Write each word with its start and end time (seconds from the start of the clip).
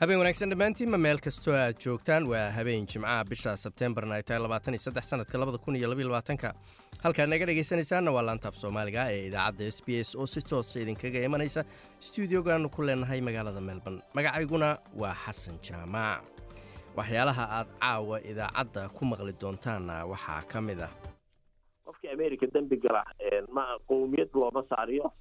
habeen 0.00 0.18
wanaagsan 0.18 0.50
dhammaantiinma 0.50 0.98
meel 0.98 1.18
kastoo 1.24 1.54
aad 1.54 1.76
joogtaan. 1.84 2.26
Waa 2.28 2.50
habeen 2.56 2.86
jimcaha 2.86 3.24
bisha 3.30 3.56
sebteembarna 3.56 4.14
ay 4.14 4.22
tahay 4.22 4.42
labaatan 4.42 4.74
iyo 4.74 4.82
saddex 4.86 5.04
sanadka 5.10 5.38
labada 5.38 5.58
kun 5.58 5.76
iyo 5.76 5.88
labaiyo 5.88 6.08
labaatanka 6.08 6.54
halkaad 7.04 7.28
naga 7.28 7.46
dhegaysanaysaanna 7.46 8.10
waa 8.12 8.22
laantaaf 8.26 8.54
soomaaliga 8.56 9.06
ee 9.12 9.26
idaacadda 9.28 9.64
s 9.70 9.78
b 9.86 9.88
s 10.04 10.14
oo 10.16 10.26
si 10.26 10.40
toosa 10.42 10.80
idinkaga 10.80 11.20
imanaysa. 11.28 11.64
Stuudiogaannu 12.00 12.68
ku 12.70 12.82
leenahay 12.82 13.20
magaalada 13.20 13.60
melbourne. 13.60 14.02
Magacayguna 14.14 14.78
waa 15.00 15.14
xasan 15.24 15.58
jaamac 15.62 16.22
waxyaalaha 16.96 17.44
aad 17.58 17.68
caawa 17.80 18.20
idaacadda 18.30 18.88
ku 18.88 19.04
maqli 19.04 19.32
doontaanna 19.40 20.04
waxaa 20.06 20.42
ka 20.52 20.60
mid 20.60 20.80
ah. 20.80 20.90
Qofkii 21.86 22.10
america 22.12 22.46
dembi 22.54 22.76
gala 22.76 23.04
qowmiyad 23.88 24.30
looma 24.34 24.62
saariyo. 24.68 25.12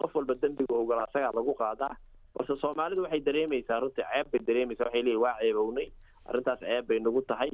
Qof 0.00 0.14
walba 0.14 0.34
dembiga 0.42 0.74
ogolaa 0.74 1.06
isagaa 1.10 1.32
lagu 1.34 1.54
qaadaa 1.54 1.94
balse 2.34 2.54
soomaalidu 2.60 3.02
waxay 3.06 3.20
dareemaysaa 3.28 3.80
runtii 3.82 4.04
ceeb 4.12 4.26
bay 4.32 4.40
dareemaysaa 4.48 4.84
waxay 4.88 5.02
leeyihiin 5.02 5.22
waa 5.24 5.36
ceebownay 5.42 5.88
arrintaas 6.28 6.60
ceeb 6.60 6.86
bay 6.88 6.98
nagu 7.00 7.22
tahay. 7.22 7.50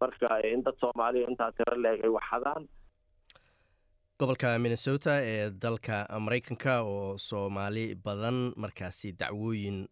Marka 0.00 0.28
in 0.52 0.62
dad 0.66 0.76
soomaaliya 0.80 1.28
intaa 1.30 1.52
tiro 1.52 1.76
leeg 1.84 2.00
ay 2.04 2.10
waxadaan. 2.18 2.64
Gobolka 4.18 4.58
minnesota 4.58 5.12
ee 5.22 5.50
dalka 5.50 6.06
maraykanka 6.20 6.82
oo 6.82 7.16
soomaali 7.18 7.94
badan 7.94 8.52
markaasi 8.56 9.12
dacwooyin 9.20 9.88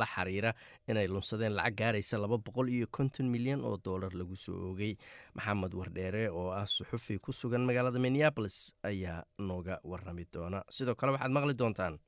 la 0.00 0.06
xiriira 0.14 0.52
inay 0.88 1.06
lunsadeen 1.08 1.54
lacag 1.56 1.76
gaaraysa 1.80 2.18
laba 2.20 2.36
boqol 2.38 2.68
iyo 2.68 2.86
konton 2.90 3.26
milyan 3.34 3.64
oo 3.64 3.76
dollar 3.84 4.12
lagu 4.14 4.36
soo 4.36 4.56
oogay. 4.68 4.94
Maxamed 5.34 5.72
wardheere 5.74 6.28
oo 6.28 6.50
ah 6.52 6.66
suxufi 6.66 7.18
ku 7.18 7.32
sugan 7.32 7.64
magaalada 7.64 7.98
minneabolis 7.98 8.74
ayaa 8.84 9.24
nooga 9.38 9.80
warami 9.84 10.24
doona. 10.32 10.62
Sidoo 10.68 10.94
kale 10.94 11.12
waxaad 11.12 11.32
maqli 11.32 11.54
doontaan 11.56 11.98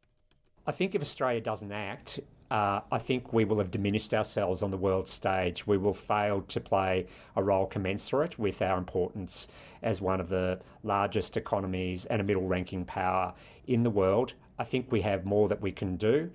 I 0.65 0.71
think 0.71 0.95
if 0.95 1.03
Australia 1.03 1.41
doesn't 1.41 1.73
act, 1.73 2.21
uh, 2.53 2.81
I 2.93 2.99
think 2.99 3.33
we 3.33 3.45
will 3.45 3.59
have 3.59 3.73
diminished 3.73 4.15
ourselves 4.15 4.63
on 4.63 4.71
the 4.71 4.77
world 4.77 5.09
stage. 5.09 5.67
We 5.67 5.77
will 5.77 5.93
fail 5.93 6.43
to 6.43 6.61
play 6.61 7.07
a 7.35 7.43
role 7.43 7.67
commensurate 7.67 8.39
with 8.39 8.63
our 8.63 8.79
importance 8.79 9.49
as 9.83 10.01
one 10.01 10.21
of 10.21 10.29
the 10.29 10.61
largest 10.85 11.37
economies 11.37 12.05
and 12.05 12.21
a 12.21 12.25
middle 12.25 12.47
ranking 12.47 12.85
power 12.85 13.35
in 13.67 13.83
the 13.83 13.91
world. 13.91 14.35
I 14.59 14.65
think 14.65 14.93
we 14.93 15.01
have 15.01 15.25
more 15.25 15.49
that 15.49 15.61
we 15.61 15.73
can 15.73 15.97
do. 15.97 16.31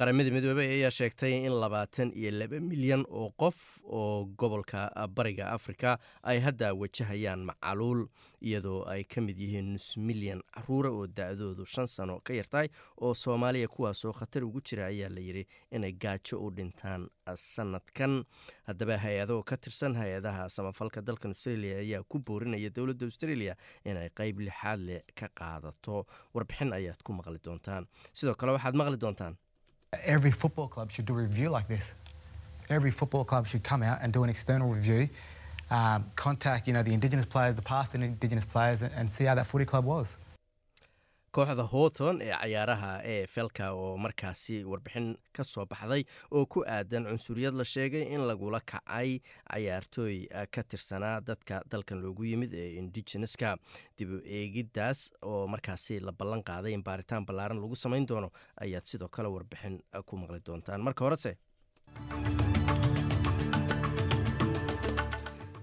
Qaramada 0.00 0.30
midoobey 0.34 0.68
ayaa 0.74 0.90
sheegtay 0.98 1.32
in 1.46 1.52
labaatan 1.62 2.08
iyo 2.20 2.30
laba 2.40 2.56
milyan 2.60 3.02
oo 3.20 3.28
qof 3.42 3.56
oo 3.84 4.24
gobolka 4.40 4.88
bariga 5.16 5.50
afrika 5.56 5.98
ay 6.22 6.38
hadda 6.40 6.68
wajahayaan 6.74 7.42
macaluul 7.48 8.06
iyadoo 8.40 8.84
ay 8.92 9.04
ka 9.04 9.20
mid 9.20 9.36
yihiin 9.38 9.68
nus 9.76 9.88
milyan 9.98 10.40
caruura 10.54 10.88
oo 10.90 11.06
da-doodu 11.06 11.66
shan 11.66 11.86
sano 11.86 12.16
ka 12.24 12.32
yartahay 12.32 12.68
oo 12.96 13.12
soomaaliya 13.14 13.68
kuwaasoo 13.68 14.12
khatar 14.20 14.44
ugu 14.48 14.60
jira 14.64 14.86
ayaa 14.88 15.10
la 15.12 15.20
yidhi 15.20 15.44
inay 15.70 15.92
gaajo 15.92 16.40
u 16.40 16.50
dhintaan 16.50 17.04
sanadkan 17.36 18.24
haddaba 18.70 18.96
hay'ado 19.04 19.42
ka 19.44 19.56
tirsan 19.56 19.94
hay'adaha 20.00 20.48
samafalka 20.48 21.02
dalkan 21.04 21.36
australia 21.36 21.76
ayaa 21.84 22.02
ku 22.08 22.18
boorinaya 22.18 22.70
dowladda 22.72 23.04
australia 23.10 23.54
inay 23.84 24.08
qeyb 24.16 24.40
lixaad 24.48 24.80
leh 24.80 25.02
ka 25.14 25.28
qaadato. 25.28 26.06
Warbixin 26.34 26.72
ayaad 26.72 27.02
ku 27.04 27.12
maqli 27.12 27.38
doontaan. 27.44 27.84
Sidoo 28.16 28.34
kale 28.34 28.52
waxaad 28.56 28.74
maqli 28.80 28.96
doontaan 28.96 29.36
Every 30.04 30.30
football 30.30 30.68
club 30.68 30.92
should 30.92 31.06
do 31.06 31.14
a 31.14 31.22
review 31.22 31.50
like 31.50 31.66
this. 31.66 31.94
Every 32.68 32.92
football 32.92 33.24
club 33.24 33.48
should 33.48 33.64
come 33.64 33.82
out 33.82 33.98
and 34.00 34.12
do 34.12 34.22
an 34.22 34.30
external 34.30 34.68
review, 34.68 35.08
um, 35.68 36.06
contact 36.14 36.68
you 36.68 36.72
know 36.72 36.84
the 36.84 36.94
Indigenous 36.94 37.26
players, 37.26 37.56
the 37.56 37.62
past 37.62 37.96
Indigenous 37.96 38.44
players, 38.44 38.82
and, 38.82 38.92
and 38.94 39.10
see 39.10 39.24
how 39.24 39.34
that 39.34 39.48
footy 39.48 39.64
club 39.64 39.84
was. 39.84 40.16
Kooxda 41.36 41.64
houghton 41.72 42.16
ee 42.22 42.32
cayaaraha 42.40 42.92
ee 43.12 43.26
felka 43.34 43.66
oo 43.72 43.96
markaasi 44.04 44.56
warbixin 44.70 45.06
ka 45.36 45.44
soo 45.44 45.64
baxday 45.72 46.02
oo 46.30 46.46
ku 46.46 46.64
aadan 46.76 47.04
cunsuriyad 47.10 47.54
la 47.60 47.64
sheegay 47.64 48.02
in 48.14 48.22
lagula 48.30 48.60
kacay 48.72 49.20
cayaartooy 49.52 50.16
ka 50.54 50.62
tirsanaa 50.70 51.20
dadka 51.28 51.62
dalkan 51.70 52.02
loogu 52.04 52.24
yimid 52.30 52.52
ee 52.62 52.68
indigeneska 52.80 53.56
dib 53.98 54.10
u 54.10 54.18
eegiddaas 54.38 55.00
oo 55.22 55.46
markaasi 55.54 56.00
la 56.00 56.12
ballan 56.12 56.42
qaaday 56.50 56.72
in 56.78 56.82
baaritaan 56.88 57.26
ballaaran 57.26 57.60
lagu 57.62 57.76
samayn 57.84 58.06
doono 58.10 58.30
ayaad 58.64 58.84
sidoo 58.92 59.08
kale 59.08 59.28
warbixin 59.36 59.78
ku 60.06 60.16
maqli 60.16 60.40
doontaan. 60.46 60.82
Marka 60.82 61.04
horese 61.06 61.32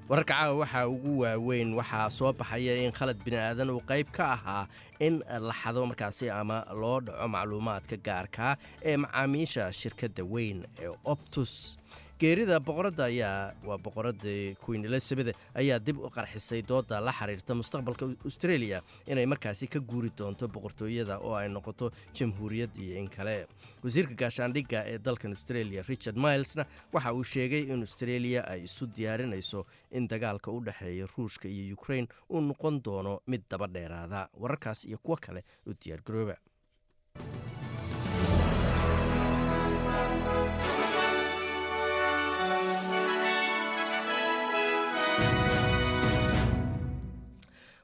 wararka 0.10 0.34
caawa 0.34 0.56
waxaa 0.64 0.88
ugu 0.88 1.20
waaweyn 1.20 1.74
waxaa 1.80 2.10
soo 2.18 2.32
baxaya 2.34 2.74
in 2.86 2.92
khalad 2.98 3.18
bini 3.26 3.38
aadan 3.38 3.70
uu 3.76 3.82
qayb 3.90 4.08
ka 4.18 4.26
ahaa 4.36 4.68
in 5.00 5.20
la 5.48 5.54
xado 5.62 5.82
markaasi 5.90 6.30
ama 6.32 6.58
loo 6.82 7.00
dhaco 7.06 7.28
macluumaadka 7.28 7.98
gaarkaa 8.08 8.54
ee 8.90 8.98
macaamiisha 9.04 9.64
shirkadda 9.80 10.24
weyn 10.34 10.64
ee 10.84 10.92
optus 11.14 11.78
geerida 12.20 12.58
boqoradda 12.60 13.04
ayaa 13.12 13.54
waa 13.68 13.78
boqoradda 13.78 14.32
queen 14.66 14.86
elizabeth 14.90 15.36
ayaa 15.62 15.78
dib 15.80 15.98
u 16.02 16.10
qarxisay 16.16 16.62
dooda 16.72 16.98
la 17.08 17.12
xiriirta 17.14 17.54
mustaqbalka 17.60 18.06
australia 18.26 18.82
inay 19.06 19.26
markaasi 19.34 19.68
ka 19.74 19.80
guuri 19.80 20.10
doonto 20.18 20.48
boqortooyada 20.56 21.20
oo 21.22 21.36
ay 21.38 21.50
noqoto 21.50 21.92
jamhuuriyad 22.18 22.74
iyo 22.84 22.98
in 23.02 23.10
kale. 23.10 23.46
Wasiirka 23.84 24.16
gaashaandhigga 24.22 24.80
ee 24.94 24.98
dalkan 24.98 25.32
australia 25.38 25.84
richard 25.88 26.18
milesna 26.18 26.66
waxa 26.94 27.14
uu 27.14 27.24
sheegay 27.24 27.64
in 27.74 27.82
australia 27.86 28.42
ay 28.50 28.64
isu 28.66 28.88
diyaarinayso 28.98 29.66
in 29.92 30.08
dagaalka 30.08 30.50
u 30.52 30.60
dhexeeya 30.66 31.06
ruushka 31.18 31.48
iyo 31.48 31.76
ukrain 31.78 32.08
uu 32.30 32.42
noqon 32.42 32.82
doono 32.84 33.22
mid 33.28 33.42
daba 33.50 33.68
dheeraada. 33.68 34.30
Wararkaas 34.34 34.86
iyo 34.90 34.98
kuwo 34.98 35.18
kale 35.22 35.44
u 35.68 35.74
diyaargarooba 35.74 36.36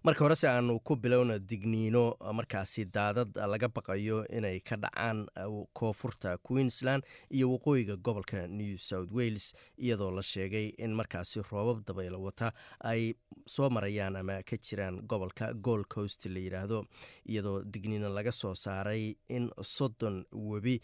marka 0.04 0.24
horese 0.26 0.48
aanu 0.50 0.80
ku 0.84 0.96
bilowna 0.96 1.40
digniino 1.40 2.18
markaasi 2.34 2.86
daadad 2.86 3.30
laga 3.52 3.68
baqayo 3.70 4.26
inay 4.38 4.60
ka 4.60 4.76
dhacaan 4.76 5.26
koonfurta 5.74 6.38
queensland 6.44 7.04
iyo 7.32 7.48
waqooyiga 7.52 7.96
gobolka 7.96 8.48
new 8.48 8.76
south 8.78 9.12
wales 9.12 9.56
iyadoo 9.80 10.12
la 10.12 10.22
sheegay 10.22 10.74
in 10.78 10.92
markaasi 10.94 11.40
roobab 11.52 11.86
dabaylo 11.88 12.20
wata 12.22 12.52
ay 12.84 13.14
soo 13.48 13.70
marayaan 13.70 14.16
ama 14.16 14.44
ka 14.44 14.58
jiraan 14.58 15.00
gobolka 15.08 15.54
gold 15.54 15.88
coast 15.88 16.26
la 16.26 16.40
yidhaahdo 16.40 16.84
iyadoo 17.26 17.64
digniino 17.64 18.10
laga 18.10 18.32
soo 18.32 18.54
saaray 18.56 19.16
in 19.30 19.50
soddon 19.62 20.26
webi 20.34 20.82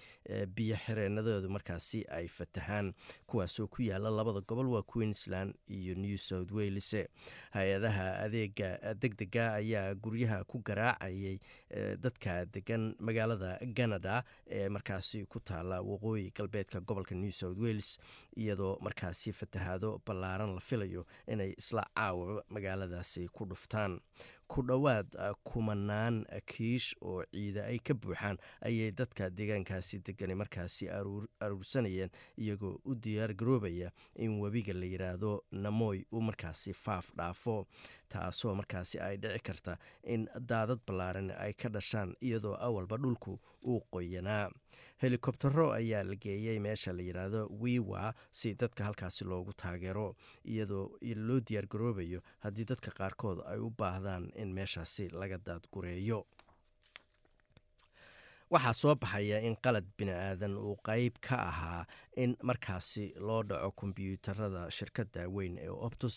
biyo 0.55 0.77
xireenadoodu 0.85 1.49
markaasi 1.49 2.05
ay 2.09 2.27
fatahaan. 2.27 2.93
Kuwaasoo 3.27 3.67
ku 3.67 3.81
yaalla 3.83 4.09
labada 4.09 4.39
gobol 4.47 4.67
waa 4.71 4.81
queensland 4.83 5.53
iyo 5.67 5.95
new 5.95 6.17
south 6.17 6.51
wales 6.51 6.95
hay'adaha 7.51 8.19
adeega 8.23 8.95
degdega 9.09 9.45
ayaa 9.59 9.95
guryaha 9.95 10.43
ku 10.43 10.59
garaacayay 10.69 11.39
dadka 12.03 12.45
degan 12.45 12.95
magaalada 12.99 13.51
canada 13.75 14.23
ee 14.47 14.69
markaasi 14.69 15.25
ku 15.25 15.39
taala 15.39 15.81
waqooyi 15.81 16.31
galbeedka 16.37 16.79
gobolka 16.81 17.15
new 17.15 17.31
south 17.31 17.57
wales 17.57 17.89
iyadoo 18.37 18.77
markaasi 18.81 19.33
fatahaado 19.33 20.01
ballaaran 20.05 20.53
la 20.55 20.59
filayo 20.69 21.05
inay 21.27 21.51
isla 21.57 21.83
caawa 21.95 22.43
magaaladaasi 22.49 23.27
ku 23.37 23.45
dhuftaan 23.45 23.99
ku 24.49 24.61
dhowaad 24.65 25.07
kumanaan 25.43 26.25
kiish 26.49 26.95
oo 27.01 27.21
ciida 27.31 27.65
ay 27.69 27.77
ka 27.79 27.93
buuxaan 27.93 28.37
ayay 28.65 28.91
dadka 28.91 29.29
deegaankaasi 29.29 29.99
degani 30.07 30.35
markaasi 30.35 30.89
aruursanayeen 31.39 32.09
iyagoo 32.37 32.79
u 32.85 32.95
diyaar 32.95 33.33
garoobaya 33.33 33.91
in 34.15 34.39
webiga 34.41 34.73
la 34.73 34.85
yidhaahdo 34.85 35.43
namoy 35.51 36.01
uu 36.11 36.21
markaasi 36.21 36.73
faaf 36.73 37.11
dhaafo 37.17 37.67
taasoo 38.09 38.55
markaasi 38.55 38.99
ay 38.99 39.17
dhici 39.17 39.39
karta 39.43 39.77
in 40.03 40.27
daadad 40.49 40.79
ballaaran 40.87 41.31
ay 41.31 41.53
ka 41.53 41.69
dhashaan 41.69 42.15
iyadoo 42.21 42.55
awalba 42.59 42.97
dhulku 42.97 43.39
uu 43.65 43.79
qoyanaa 43.91 44.49
helikobtero 45.01 45.65
ayaa 45.79 46.03
la 46.03 46.15
geeyey 46.15 46.59
meesha 46.59 46.93
la 46.93 47.01
yidhaahdo 47.07 47.41
wiwa 47.61 48.13
si 48.31 48.53
dadka 48.61 48.83
halkaasi 48.87 49.25
loogu 49.25 49.53
taageero 49.53 50.15
iyadoo 50.45 50.85
loo 51.27 51.39
diyaar 51.47 51.67
garoobayo 51.73 52.21
haddii 52.43 52.65
dadka 52.71 52.91
qaarkood 52.99 53.39
ay 53.51 53.59
u 53.59 53.69
baahdaan 53.79 54.31
in 54.35 54.53
meeshaasi 54.53 55.09
laga 55.09 55.37
daadgureeyo 55.37 56.19
waxaa 58.53 58.73
soo 58.73 58.95
baxaya 58.95 59.39
in 59.47 59.55
qalad 59.63 59.85
bini 59.97 60.11
aadan 60.11 60.57
uu 60.57 60.75
qeyb 60.87 61.13
ka 61.27 61.35
ahaa 61.49 61.85
in 62.23 62.35
markaasi 62.49 63.05
loo 63.27 63.41
dhaco 63.49 63.71
kombyuutarada 63.81 64.61
shirkadda 64.77 65.27
weyn 65.35 65.57
ee 65.65 65.69
optus 65.87 66.15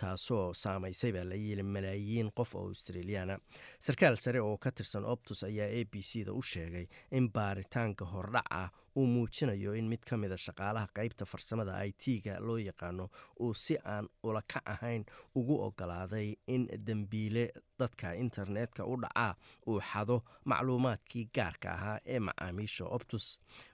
taasoo 0.00 0.54
saamaysay 0.62 1.12
baa 1.16 1.24
la 1.30 1.34
yili 1.44 1.62
malaayiin 1.62 2.30
qof 2.38 2.54
oo 2.54 2.66
australiyaana. 2.68 3.38
Sarkaal 3.86 4.16
sare 4.16 4.40
oo 4.40 4.56
ka 4.64 4.70
tirsan 4.72 5.04
optus 5.14 5.44
ayaa 5.48 5.68
a 5.78 5.84
b 5.92 5.94
c 6.10 6.24
da 6.26 6.32
u 6.32 6.42
sheegay 6.42 6.86
in 7.10 7.28
baaritaanka 7.32 8.04
hordhac 8.12 8.46
ah 8.50 8.68
uu 8.96 9.06
muujinayo 9.06 9.74
in 9.78 9.88
mid 9.92 10.02
ka 10.08 10.16
mida 10.16 10.36
shaqaalaha 10.36 10.88
qeybta 10.96 11.24
farsamada 11.32 11.74
i 11.88 11.92
t-ga 11.92 12.38
loo 12.46 12.56
yaqaano 12.58 13.04
uu 13.40 13.54
si 13.54 13.76
aan 13.84 14.08
ula 14.22 14.42
kac 14.52 14.64
ahayn 14.74 15.04
ugu 15.34 15.54
ogolaaday 15.66 16.28
in 16.46 16.66
dembiile 16.86 17.44
dadka 17.78 18.14
internetka 18.24 18.84
u 18.92 18.96
dhacaa 19.02 19.34
uu 19.68 19.80
xado 19.90 20.16
macluumaadkii 20.44 21.24
gaarka 21.36 21.68
ahaa 21.76 21.98
ee 22.14 22.18
macaamiisha 22.28 22.84
optus. 22.96 23.26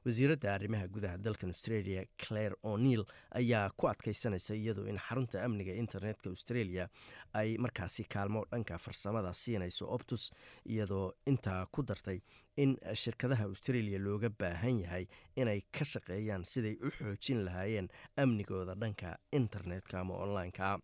Wasiiradda 0.05 0.55
arrimaha 0.55 0.87
gudaha 0.94 1.17
dalkan 1.19 1.50
australia 1.66 2.04
claire 2.26 2.54
o'neil 2.62 3.04
ayaa 3.34 3.70
ku 3.76 3.88
adkaysanaysa 3.88 4.54
iyadoo 4.54 4.86
in 4.86 4.98
xarunta 4.98 5.42
amniga 5.44 5.72
internetka 5.82 6.30
australia 6.30 6.88
ay 7.32 7.56
markaasi 7.58 8.04
kaalmo 8.14 8.44
dhanka 8.50 8.78
farsamada 8.78 9.32
siinayso 9.32 9.86
optus 9.96 10.30
iyadoo 10.66 11.12
intaa 11.26 11.66
ku 11.66 11.82
dartay 11.82 12.20
in 12.56 12.76
shirkadaha 13.02 13.44
australia 13.44 13.98
looga 13.98 14.30
baahan 14.40 14.80
yahay 14.84 15.04
inay 15.36 15.60
ka 15.78 15.84
shaqeeyaan 15.92 16.44
siday 16.52 16.74
u 16.86 16.90
xoojin 16.98 17.44
lahaayeen 17.46 17.88
amnigooda 18.22 18.74
dhanka 18.82 19.16
internetka 19.32 20.00
ama 20.00 20.14
online-ka. 20.24 20.78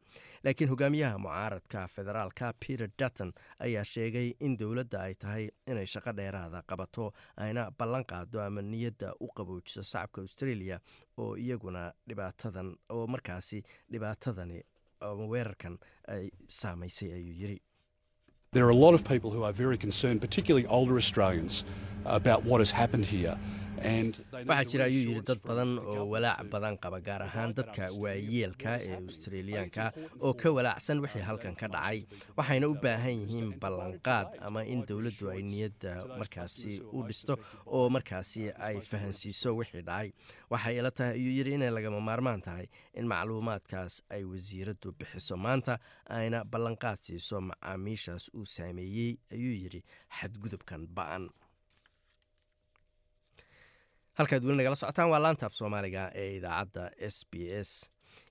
Laakiin 0.44 0.70
hogaamiyaha 0.72 1.18
mucaaradka 1.18 1.88
federaalka 1.94 2.52
peter 2.66 2.88
dutton 3.02 3.32
ayaa 3.58 3.84
sheegay 3.84 4.28
in 4.40 4.56
dowladda 4.58 5.00
ay 5.06 5.14
tahay 5.14 5.48
inay 5.66 5.86
shaqo 5.94 6.12
dheeraada 6.16 6.62
qabato 6.70 7.06
ayna 7.36 7.70
ballan 7.78 8.04
qaado 8.12 8.40
ama 8.46 8.62
niyadda 8.62 9.14
u 9.20 9.28
qaboojiso 9.38 9.82
shacabka 9.92 10.20
australia 10.26 10.80
oo 11.18 11.34
iyaguna 11.36 11.92
dhibaatadan 12.08 12.76
oo 12.96 13.06
markaasi 13.06 13.62
dhibaatadani 13.92 14.60
weerarkan 15.30 15.78
ay 16.08 16.24
saamaysay 16.48 17.12
ayuu 17.12 17.34
yiri 17.40 17.56
There 18.54 18.66
are 18.66 18.70
a 18.70 18.74
lot 18.74 18.92
of 18.92 19.02
people 19.02 19.30
who 19.30 19.44
are 19.44 19.52
very 19.52 19.78
concerned, 19.78 20.20
particularly 20.20 20.66
older 20.66 20.98
Australians, 20.98 21.64
about 22.04 22.44
what 22.44 22.60
has 22.60 22.70
happened 22.70 23.06
here. 23.06 23.34
waxaa 23.82 24.64
jira 24.70 24.84
ayuu 24.88 25.00
yidhi 25.10 25.22
dad 25.28 25.40
badan 25.46 25.70
oo 25.92 26.02
walaac 26.10 26.42
badan 26.52 26.74
qaba 26.82 26.98
gaar 27.06 27.22
ahaan 27.26 27.50
dadka 27.58 27.86
waayeelka 28.02 28.72
ee 28.88 28.94
australiyaanka 28.98 29.84
oo 30.26 30.32
ka 30.42 30.48
walaacsan 30.56 31.00
wixii 31.04 31.22
halkan 31.28 31.54
ka 31.60 31.66
dhacay. 31.74 31.98
waxayna 32.38 32.68
u 32.70 32.76
baahan 32.84 33.16
yihiin 33.22 33.48
ballanqaad 33.64 34.28
ama 34.48 34.62
in 34.74 34.80
dowladdu 34.90 35.26
ay 35.34 35.40
niyadda 35.48 35.94
markaasi 36.20 36.74
u 36.92 37.02
dhisto 37.08 37.34
oo 37.66 37.88
markaasi 37.96 38.44
ay 38.68 38.76
fahansiiso 38.90 39.50
wixii 39.60 39.82
dhacay. 39.90 40.08
Waxay 40.54 40.74
ila 40.78 40.90
tahay 40.98 41.14
ayuu 41.18 41.32
yidhi 41.38 41.52
inay 41.58 41.70
lagama 41.78 42.00
maarmaan 42.10 42.40
tahay 42.48 42.66
in 42.94 43.06
macluumaadkaas 43.14 43.94
ay 44.14 44.22
wasiiraddu 44.34 44.94
bixiso. 45.00 45.34
Maanta 45.46 45.74
ayna 46.08 46.44
ballanqaad 46.44 46.98
siiso 47.00 47.40
macaamiishaas 47.40 48.30
uu 48.34 48.46
saameeyey 48.46 49.16
ayuu 49.32 49.54
yidhi 49.62 49.80
xadgudubkan 50.18 50.86
ba'an. 50.96 51.30
Halkaad 54.18 54.44
weli 54.44 54.56
nagala 54.56 54.76
socotaan 54.76 55.10
waa 55.10 55.22
laanta 55.22 55.46
af 55.46 55.54
soomaaliga 55.54 56.10
ee 56.14 56.36
idaacadda 56.36 56.90
s 57.14 57.16
b 57.30 57.34
s 57.68 57.70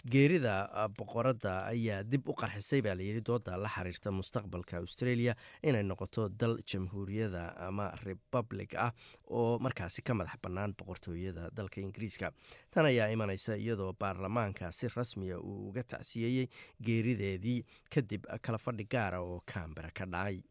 geerida 0.09 0.87
boqoradda 0.97 1.65
ayaa 1.69 2.01
dib 2.03 2.27
u 2.29 2.33
qarxisay 2.33 2.81
baa 2.81 2.95
layidhi 2.97 3.21
dooda 3.21 3.57
la 3.57 3.69
xiriirta 3.69 4.11
mustaqbalka 4.11 4.77
australia 4.81 5.35
inay 5.63 5.83
noqoto 5.83 6.27
dal 6.29 6.57
jamhuuriyada 6.65 7.43
ama 7.67 7.91
republic 8.03 8.73
ah 8.75 8.91
oo 9.29 9.59
markaasi 9.59 10.01
ka 10.01 10.13
madax 10.13 10.41
bannaan 10.41 10.73
boqortooyada 10.73 11.49
dalka 11.53 11.81
ingiriiska. 11.81 12.31
Tan 12.71 12.85
ayaa 12.85 13.07
imanaysa 13.13 13.55
iyadoo 13.55 13.93
baarlamaanka 13.99 14.71
si 14.71 14.87
rasmiya 14.87 15.37
uu 15.39 15.69
uga 15.69 15.83
tacsiyeeyey 15.83 16.47
geerideedii 16.81 17.63
kadib 17.93 18.25
kala 18.41 18.57
fadhi 18.57 18.83
gaara 18.89 19.21
oo 19.21 19.41
kambera 19.45 19.91
ka 19.93 20.05
dhacay. 20.05 20.41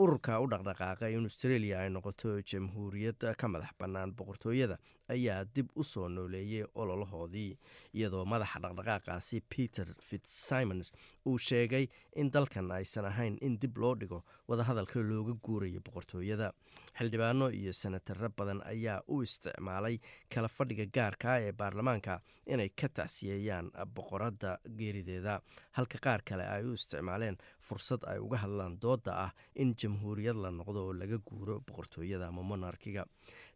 Ururka 0.00 0.40
u 0.40 0.46
dhaqdhaqaaqa 0.48 1.08
in 1.12 1.24
australia 1.28 1.80
ay 1.84 1.90
noqoto 1.92 2.40
jamhuuriyad 2.40 3.20
ka 3.36 3.48
madax 3.48 3.72
bannaan 3.78 4.12
boqortooyada 4.16 4.78
ayaa 5.14 5.44
dib 5.54 5.68
u 5.76 5.84
soo 5.84 6.08
nooleeyey 6.08 6.64
ololahoodii 6.74 7.50
iyadoo 7.94 8.24
madaxa 8.32 8.58
dhaqdhaqaaqaasi 8.64 9.40
peter 9.54 9.86
fitzsimons 10.08 10.92
uu 11.26 11.38
sheegay 11.38 11.86
in 12.16 12.30
dalkan 12.32 12.70
aysan 12.78 13.04
ahayn 13.10 13.38
in 13.40 13.58
dib 13.62 13.76
loo 13.78 13.94
dhigo 14.00 14.24
wadahadalka 14.48 15.00
looga 15.10 15.34
guurayo 15.46 15.80
boqortooyada. 15.86 16.52
Xildhibaano 16.98 17.46
iyo 17.60 17.72
senataro 17.72 18.28
badan 18.38 18.60
ayaa 18.66 19.02
u 19.08 19.22
isticmaalay 19.22 19.98
kala 20.34 20.48
fadhiga 20.48 20.86
gaarka 20.96 21.38
ee 21.46 21.52
baarlamaanka 21.52 22.20
inay 22.46 22.68
ka 22.80 22.88
tacsiyeeyaan 22.88 23.70
boqoradda 23.96 24.58
geerideeda 24.78 25.40
halka 25.78 25.98
qaar 26.06 26.20
kale 26.28 26.44
ay 26.54 26.64
u 26.64 26.72
isticmaaleen 26.78 27.36
fursad 27.68 28.02
ay 28.12 28.18
uga 28.18 28.36
hadlaan 28.44 28.74
dooda 28.82 29.12
ah 29.26 29.30
in 29.54 29.74
jamhuuriyad 29.82 30.36
la 30.44 30.50
noqdo 30.50 30.80
oo 30.86 30.92
laga 31.02 31.18
guuro 31.30 31.60
boqortooyada 31.68 32.26
ama 32.28 32.42
monarkiga 32.42 33.04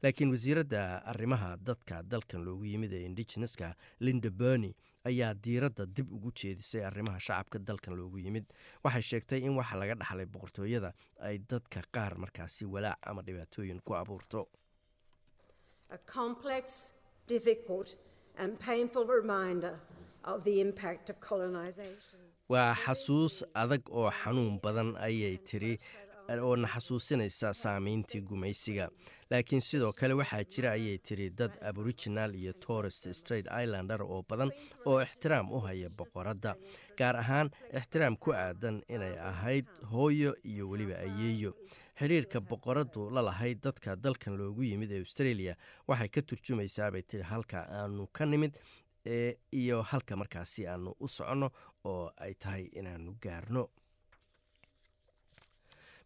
laakiin 0.04 0.30
wasiiradda 0.34 0.80
arrimaha 1.12 1.50
dadka 1.68 2.02
dalkan 2.12 2.42
loogu 2.46 2.64
yimid 2.72 2.92
ee 2.98 3.02
indigeneska 3.08 3.68
linda 4.06 4.30
berny 4.40 4.70
ayaa 5.10 5.32
diiradda 5.44 5.86
dib 5.96 6.08
ugu 6.16 6.30
jeedisay 6.40 6.82
arrimaha 6.90 7.18
shacabka 7.26 7.58
dalkan 7.68 7.94
loogu 8.00 8.18
yimid. 8.24 8.44
Waxay 8.84 9.02
sheegtay 9.10 9.40
in 9.46 9.56
waxa 9.60 9.76
laga 9.80 9.94
dhaxlay 10.00 10.26
boqortooyada 10.34 10.90
ay 11.28 11.38
dadka 11.50 11.80
qaar 11.94 12.12
markaasi 12.24 12.64
walaac 12.74 12.98
ama 13.10 13.22
dhibaatooyin 13.26 13.80
ku 13.86 13.92
abuurto. 14.00 14.40
Waa 22.48 22.74
xasuus 22.84 23.36
adag 23.62 23.82
oo 23.90 24.10
xanuun 24.20 24.60
badan 24.64 24.90
ayay 25.06 25.36
tiri 25.48 25.78
oo 26.28 26.56
na 26.56 26.68
xasuusinaysa 26.68 27.52
saameyntii 27.54 28.20
gumaysiga. 28.20 28.88
Laakiin 29.30 29.60
sidoo 29.60 29.92
kale 29.92 30.14
waxaa 30.14 30.44
jira 30.44 30.70
ayay 30.72 30.98
tiri 30.98 31.30
dad 31.30 31.52
aboriginal 31.60 32.34
iyo 32.34 32.52
torres 32.52 33.08
straight 33.12 33.46
islander 33.62 34.02
oo 34.02 34.22
badan 34.28 34.50
oo 34.86 35.00
ixtiraam 35.02 35.52
u 35.52 35.60
haya 35.60 35.88
boqoradda 35.90 36.54
gaar 36.98 37.16
ahaan 37.16 37.50
ixtiraam 37.72 38.16
ku 38.16 38.32
aadan 38.32 38.82
inay 38.88 39.18
ahayd 39.18 39.66
hooyo 39.92 40.34
iyo 40.44 40.68
weliba 40.70 40.94
ayeeyo. 40.98 41.54
Xiriirka 41.98 42.40
boqoraddu 42.40 43.10
la 43.10 43.22
lahayd 43.22 43.60
dadka 43.62 43.96
dalkan 43.96 44.36
loogu 44.36 44.62
yimid 44.62 44.92
ee 44.92 44.98
australia 45.00 45.56
waxay 45.88 46.08
ka 46.08 46.22
turjumaysaa 46.22 46.90
bay 46.90 47.02
tiri 47.02 47.22
halka 47.22 47.66
aanu 47.70 48.06
ka 48.12 48.26
nimid 48.26 48.56
iyo 49.52 49.82
halka 49.82 50.16
markaasi 50.16 50.66
aanu 50.66 50.94
u 51.00 51.08
soconno 51.08 51.50
oo 51.84 52.10
ay 52.16 52.34
tahay 52.34 52.64
inaanu 52.72 53.14
gaarno 53.22 53.68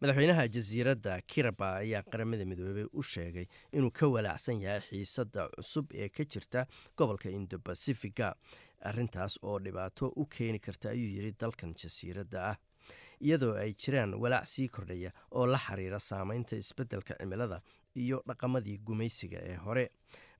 madaxweynaha 0.01 0.47
jasiiradda 0.55 1.21
kiraba 1.27 1.69
ayaa 1.83 2.03
qaramada 2.13 2.45
midoobey 2.47 2.87
u 2.93 3.03
sheegay 3.03 3.47
inuu 3.73 3.91
ka 3.91 4.07
walaacsan 4.07 4.61
yahay 4.63 4.81
xiisadda 4.89 5.49
cusub 5.57 5.91
ee 5.95 6.09
ka 6.09 6.25
jirta 6.25 6.67
gobolka 6.97 7.31
indo 7.31 7.59
bacifiga 7.59 8.35
arintaas 8.91 9.39
oo 9.43 9.59
dhibaato 9.59 10.13
u 10.17 10.27
keeni 10.27 10.59
karta 10.59 10.91
ayuu 10.91 11.11
yidhi 11.17 11.33
dalkan 11.41 11.75
jasiiradda 11.75 12.39
ah. 12.51 12.57
Iyadoo 13.21 13.57
ay 13.59 13.75
jiraan 13.75 14.15
walaac 14.15 14.47
sii 14.47 14.69
kordhaya 14.69 15.11
oo 15.35 15.47
la 15.47 15.59
xiriira 15.59 15.99
saameynta 15.99 16.57
isbeddelka 16.57 17.15
cimilada 17.19 17.61
iyo 17.97 18.23
dhaqamadii 18.29 18.79
gumaysiga 18.79 19.39
ee 19.43 19.57
hore. 19.57 19.91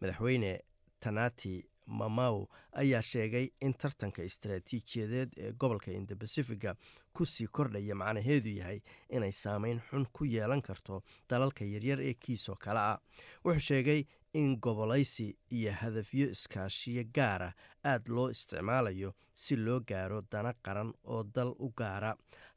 Madaxweyne 0.01 0.61
tanati 1.01 1.65
mamaw 1.89 2.47
ayaa 2.73 3.03
sheegay 3.03 3.49
in 3.61 3.75
tartanka 3.75 4.23
istaraatiijiyadeed 4.23 5.31
ee 5.39 5.53
gobolka 5.53 5.93
indo 5.93 6.15
bacifiga 6.17 6.75
ku 7.13 7.25
sii 7.27 7.47
kordhaya 7.47 7.95
macnaheedu 7.95 8.51
yahay 8.59 8.81
inay 9.11 9.33
saameyn 9.33 9.81
xun 9.91 10.07
ku 10.13 10.25
yeelan 10.25 10.63
karto 10.63 11.03
dalalka 11.29 11.65
yaryar 11.65 12.01
ee 12.01 12.15
kiisoo 12.15 12.55
kale 12.57 12.79
ah. 12.81 12.99
Wuxuu 13.45 13.61
sheegay 13.69 14.05
in 14.41 14.57
gobolaysi 14.65 15.27
iyo 15.57 15.73
hadafyo 15.81 16.27
iskaashiyo 16.35 17.05
gaara 17.17 17.49
aad 17.91 18.09
loo 18.09 18.29
isticmaalayo 18.35 19.11
si 19.35 19.57
loo 19.57 19.81
gaaro 19.91 20.19
dana 20.33 20.53
qaran 20.65 20.91
oo 21.05 21.23
dal 21.35 21.51
u 21.59 21.69
gaara. 21.79 22.11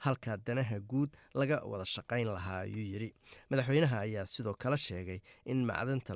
Halka 0.06 0.38
danaha 0.38 0.80
guud 0.80 1.10
laga 1.34 1.58
wada 1.72 1.86
shaqayn 1.86 2.28
lahaa 2.28 2.60
ayuu 2.66 2.86
yidhi 2.94 3.10
madaxweynaha 3.50 3.98
ayaa 4.06 4.26
sidoo 4.26 4.54
kale 4.62 4.78
sheegay 4.78 5.20
in 5.46 5.66
macdanta 5.70 6.14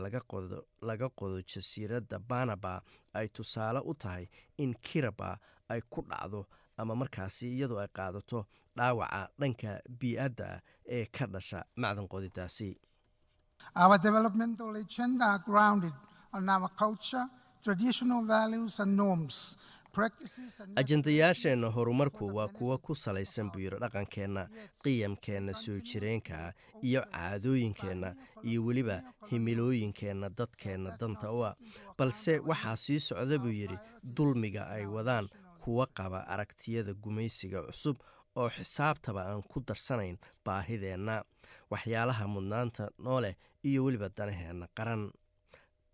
laga 0.81 1.09
qodo 1.19 1.37
jasiiradda 1.51 2.19
banaba 2.19 2.81
ay 3.13 3.27
tusaale 3.35 3.79
u 3.85 3.93
tahay 3.93 4.25
in 4.57 4.73
kiraba 4.81 5.37
ay 5.69 5.81
ku 5.89 6.01
dhacdo 6.09 6.45
ama 6.77 6.95
markaasi 6.95 7.45
iyadoo 7.55 7.79
ay 7.83 7.87
qaadato 7.97 8.45
dhaawaca 8.77 9.21
dhanka 9.39 9.71
bii-adda 9.99 10.61
ee 10.95 11.05
ka 11.05 11.25
dhasha 11.27 11.59
macdan 11.75 12.07
qodidaasi 12.13 12.69
Our 13.73 13.97
developmental 13.97 14.75
agenda 14.75 15.25
are 15.25 15.39
grounded 15.39 15.93
on 16.33 16.49
our 16.49 16.69
culture, 16.69 17.25
traditional 17.63 18.23
values, 18.23 18.79
and 18.79 18.95
norms, 18.97 19.57
ajendayaasheenna 20.75 21.67
horumarku 21.67 22.35
waa 22.35 22.47
kuwo 22.47 22.77
ku 22.77 22.95
salaysan 22.95 23.51
buu 23.51 23.59
yidhi 23.59 23.79
dhaqankeenna 23.79 24.41
qiyamkeenna 24.83 25.53
soo 25.53 25.79
jireenkaa 25.79 26.51
iyo 26.81 27.01
caadooyinkeenna 27.11 28.15
iyo 28.43 28.65
weliba 28.65 29.01
himilooyinkeenna 29.31 30.29
dadkeenna 30.29 30.97
danta 30.99 31.31
u 31.31 31.45
ah. 31.45 31.55
balse 31.97 32.39
waxaa 32.39 32.75
sii 32.75 32.99
socda 32.99 33.39
buu 33.39 33.55
yidhi 33.61 33.77
dulmiga 34.17 34.67
ay 34.67 34.85
wadaan 34.85 35.29
kuwa 35.63 35.87
qaba 35.87 36.27
aragtiyada 36.27 36.93
gumaysiga 36.93 37.61
cusub 37.61 37.97
oo 38.35 38.49
xisaabtaba 38.55 39.21
aan 39.31 39.43
ku 39.51 39.59
darsanayn 39.67 40.17
baahideenna 40.45 41.15
waxyaalaha 41.71 42.27
mudnaanta 42.27 42.89
noo 43.05 43.19
leh 43.21 43.35
iyo 43.63 43.83
weliba 43.85 44.09
danaheenna 44.17 44.67
qaran. 44.77 45.11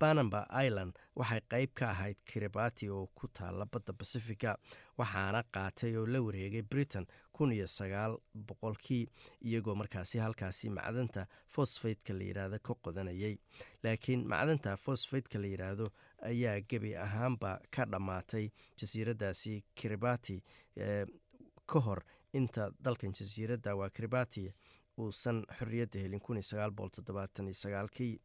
Banamba 0.02 0.40
island 0.66 0.92
waxay 1.18 1.40
qayb 1.52 1.70
ka 1.78 1.84
ahayd 1.94 2.16
kiribati 2.26 2.88
oo 2.90 3.06
ku 3.14 3.28
taalla 3.36 3.64
badda 3.72 3.92
bacifica 3.98 4.56
waxaana 4.98 5.40
qaatay 5.54 5.94
oo 5.96 6.06
la 6.06 6.18
wareegay 6.26 6.62
britain 6.62 7.06
kun 7.32 7.52
iyo 7.52 7.66
iyagoo 9.46 9.74
markaasi 9.74 10.18
halkaasi 10.18 10.70
macdanta 10.70 11.26
fosfaytka 11.54 12.12
la 12.18 12.24
yidhaahdo 12.24 12.58
ka 12.66 12.74
qodanayay. 12.82 13.38
Laakiin 13.84 14.26
macdanta 14.26 14.76
fosfaytka 14.76 15.38
la 15.38 15.46
yidhaahdo 15.46 15.86
ayaa 16.30 16.60
gebi 16.68 16.96
ahaanba 16.96 17.60
ka 17.70 17.84
dhammaatay 17.86 18.50
jasiiraddaasi 18.78 19.62
kiribati 19.74 20.42
ka 21.66 21.78
hor 21.80 22.02
inta 22.32 22.70
dalkan 22.84 23.12
jasiiradda 23.12 23.74
waa 23.76 23.90
kiribati 23.90 24.52
uusan 24.98 25.44
xorriyadda 25.58 25.98
helin 26.00 26.20
sagaalkii. 27.54 28.20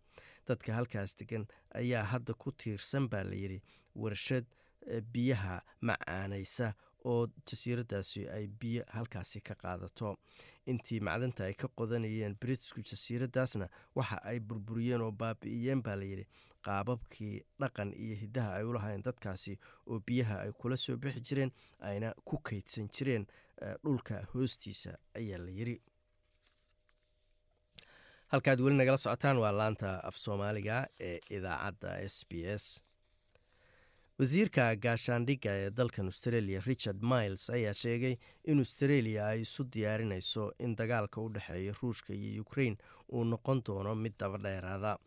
Dadka 0.47 0.73
halkaas 0.73 1.15
degan 1.19 1.45
ayaa 1.75 2.03
hadda 2.03 2.33
ku 2.33 2.51
tiirsan 2.51 3.09
baa 3.09 3.23
layidhi 3.23 3.61
warshad 3.95 4.45
biyaha 5.13 5.61
macaanaysa 5.81 6.73
oo 7.05 7.27
jasiiraddaasi 7.49 8.27
ay 8.29 8.47
biyo 8.47 8.83
halkaasi 8.87 9.41
ka 9.41 9.55
qaadato. 9.55 10.15
Intii 10.67 10.99
macdanta 10.99 11.43
ay 11.45 11.53
ka 11.53 11.67
qodanayeen 11.67 12.35
britisku 12.39 12.81
jasiiraddaasna 12.81 13.69
waxa 13.95 14.17
ay 14.23 14.39
burburiyeen 14.39 15.01
oo 15.01 15.11
baabi'iyeen 15.11 15.83
baa 15.83 15.95
layidhi 15.95 16.27
qaababkii 16.65 17.41
dhaqan 17.59 17.93
iyo 17.95 18.15
hiddaha 18.23 18.55
ay 18.55 18.63
u 18.63 18.73
lahayn 18.73 19.03
dadkaasi 19.03 19.59
oo 19.87 19.99
biyaha 19.99 20.39
ay 20.41 20.51
kula 20.51 20.77
soo 20.77 20.97
bixi 20.97 21.21
jireen 21.21 21.51
ayna 21.79 22.13
ku 22.25 22.37
kaydsan 22.43 22.89
jireen 22.89 23.27
dhulka 23.83 24.23
hoostiisa 24.33 24.97
ayaa 25.19 25.39
la 25.45 25.51
yidhi 25.59 25.77
halkaad 28.33 28.59
weli 28.65 28.75
nagala 28.77 28.97
socotaan 28.97 29.37
waa 29.43 29.51
laanta 29.57 29.89
af 30.09 30.15
soomaaliga 30.25 30.77
ee 30.99 31.19
idaacadda 31.37 31.91
s 32.09 32.25
b 32.29 32.31
s. 32.57 32.65
Wasiirka 34.19 34.63
gaashaandhigga 34.83 35.51
ee 35.61 35.69
dalkan 35.77 36.05
australia 36.11 36.61
richard 36.67 36.99
miles 37.01 37.49
ayaa 37.49 37.73
sheegay 37.73 38.15
in 38.51 38.59
australia 38.63 39.27
ay 39.27 39.41
isu 39.41 39.63
diyaarinayso 39.73 40.51
in 40.59 40.75
dagaalka 40.79 41.21
u 41.21 41.29
dhexeeya 41.33 41.73
ruushka 41.81 42.13
iyo 42.13 42.41
ukrain 42.41 42.77
uu 43.13 43.23
noqon 43.23 43.61
doono 43.67 43.95
mid 43.95 44.13
dabadheeraada 44.19 44.97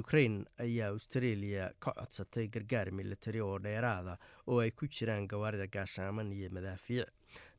ukrain 0.00 0.44
ayaa 0.58 0.88
australia 0.94 1.70
ka 1.78 1.92
codsatay 1.98 2.46
gargaar 2.48 2.90
militari 2.92 3.40
oo 3.40 3.58
dheeraada 3.58 4.16
oo 4.46 4.58
ay 4.64 4.70
ku 4.70 4.86
jiraan 4.86 5.28
gawaarida 5.28 5.66
gaashaaman 5.66 6.32
iyo 6.32 6.50
madaafiic 6.50 7.06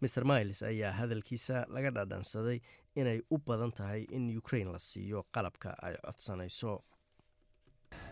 mer 0.02 0.24
miles 0.32 0.62
ayaa 0.64 0.92
hadalkiisa 1.00 1.66
laga 1.76 1.92
dhadhansaday 1.98 2.60
inay 2.96 3.22
u 3.32 3.38
badan 3.38 3.72
tahay 3.72 4.02
in 4.18 4.38
ukrain 4.38 4.72
la 4.72 4.80
siiyo 4.80 5.24
qalabka 5.36 5.76
ay 5.88 5.96
codsanayso 6.08 6.74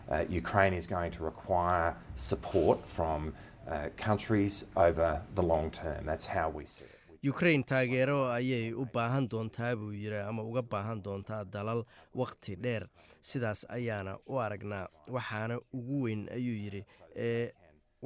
Uh, 0.08 0.22
Ukraine 0.42 0.74
is 0.76 0.86
going 0.86 1.10
to 1.10 1.24
require 1.24 1.96
support 2.14 2.78
from 2.86 3.32
uh, 3.66 3.88
countries 3.96 4.66
over 4.76 5.22
the 5.34 5.42
long 5.42 5.70
term. 5.70 6.04
That's 6.04 6.26
how 6.26 6.50
we 6.58 6.64
see 6.66 6.84
it. 6.84 6.90
ukrain 7.32 7.64
taageero 7.64 8.16
ayay 8.32 8.72
u 8.72 8.84
baahan 8.94 9.28
doontaa 9.32 9.76
buu 9.76 9.92
yiri 9.92 10.18
ama 10.30 10.42
uga 10.42 10.62
baahan 10.62 10.98
doontaa 11.06 11.44
dalal 11.44 11.80
waqti 12.14 12.56
dheer 12.64 12.84
sidaas 13.28 13.60
ayaana 13.76 14.18
u 14.26 14.36
aragnaa 14.46 14.88
waxaana 15.16 15.56
ugu 15.78 16.02
weyn 16.02 16.22
ayuu 16.36 16.56
yidhi 16.64 16.82
ee 17.16 17.52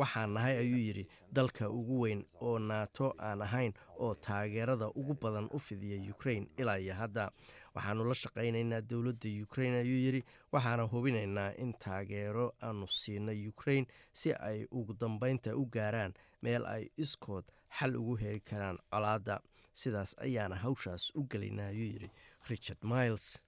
waxaan 0.01 0.31
nahay 0.35 0.57
ayuu 0.63 0.79
yidhi 0.87 1.05
dalka 1.33 1.69
ugu 1.71 2.01
weyn 2.03 2.21
oo 2.41 2.59
naato 2.59 3.15
aan 3.19 3.43
ahayn 3.43 3.73
oo 3.99 4.15
taageerada 4.15 4.87
ugu 5.01 5.15
badan 5.23 5.49
u 5.53 5.59
fidiya 5.59 5.99
ukrain 6.15 6.47
ilaa 6.59 6.79
iyo 6.79 6.95
hadda. 6.95 7.31
Waxaanu 7.75 8.05
la 8.09 8.15
shaqaynaynaa 8.15 8.81
dowladda 8.91 9.29
ukrain 9.43 9.75
ayuu 9.75 9.99
yidhi. 10.05 10.23
Waxaana 10.53 10.83
hubinaynaa 10.93 11.53
in 11.59 11.73
taageero 11.85 12.55
aanu 12.63 12.87
siino 12.89 13.33
ukrain 13.49 13.87
si 14.13 14.33
ay 14.33 14.67
ugu 14.71 14.95
dambeynta 15.01 15.57
u 15.57 15.67
gaaraan 15.67 16.15
meel 16.43 16.67
ay 16.67 16.89
iskood 16.97 17.45
xal 17.79 17.97
ugu 17.97 18.17
heri 18.17 18.41
karaan 18.41 18.79
colaadda. 18.91 19.41
Sidaas 19.75 20.15
ayaana 20.19 20.57
hawshaas 20.57 21.11
u 21.15 21.23
gelaynaa 21.31 21.67
ayuu 21.75 21.87
yidhi 21.93 22.11
richard 22.51 22.79
miles 22.83 23.39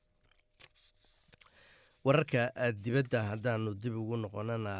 wararka 2.05 2.51
dibadda 2.85 3.23
haddaanu 3.31 3.75
dib 3.83 3.97
ugu 3.97 4.17
noqonana 4.17 4.75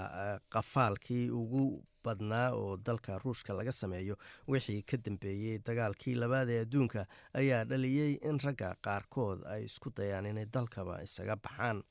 qafaalkii 0.55 1.29
ugu 1.31 1.65
badnaa 2.05 2.53
oo 2.57 2.77
dalka 2.77 3.19
ruushka 3.19 3.53
laga 3.55 3.73
sameeyo. 3.73 4.17
Wixii 4.49 4.83
ka 4.83 4.97
dambeeyey 4.97 5.59
dagaalkii 5.67 6.15
labaad 6.17 6.49
ee 6.49 6.61
adduunka 6.65 7.05
ayaa 7.35 7.65
dhaliyey 7.65 8.13
in 8.29 8.41
ragga 8.41 8.71
qaarkood 8.87 9.45
ay 9.53 9.65
isku 9.69 9.93
dayaan 9.97 10.27
inay 10.33 10.47
dalkaba 10.55 11.03
isaga 11.05 11.37
baxaan. 11.37 11.83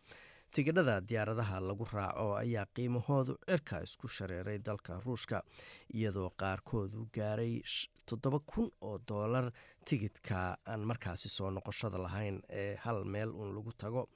Tigidhada 0.52 0.96
diyaaradaha 1.10 1.60
lagu 1.62 1.86
raaco 1.94 2.34
ayaa 2.42 2.66
qiimahoodu 2.74 3.38
cirka 3.46 3.84
isku 3.86 4.08
shareeray 4.08 4.58
dalka 4.58 4.98
ruushka 5.06 5.44
iyadoo 5.94 6.30
qaarkood 6.42 6.96
u 6.98 7.06
gaaray 7.14 7.62
toddoba 8.10 8.40
kun 8.40 8.72
oo 8.82 8.98
doolar 9.10 9.52
tigidka 9.86 10.58
aan 10.66 10.82
markaasi 10.90 11.30
soo 11.30 11.52
noqoshada 11.54 12.02
lahayn 12.02 12.42
ee 12.50 12.76
hal 12.82 13.04
meel 13.06 13.30
uun 13.30 13.54
lagu 13.56 13.72
tago 13.78 14.10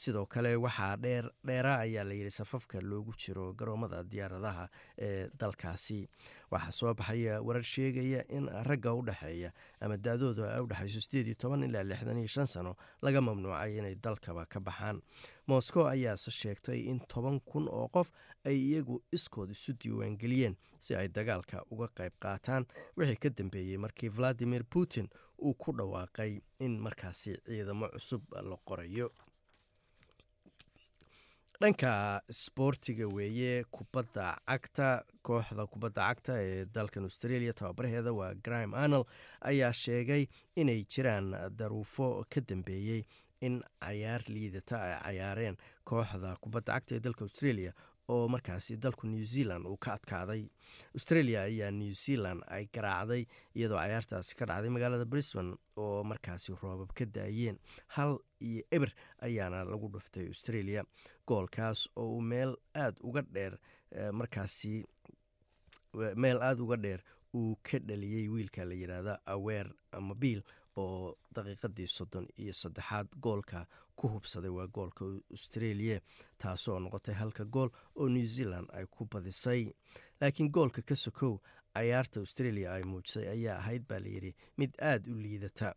sidoo 0.00 0.26
kale 0.26 0.56
waxaa 0.56 0.96
dheer 0.96 1.26
dheeraa 1.46 1.78
ayaa 1.84 2.04
layidhi 2.04 2.30
safafka 2.30 2.80
loogu 2.80 3.12
jiro 3.22 3.52
garoomada 3.52 4.02
diyaaradaha 4.02 4.68
ee 4.98 5.28
dalkaasi. 5.40 6.08
Waxaa 6.50 6.72
soo 6.72 6.94
baxaya 6.94 7.40
warar 7.42 7.62
sheegaya 7.62 8.24
in 8.28 8.48
ragga 8.68 8.94
u 8.94 9.02
dhexeeya 9.06 9.52
ama 9.80 9.96
da-dooda 9.96 10.54
ay 10.54 10.60
u 10.60 10.66
dhexayso 10.66 11.00
sideed 11.00 11.26
iyo 11.26 11.34
toban 11.34 11.62
ilaa 11.62 11.82
lixdan 11.82 12.18
iyo 12.18 12.26
shan 12.28 12.46
sano 12.46 12.76
laga 13.02 13.20
mamnuucay 13.20 13.78
inay 13.78 13.94
dalkaba 13.94 14.46
ka 14.46 14.60
baxaan. 14.60 15.02
Moscow 15.46 15.86
ayaase 15.88 16.30
sheegtay 16.30 16.80
in 16.90 17.00
toban 17.08 17.40
kun 17.40 17.68
oo 17.68 17.88
qof 17.88 18.10
ay 18.44 18.56
iyagu 18.56 19.02
iskood 19.12 19.50
isu 19.50 19.72
diiwaangeliyeen 19.72 20.56
si 20.80 20.94
ay 20.96 21.08
dagaalka 21.08 21.62
uga 21.70 21.88
qayb 21.94 22.12
qaataan. 22.20 22.66
Wixii 22.96 23.16
ka 23.16 23.28
dambeeyey 23.30 23.76
markii 23.78 24.08
valadimir 24.08 24.64
putin 24.64 25.08
uu 25.42 25.54
ku 25.54 25.72
dhawaaqay 25.72 26.40
in 26.60 26.78
markaasi 26.80 27.36
ciidamo 27.46 27.88
cusub 27.88 28.22
la 28.32 28.56
qorayo 28.64 29.10
dhanka 31.60 32.20
sboortiga 32.30 33.06
weeye 33.16 33.64
kubadda 33.70 34.26
cagta 34.48 34.88
kooxda 35.26 35.66
kubadda 35.72 36.06
cagta 36.08 36.34
ee 36.42 36.64
dalkan 36.74 37.04
australia 37.08 37.52
tababaraheeda 37.52 38.12
waa 38.20 38.32
grime 38.46 38.76
anel 38.84 39.04
ayaa 39.50 39.72
sheegay 39.72 40.24
inay 40.56 40.80
jiraan 40.94 41.28
daruufo 41.58 42.24
ka 42.32 42.40
dambeeyey 42.40 43.02
in 43.40 43.60
cayaar 43.84 44.22
liidata 44.28 44.76
ay 44.86 44.96
cayaareen 45.04 45.56
kooxda 45.84 46.36
kubadda 46.40 46.72
cagta 46.78 46.94
ee 46.96 47.00
dalka 47.06 47.24
australia 47.28 47.72
oo 48.12 48.28
markaasi 48.34 48.76
dalku 48.76 49.06
new 49.06 49.22
zealand 49.32 49.66
uu 49.70 49.76
ka 49.84 49.92
adkaaday. 49.98 50.42
Australia 50.94 51.42
ayaa 51.48 51.70
new 51.70 51.92
zealand 52.04 52.42
ay 52.56 52.64
garaacday 52.74 53.22
iyadoo 53.54 53.78
cayaartaasi 53.78 54.36
ka 54.38 54.46
dhacday 54.50 54.70
magaalada 54.76 55.04
brisbane 55.12 55.54
oo 55.76 56.02
markaasi 56.04 56.52
roobab 56.62 56.92
ka 56.98 57.04
daayeen. 57.16 57.58
Hal 57.96 58.18
iyo 58.40 58.62
eber 58.70 58.90
ayaana 59.20 59.64
lagu 59.64 59.88
dhuftay 59.94 60.26
australia 60.32 60.84
goolkaas 61.26 61.88
oo 61.96 62.08
uu 62.16 62.20
meel 62.32 62.56
aada 62.74 62.98
uga 63.02 63.22
dheer 63.22 63.54
markaasi 64.12 64.74
meel 66.22 66.38
aada 66.42 66.62
uga 66.62 66.76
dheer 66.76 67.00
uu 67.34 67.56
ka 67.62 67.78
dhaliyey 67.78 68.28
wiilka 68.28 68.64
la 68.64 68.74
yidhaahda 68.74 69.14
aweer 69.26 69.68
mobiil 70.00 70.42
oo 70.80 71.16
daqiiqadii 71.34 71.86
soddon 71.96 72.26
iyo 72.42 72.52
saddexaad 72.62 73.08
goolka 73.24 73.66
ku 73.98 74.08
hubsaday 74.14 74.50
waa 74.58 74.66
goolka 74.76 75.04
australia 75.36 76.00
taasoo 76.38 76.78
noqotay 76.80 77.14
halka 77.14 77.44
gool 77.44 77.70
oo 77.94 78.08
new 78.08 78.24
zealand 78.36 78.68
ay 78.72 78.86
ku 78.86 79.04
badisay. 79.12 79.62
Laakiin 80.20 80.50
goolka 80.54 80.82
ka 80.82 80.94
sokow 80.96 81.34
cayaarta 81.74 82.20
australia 82.20 82.72
ay 82.72 82.82
muujisay 82.84 83.26
ayaa 83.34 83.58
ahayd 83.58 83.84
baa 83.88 84.00
layidhi 84.04 84.34
mid 84.58 84.72
aada 84.90 85.10
u 85.12 85.14
liidata. 85.14 85.74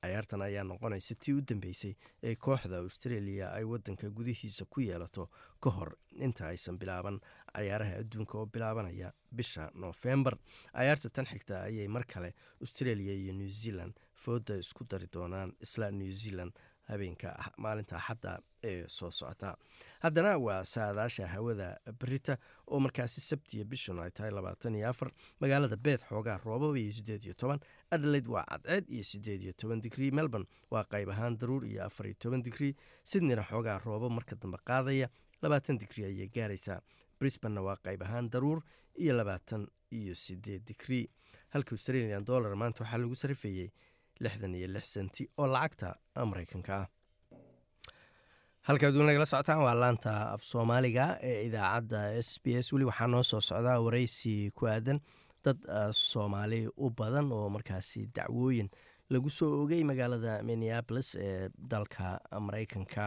Cayaartan 0.00 0.42
ayaa 0.42 0.64
noqonaysa 0.64 1.14
tii 1.20 1.34
u 1.38 1.40
dambeysay 1.48 1.94
ee 2.22 2.34
kooxda 2.44 2.76
australia 2.80 3.52
ay 3.52 3.64
wadanka 3.64 4.08
gudihiisa 4.16 4.64
ku 4.64 4.80
yeelato 4.80 5.28
ka 5.62 5.70
hor 5.70 5.90
inta 6.26 6.46
aysan 6.48 6.78
bilaaban 6.80 7.20
cayaaraha 7.54 7.98
adduunka 8.00 8.38
oo 8.38 8.46
bilaabanaya 8.46 9.12
bisha 9.36 9.68
noofembar 9.74 10.36
cayaarta 10.72 11.10
tan 11.12 11.26
xigta 11.32 11.62
ayay 11.68 11.88
mar 11.88 12.04
kale 12.12 12.30
australia 12.64 13.12
iyo 13.12 13.32
new 13.32 13.48
zealand 13.62 13.92
fooda 14.24 14.56
isku 14.62 14.84
dari 14.90 15.06
doonaan 15.12 15.52
isla 15.60 15.90
new 15.90 16.12
zealand 16.12 16.52
habeenka 16.90 17.30
maalinta 17.58 17.96
axadda 17.96 18.32
ee 18.64 18.84
soo 18.88 19.10
socota. 19.10 19.54
Haddana 20.02 20.32
waa 20.38 20.64
saadaasha 20.64 21.26
hawada 21.34 21.68
berita 22.00 22.36
oo 22.66 22.80
markaasi 22.80 23.20
sabtiya 23.20 23.64
bishun 23.64 24.00
ay 24.02 24.10
tahay 24.10 24.30
labaatan 24.30 24.74
iyo 24.74 24.88
afar 24.90 25.10
magaalada 25.40 25.76
beed 25.76 26.00
xoogaa 26.08 26.38
roobaba 26.44 26.78
iyo 26.78 26.92
sideed 26.92 27.24
iyo 27.24 27.34
toban 27.34 27.60
adelaide 27.90 28.28
waa 28.28 28.44
cadceed 28.50 28.84
iyo 28.90 29.02
sideed 29.10 29.42
iyo 29.42 29.52
toban 29.52 29.80
digrii 29.80 30.10
melbourne 30.10 30.46
waa 30.70 30.84
qayb 30.84 31.08
ahaan 31.14 31.38
daruur 31.38 31.64
iyo 31.66 31.84
afar 31.86 32.06
iyo 32.06 32.16
toban 32.18 32.42
digrii 32.42 32.74
sydneyna 33.04 33.42
xoogaa 33.50 33.78
rooba 33.78 34.08
marka 34.10 34.34
dambe 34.36 34.58
qaadaya 34.66 35.08
labaatan 35.42 35.78
digrii 35.78 36.04
ayay 36.10 36.28
gaaraysaa 36.28 36.80
brisbanna 37.20 37.62
waa 37.62 37.76
qayb 37.86 38.02
ahaan 38.02 38.30
daruur 38.30 38.62
iyo 38.98 39.14
labaatan 39.16 39.66
iyo 39.92 40.14
sideed 40.14 40.66
digrii 40.66 41.06
halka 41.54 41.70
australian 41.74 42.24
dollar 42.24 42.56
maanta 42.56 42.82
waxaa 42.84 42.98
lagu 42.98 43.14
sarifayey 43.14 43.70
lixdan 44.24 44.54
iyo 44.54 44.68
lix 44.74 44.86
senti 44.94 45.22
oo 45.38 45.46
lacagta 45.54 45.88
maraykanka 46.30 46.74
ah. 46.82 46.86
Halkaad 48.68 48.96
u 48.96 49.02
nagala 49.06 49.26
socotaan 49.26 49.62
waa 49.64 49.74
laanta 49.82 50.12
af 50.34 50.42
soomaaliga 50.50 51.04
ee 51.30 51.46
idaacadda 51.48 52.00
s 52.22 52.30
b 52.44 52.46
s. 52.64 52.72
Weli 52.72 52.84
waxaa 52.90 53.06
noo 53.12 53.22
soo 53.22 53.40
socdaa 53.40 53.78
waraysi 53.86 54.50
ku 54.56 54.66
aadan 54.66 55.00
dad 55.44 55.58
soomaali 55.92 56.60
u 56.76 56.90
badan 56.98 57.32
oo 57.32 57.48
markaasi 57.48 58.00
dacwooyin 58.16 58.68
lagu 59.10 59.30
soo 59.30 59.62
ogay 59.62 59.82
magaalada 59.90 60.42
minneabolis 60.48 61.08
ee 61.26 61.48
dalka 61.70 62.20
maraykanka 62.46 63.04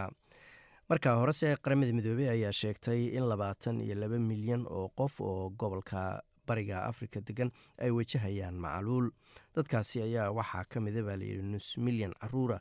marka 0.90 1.10
horese 1.22 1.48
qaramada 1.64 1.94
midoobey 1.98 2.30
ayaa 2.36 2.52
sheegtay 2.62 3.02
in 3.18 3.26
labaatan 3.32 3.82
iyo 3.86 3.96
laba 3.96 4.18
milyan 4.30 4.66
oo 4.78 4.88
qof 5.00 5.22
oo 5.22 5.50
gobolka 5.60 6.02
bariga 6.48 6.84
afrika 6.86 7.22
degan 7.22 7.52
ay 7.78 7.92
wajahayaan 7.92 8.56
macaluul 8.56 9.12
dadkaasi 9.56 10.02
ayaa 10.02 10.32
waxaa 10.32 10.64
ka 10.72 10.80
mida 10.82 11.04
baa 11.04 11.16
layidhi 11.18 11.44
nus 11.44 11.78
milyan 11.78 12.14
caruura 12.22 12.60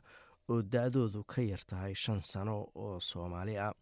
oo 0.49 0.61
da-doodu 0.61 1.23
ka 1.23 1.41
yar 1.41 1.61
tahay 1.67 1.93
shan 1.95 2.21
sano 2.21 2.67
oo 2.75 2.99
soomaali 2.99 3.57
ah 3.57 3.73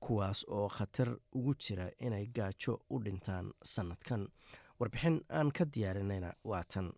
kuwaas 0.00 0.44
oo 0.48 0.68
khatar 0.68 1.16
ugu 1.32 1.54
jira 1.54 1.90
inay 2.00 2.26
gaajo 2.26 2.80
u 2.90 2.98
dhintaan 3.04 3.52
sannadkan. 3.64 4.28
Warbixin 4.80 5.20
aan 5.30 5.50
ka 5.52 5.64
diyaarinayna 5.64 6.32
waa 6.44 6.64
tan. 6.64 6.92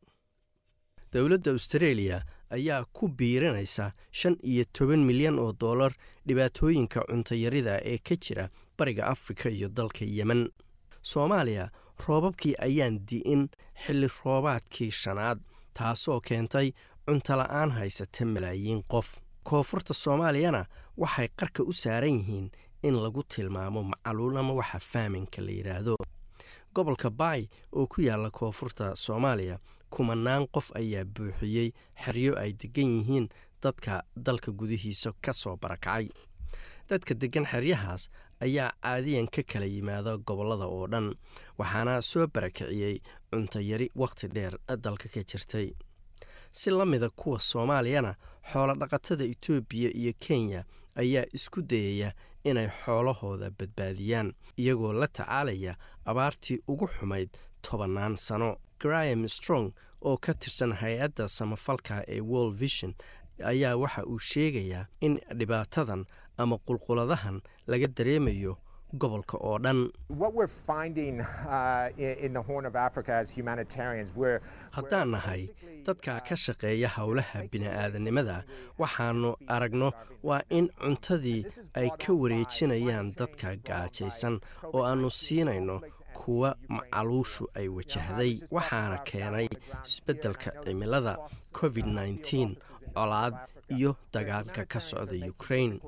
Dowladda 1.12 1.50
australia 1.50 2.22
ayaa 2.50 2.84
ku 2.92 3.08
biirinaysa 3.08 3.92
shan 4.10 4.36
iyo 4.42 4.64
toban 4.72 5.04
milyan 5.06 5.38
oo 5.38 5.52
dollar 5.60 5.92
dhibaatooyinka 6.26 7.00
cuntayarida 7.08 7.78
ee 7.84 7.98
ka 7.98 8.16
jira 8.16 8.48
bariga 8.78 9.06
afrika 9.06 9.48
iyo 9.50 9.68
dalka 9.68 10.04
yemen. 10.04 10.50
Soomaaliya 11.02 11.70
roobabkii 12.06 12.54
ayaan 12.66 12.98
di'in 13.08 13.48
xilli 13.86 14.08
roobaadkii 14.24 14.90
shanaad 14.90 15.38
taasoo 15.74 16.20
keentay 16.20 16.72
cuntola-aan 17.06 17.70
haysata 17.70 18.24
malaayiin 18.26 18.82
qof. 18.92 19.08
Koonfurta 19.44 19.94
soomaaliyana 19.94 20.64
waxay 20.98 21.28
qarka 21.38 21.62
u 21.62 21.72
saaran 21.72 22.10
yihiin 22.18 22.50
in 22.82 22.94
lagu 23.02 23.22
tilmaamo 23.22 23.82
macaluul 23.82 24.36
ama 24.36 24.52
waxa 24.52 24.78
faaminka 24.78 25.42
la 25.42 25.50
yidhaahdo 25.52 25.96
gobolka 26.74 27.10
baay 27.10 27.46
oo 27.72 27.86
ku 27.86 28.00
yaalla 28.02 28.30
koonfurta 28.30 28.92
soomaaliya 28.94 29.58
kumanaan 29.90 30.46
qof 30.54 30.70
ayaa 30.74 31.04
buuxiyey 31.04 31.70
xeryo 32.04 32.34
ay 32.38 32.52
degan 32.52 32.90
yihiin 32.98 33.28
dadka 33.62 34.02
dalka 34.16 34.52
gudihiisa 34.52 35.12
ka 35.24 35.32
soo 35.32 35.56
barakacay. 35.56 36.08
Dadka 36.88 37.14
deggan 37.14 37.46
xeryahaas 37.46 38.10
ayaa 38.40 38.72
caadiyan 38.82 39.28
ka 39.34 39.42
kala 39.52 39.66
yimaada 39.66 40.16
gobollada 40.18 40.66
oo 40.66 40.86
dhan 40.86 41.14
waxaana 41.58 42.02
soo 42.02 42.26
barakiciyey 42.26 43.00
cuntayari 43.30 43.90
wakhti 43.94 44.28
dheer 44.28 44.54
dalka 44.84 45.08
ka 45.08 45.20
jirtay. 45.22 45.72
Si 46.52 46.70
la 46.70 46.84
mida 46.86 47.08
kuwa 47.10 47.40
soomaaliyana 47.40 48.14
xoolo 48.52 48.74
dhaqatada 48.74 49.24
etoobiya 49.24 49.90
iyo 49.94 50.12
kenya 50.18 50.64
ayaa 50.96 51.24
isku 51.32 51.62
dayaya 51.62 52.12
inay 52.44 52.68
xoolahooda 52.68 53.50
badbaadiyaan 53.58 54.32
iyagoo 54.56 54.92
la 54.92 55.06
tacaalaya 55.08 55.76
abaartii 56.04 56.62
ugu 56.68 56.86
xumayd 56.88 57.28
tobannaan 57.62 58.16
sano. 58.16 58.56
Graham 58.78 59.28
strong 59.28 59.72
oo 60.02 60.16
ka 60.16 60.34
tirsan 60.34 60.72
hay'adda 60.72 61.28
samafalka 61.28 62.04
ee 62.08 62.20
world 62.20 62.54
vision 62.56 62.94
ayaa 63.44 63.76
waxa 63.76 64.04
uu 64.06 64.18
sheegayaa 64.18 64.86
in 65.00 65.20
dhibaatadan 65.38 66.04
ama 66.36 66.56
qulquladahan 66.58 67.40
laga 67.66 67.86
dareemayo 67.86 68.56
gobolka 68.94 69.36
oo 69.38 69.58
dhan. 69.58 69.90
Haddaan 74.70 75.10
nahay 75.10 75.48
dadka 75.86 76.20
ka 76.28 76.34
shaqeeya 76.36 76.88
howlaha 76.96 77.42
bini'aadanimada 77.52 78.44
waxaannu 78.78 79.30
aragno 79.48 79.92
waa 80.22 80.40
in 80.50 80.68
cuntadii 80.80 81.44
ay 81.74 81.88
ka 82.02 82.12
wareejinayaan 82.12 83.12
dadka 83.18 83.56
gaajaysan 83.68 84.40
oo 84.72 84.82
aannu 84.84 85.10
siinayno 85.10 85.80
kuwa 86.16 86.56
macaluushu 86.68 87.44
ay 87.54 87.68
wajahday. 87.68 88.32
Waxaana 88.50 88.98
keenay 89.04 89.48
isbeddelka 89.84 90.50
cimilada 90.64 91.16
covid 91.52 91.86
colaad 92.96 93.34
iyo 93.68 93.96
dagaalka 94.12 94.64
ka 94.72 94.80
socda 94.80 95.16
ukrain 95.32 95.80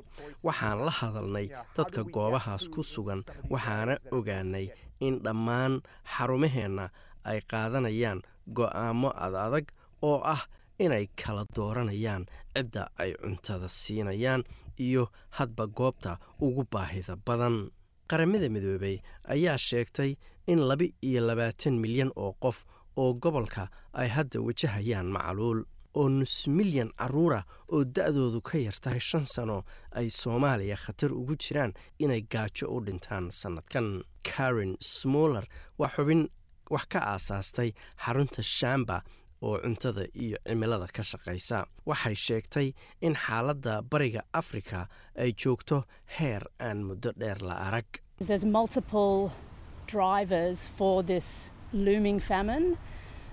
waxaan 0.44 0.78
la 0.86 0.90
hadalnay 0.90 1.46
dadka 1.76 2.02
goobahaas 2.04 2.68
ku 2.72 2.82
sugan. 2.82 3.22
waxaana 3.50 3.94
ogaanay 4.10 4.66
in 5.00 5.20
dhammaan 5.24 5.82
xarumaheenna 6.14 6.90
ay 7.24 7.38
qaadanayaan 7.50 8.20
go'aamo 8.56 9.10
adadag 9.26 9.66
oo 10.02 10.18
ah 10.24 10.42
inay 10.78 11.06
kala 11.20 11.44
dooranayaan 11.56 12.24
cidda 12.54 12.82
ay 13.02 13.10
cuntada 13.22 13.68
siinayaan 13.68 14.42
iyo 14.78 15.10
hadba 15.36 15.66
goobta 15.66 16.18
ugu 16.40 16.62
baahida 16.72 17.16
badan. 17.26 17.70
Qaramada 18.10 18.48
midoobey 18.48 18.96
ayaa 19.34 19.58
sheegtay 19.58 20.16
in 20.46 20.60
laba 20.68 20.86
iyo 21.02 21.20
labaatan 21.28 21.74
milyan 21.82 22.10
oo 22.16 22.32
qof 22.42 22.64
oo 22.96 23.12
gobolka 23.14 23.68
ay 23.92 24.08
hadda 24.08 24.40
wajahayaan 24.40 25.08
macaluul 25.14 25.60
oo 25.94 26.08
nus 26.08 26.46
milyan 26.48 26.90
caruura 26.98 27.42
oo 27.72 27.84
da-doodu 27.84 28.40
ka 28.42 28.58
yar 28.58 28.76
tahay 28.80 29.00
shan 29.00 29.26
sano 29.26 29.64
ay 29.92 30.10
soomaaliya 30.10 30.76
khatar 30.76 31.12
ugu 31.12 31.34
jiraan 31.36 31.72
inay 31.98 32.22
gaajo 32.32 32.66
u 32.74 32.80
dhintaan 32.80 33.30
sannadkan. 33.32 34.02
Karen 34.28 34.76
smoller 34.80 35.44
waa 35.78 35.88
xubin 35.96 36.28
wax 36.70 36.84
ka 36.92 36.98
aasaastay 37.00 37.70
xarunta 38.04 38.42
shamba 38.42 39.02
oo 39.42 39.56
cuntada 39.62 40.04
iyo 40.14 40.36
cimilada 40.46 40.86
ka 40.96 41.02
shaqaysa. 41.02 41.64
Waxay 41.86 42.14
sheegtay 42.14 42.68
in 43.00 43.14
xaaladda 43.14 43.82
bariga 43.90 44.22
afrika 44.32 44.88
ay 45.16 45.32
joogto 45.32 45.84
heer 46.18 46.42
aan 46.60 46.82
muddo 46.88 47.12
dheer 47.16 47.38
la 47.42 47.54
arag 47.68 47.88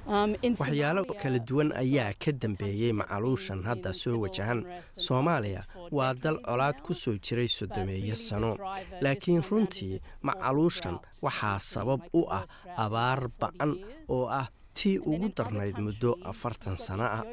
waxyaalo 0.07 1.05
kala 1.21 1.39
duwan 1.39 1.71
ayaa 1.73 2.13
ka 2.13 2.31
dambeeyey 2.31 2.93
macaluushan 2.93 3.63
hadda 3.63 3.93
soo 3.93 4.19
wajahan. 4.21 4.61
soomaaliya 4.97 5.63
waa 5.91 6.13
dal 6.13 6.37
colaad 6.45 6.77
ku 6.85 6.93
soo 6.93 7.17
jiray 7.17 7.47
soddomeeyo 7.47 8.15
sano. 8.15 8.57
laakiin 9.01 9.41
runtii 9.49 9.99
macaluushan 10.21 10.99
waxaa 11.21 11.59
sabab 11.59 12.01
u 12.13 12.21
ah 12.29 12.45
abaar 12.77 13.27
ba'an 13.39 13.71
oo 14.09 14.27
ah 14.29 14.47
tii 14.73 14.97
ugu 14.99 15.29
darnayd 15.37 15.77
muddo 15.79 16.17
afartan 16.23 16.77
sano 16.77 17.03
ah. 17.03 17.23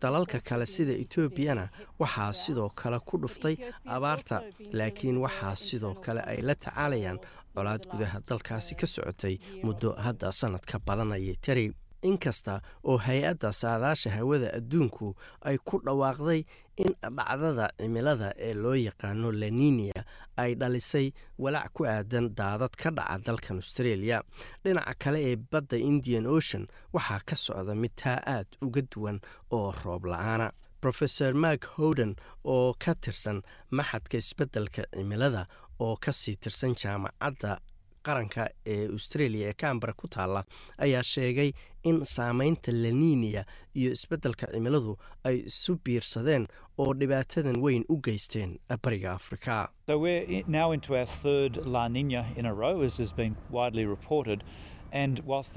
Dalalka 0.00 0.38
kale 0.40 0.66
sida 0.66 0.92
etoobiyana 0.92 1.68
waxaa 1.98 2.32
sidoo 2.32 2.68
kale 2.70 2.98
ku 3.00 3.18
dhuftay 3.18 3.56
abaarta. 3.86 4.42
laakiin 4.72 5.16
waxaa 5.18 5.56
sidoo 5.56 5.94
kale 5.94 6.20
ay 6.20 6.42
la 6.42 6.54
tacaalayaan 6.54 7.18
colaad 7.54 7.82
gudaha 7.90 8.20
dalkaasi 8.28 8.74
ka 8.74 8.86
socotay 8.86 9.38
muddo 9.64 9.92
hadda 9.98 10.32
sannad 10.32 10.62
ka 10.70 10.78
badanayay 10.78 11.34
tari 11.44 11.72
inkasta 12.02 12.60
oo 12.84 12.96
hay'adda 12.98 13.52
saadaasha 13.52 14.10
hawada 14.10 14.48
adduunku 14.58 15.14
ay 15.48 15.56
ku 15.64 15.78
dhawaaqday 15.84 16.44
in 16.76 16.94
dhacdada 17.16 17.66
cimilada 17.78 18.32
ee 18.38 18.54
loo 18.54 18.74
yaqaano 18.74 19.32
laninia 19.32 20.04
ay 20.36 20.54
dhalisay 20.54 21.12
walaac 21.38 21.72
ku 21.72 21.84
aadan 21.86 22.34
daadad 22.34 22.72
ka 22.76 22.90
dhaca 22.90 23.18
dalkan 23.26 23.56
australia. 23.62 24.22
Dhinaca 24.64 24.94
kale 25.02 25.18
ee 25.30 25.36
badda 25.36 25.76
indian 25.76 26.26
ocean 26.26 26.66
waxaa 26.92 27.20
ka 27.28 27.36
socda 27.36 27.74
mid 27.74 27.92
taa 27.96 28.18
aad 28.26 28.48
uga 28.62 28.82
duwan 28.82 29.20
oo 29.50 29.72
roob 29.84 30.04
la'aana. 30.12 30.50
Rofeor 30.82 31.34
mark 31.34 31.66
howden 31.76 32.16
oo 32.44 32.72
ka 32.78 32.94
tirsan 32.94 33.42
maxadka 33.70 34.16
isbeddelka 34.18 34.82
cimilada 34.96 35.44
oo 35.80 35.96
ka 36.00 36.12
sii 36.12 36.36
tirsan 36.40 36.72
jaamacadda 36.74 37.60
qaranka 38.06 38.42
ee 38.66 38.86
australia 38.94 39.48
ee 39.48 39.54
cambara 39.62 39.92
ku 39.92 40.08
taalla 40.08 40.44
ayaa 40.78 41.02
sheegay 41.02 41.52
in 41.82 42.04
saameynta 42.04 42.72
laninia 42.72 43.44
iyo 43.74 43.90
isbeddelka 43.96 44.46
cimiladu 44.52 44.96
ay 45.24 45.36
isu 45.50 45.72
biirsadeen 45.84 46.46
oo 46.78 46.94
dhibaatadan 47.00 47.56
weyn 47.64 47.84
u 47.88 47.96
geysteen 48.06 48.58
bariga 48.84 49.12
afrika. 49.12 49.68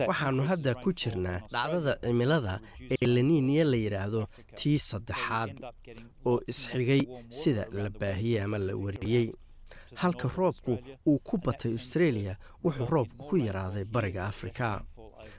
Waxaannu 0.10 0.44
hadda 0.50 0.74
ku 0.84 0.94
jirnaa 0.94 1.40
dhacdada 1.54 1.94
cimilada 2.06 2.54
ee 2.92 3.08
laniiniya 3.16 3.64
la 3.72 3.78
yidhaahdo 3.86 4.22
tii 4.60 4.78
saddexaad 4.90 5.52
oo 6.26 6.40
isxigay 6.48 7.02
sida 7.30 7.66
la 7.72 7.90
baahiyey 7.90 8.42
ama 8.46 8.58
la 8.58 8.74
wariyey 8.84 9.26
halka 9.96 10.28
roobku 10.38 10.78
uu 11.08 11.20
ku 11.20 11.38
batay 11.38 11.72
austreeliya 11.72 12.36
wuxuu 12.64 12.86
roobku 12.86 13.24
ku 13.30 13.36
yaraaday 13.38 13.84
bariga 13.86 14.26
afrika. 14.28 14.84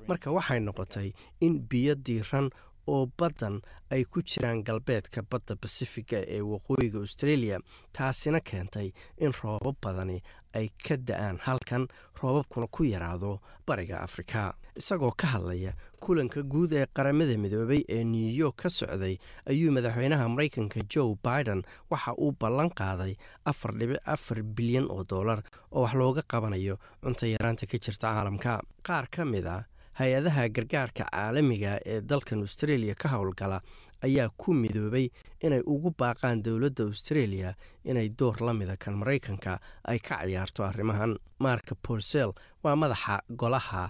Marka 0.08 0.30
waxay 0.30 0.60
noqotay 0.60 1.12
in 1.40 1.58
biyo 1.70 1.94
diiran 1.94 2.50
oo 2.86 3.06
baddan 3.18 3.60
ay 3.90 4.04
ku 4.04 4.22
jiraan 4.22 4.64
galbeedka 4.64 5.22
badda 5.30 5.54
basifiga 5.62 6.18
ee 6.26 6.40
waqooyiga 6.40 6.98
austreeliya 6.98 7.58
taasina 7.92 8.40
keentay 8.40 8.92
in 9.18 9.32
roobab 9.42 9.76
badani 9.82 10.22
ay 10.54 10.68
ka 10.86 10.96
da'aan 10.96 11.38
halkan 11.46 11.88
roobabkuna 12.22 12.66
ku 12.70 12.84
yaraado 12.84 13.40
bariga 13.66 13.98
afrika. 14.06 14.54
Isagoo 14.76 15.10
ka 15.16 15.26
hadlaya 15.26 15.72
kulanka 16.02 16.42
guud 16.42 16.72
ee 16.72 16.86
qaramada 16.94 17.34
midoobay 17.38 17.82
ee 17.88 18.04
new 18.04 18.30
york 18.42 18.56
ka 18.62 18.68
socday 18.70 19.18
ayuu 19.50 19.70
madaxweynaha 19.72 20.28
maraykanka 20.28 20.80
joe 20.94 21.14
biden 21.24 21.62
waxa 21.90 22.14
uu 22.18 22.32
ballan 22.40 22.70
qaaday 22.70 23.14
afar 23.44 23.72
dhibic 23.78 23.98
afar 24.06 24.42
bilyan 24.42 24.86
oo 24.90 25.04
dollar 25.04 25.42
oo 25.72 25.82
wax 25.82 25.94
looga 25.94 26.22
qabanayo 26.22 26.78
cunto 27.02 27.26
yaraanta 27.26 27.66
ka 27.66 27.78
jirta 27.78 28.14
caalamka. 28.14 28.62
Qaar 28.86 29.06
ka 29.10 29.24
mid 29.24 29.46
a 29.46 29.66
hay'adaha 30.00 30.48
gargaarka 30.56 31.04
caalamiga 31.12 31.72
ee 31.92 32.00
dalkan 32.10 32.40
austreeliya 32.44 32.94
ka 33.02 33.08
howlgala 33.14 33.58
ayaa 34.06 34.28
ku 34.42 34.52
midoobay 34.62 35.06
inay 35.46 35.62
ugu 35.74 35.90
baaqaan 36.02 36.42
dowladda 36.46 36.84
austreeliya 36.88 37.54
inay 37.90 38.08
door 38.18 38.36
la 38.46 38.52
mida 38.60 38.76
kan 38.76 38.94
maraykanka 39.02 39.58
ay 39.92 39.98
ka 39.98 40.16
ciyaarto 40.24 40.64
arrimahan. 40.70 41.12
Marka 41.44 41.74
borsel 41.88 42.30
waa 42.64 42.76
madaxa 42.82 43.16
golaha 43.42 43.84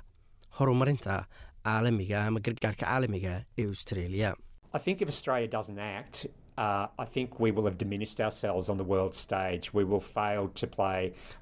horumarinta 0.59 1.25
caalamiga 1.65 2.27
ama 2.27 2.41
gargaarka 2.47 2.85
caalamiga 2.87 3.35
ee 3.59 3.67
austreeliya 3.73 4.31
Uh, 6.65 6.87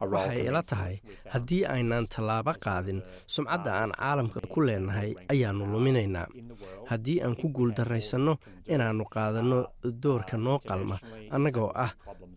waxay 0.01 0.47
ila 0.49 0.63
tahay 0.71 0.95
haddii 1.33 1.61
aynaan 1.75 2.07
tallaabo 2.15 2.53
qaadin 2.65 3.01
sumcadda 3.35 3.71
aan 3.81 3.91
caalamka 4.01 4.41
ku 4.53 4.61
leenahay 4.61 5.11
ayaannu 5.33 5.65
luminaynaa. 5.73 6.27
Haddii 6.91 7.19
aan 7.25 7.35
ku 7.41 7.49
guuldarraysanno 7.57 8.35
inaannu 8.75 9.05
qaadanno 9.15 9.59
doorka 10.03 10.37
noo 10.37 10.59
qalma 10.69 10.97
annagoo 11.35 11.71
ah 11.75 11.93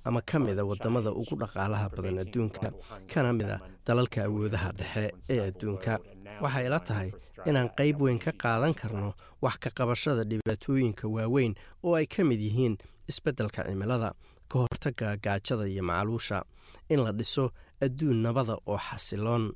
ama 0.06 0.22
ka 0.22 0.40
mida 0.40 0.64
waddamada 0.66 1.12
ugu 1.12 1.36
dhaqaalaha 1.42 1.90
badan 1.96 2.20
adduunka 2.24 2.72
kana 3.12 3.34
mida 3.34 3.60
dalalka 3.88 4.24
awoodaha 4.28 4.70
dhexe 4.80 5.06
ee 5.30 5.42
adduunka. 5.50 6.00
Waxay 6.44 6.66
ila 6.68 6.80
tahay 6.80 7.10
inaan 7.46 7.70
qayb 7.78 8.02
weyn 8.02 8.20
ka 8.20 8.32
qaadan 8.32 8.74
karno 8.74 9.14
wax 9.42 9.56
ka 9.64 9.70
qabashada 9.78 10.24
dhibaatooyinka 10.30 11.08
waaweyn 11.08 11.54
oo 11.84 11.96
ay 11.96 12.06
ka 12.08 12.24
mid 12.24 12.40
yihiin 12.42 12.76
isbeddelka 13.08 13.64
cimilada 13.68 14.14
ka 14.50 14.56
hortagga 14.60 15.16
gaajada 15.18 15.66
iyo 15.68 15.84
macaluusha 15.84 16.44
in 16.90 17.00
la 17.06 17.12
dhiso 17.12 17.52
adduun 17.82 18.20
nabada 18.26 18.58
oo 18.68 18.78
xasiloon 18.78 19.54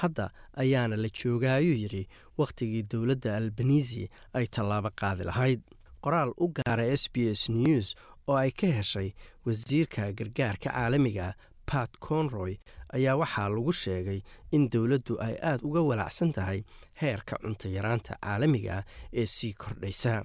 hadda 0.00 0.30
ayaana 0.62 0.96
la 0.96 1.08
joogaayuu 1.08 1.76
yidhi 1.82 2.02
wakhtigii 2.38 2.82
dowladda 2.92 3.36
albanisi 3.36 4.08
ay 4.34 4.46
tallaabo 4.46 4.90
qaadi 5.00 5.24
lahayd. 5.30 5.60
Qoraal 6.04 6.32
u 6.36 6.48
gaara 6.56 6.84
s 6.92 7.08
b 7.12 7.30
s 7.32 7.48
news 7.48 7.94
oo 8.28 8.36
ay 8.36 8.50
ka 8.50 8.66
heshay 8.66 9.14
wasiirka 9.46 10.12
gargaarka 10.12 10.70
caalamiga 10.70 11.34
pat 11.66 11.90
conroy 12.00 12.56
ayaa 12.92 13.16
waxaa 13.16 13.48
lagu 13.48 13.72
sheegay 13.72 14.20
in 14.52 14.68
dowladdu 14.70 15.16
ay 15.26 15.34
aad 15.42 15.60
uga 15.64 15.80
walacsan 15.80 16.32
tahay 16.32 16.60
heerka 17.00 17.36
cunto 17.42 17.68
yaraanta 17.68 18.18
caalamiga 18.20 18.84
ee 19.12 19.26
sii 19.26 19.52
kordhaysa. 19.54 20.24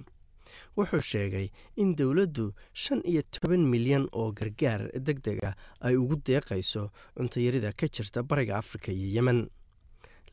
Wuxuu 0.76 1.00
sheegay 1.00 1.48
in 1.76 1.96
dowladdu 1.96 2.52
shan 2.72 3.00
iyo 3.04 3.22
toban 3.30 3.64
milyan 3.72 4.04
oo 4.12 4.32
gargaar 4.32 4.82
deg 5.06 5.18
deg 5.24 5.38
ah 5.44 5.54
ay 5.80 5.96
ugu 5.96 6.16
deeqayso 6.26 6.90
cuntayarida 7.16 7.72
ka 7.72 7.86
jirta 7.88 8.22
bariga 8.22 8.56
afrika 8.58 8.92
iyo 8.92 9.08
yemen 9.16 9.48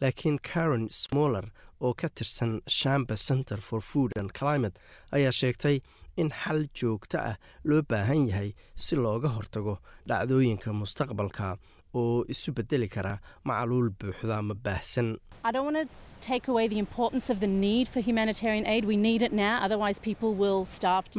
laakiin 0.01 0.37
karen 0.49 0.85
smoller 1.03 1.45
oo 1.85 1.93
ka 1.93 2.07
tirsan 2.17 2.53
shamba 2.79 3.15
center 3.27 3.57
for 3.67 3.81
food 3.81 4.11
and 4.19 4.29
climate 4.39 4.75
ayaa 5.15 5.31
sheegtay 5.39 5.77
in 6.21 6.29
xal 6.41 6.59
joogto 6.79 7.17
ah 7.29 7.35
loo 7.69 7.81
baahan 7.89 8.27
yahay 8.29 8.49
si 8.75 8.95
looga 8.95 9.29
hortago 9.37 9.75
dhacdooyinka 10.09 10.69
mustaqbalka 10.81 11.57
oo 12.01 12.25
isu 12.33 12.49
bedeli 12.57 12.87
kara 12.95 13.13
macaluul 13.47 13.89
buuxda 13.99 14.37
ama 14.41 14.55
baahsan 14.65 15.09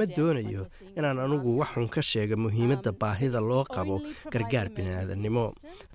ma 0.01 0.07
doonayo 0.17 0.67
inaan 0.99 1.19
anugu 1.25 1.59
waxun 1.61 1.89
ka 1.89 2.03
sheega 2.11 2.37
muhiimadda 2.45 2.93
baahida 3.03 3.41
loo 3.51 3.65
qabo 3.65 4.01
gargaar 4.33 4.69
bini'aadannimo 4.77 5.45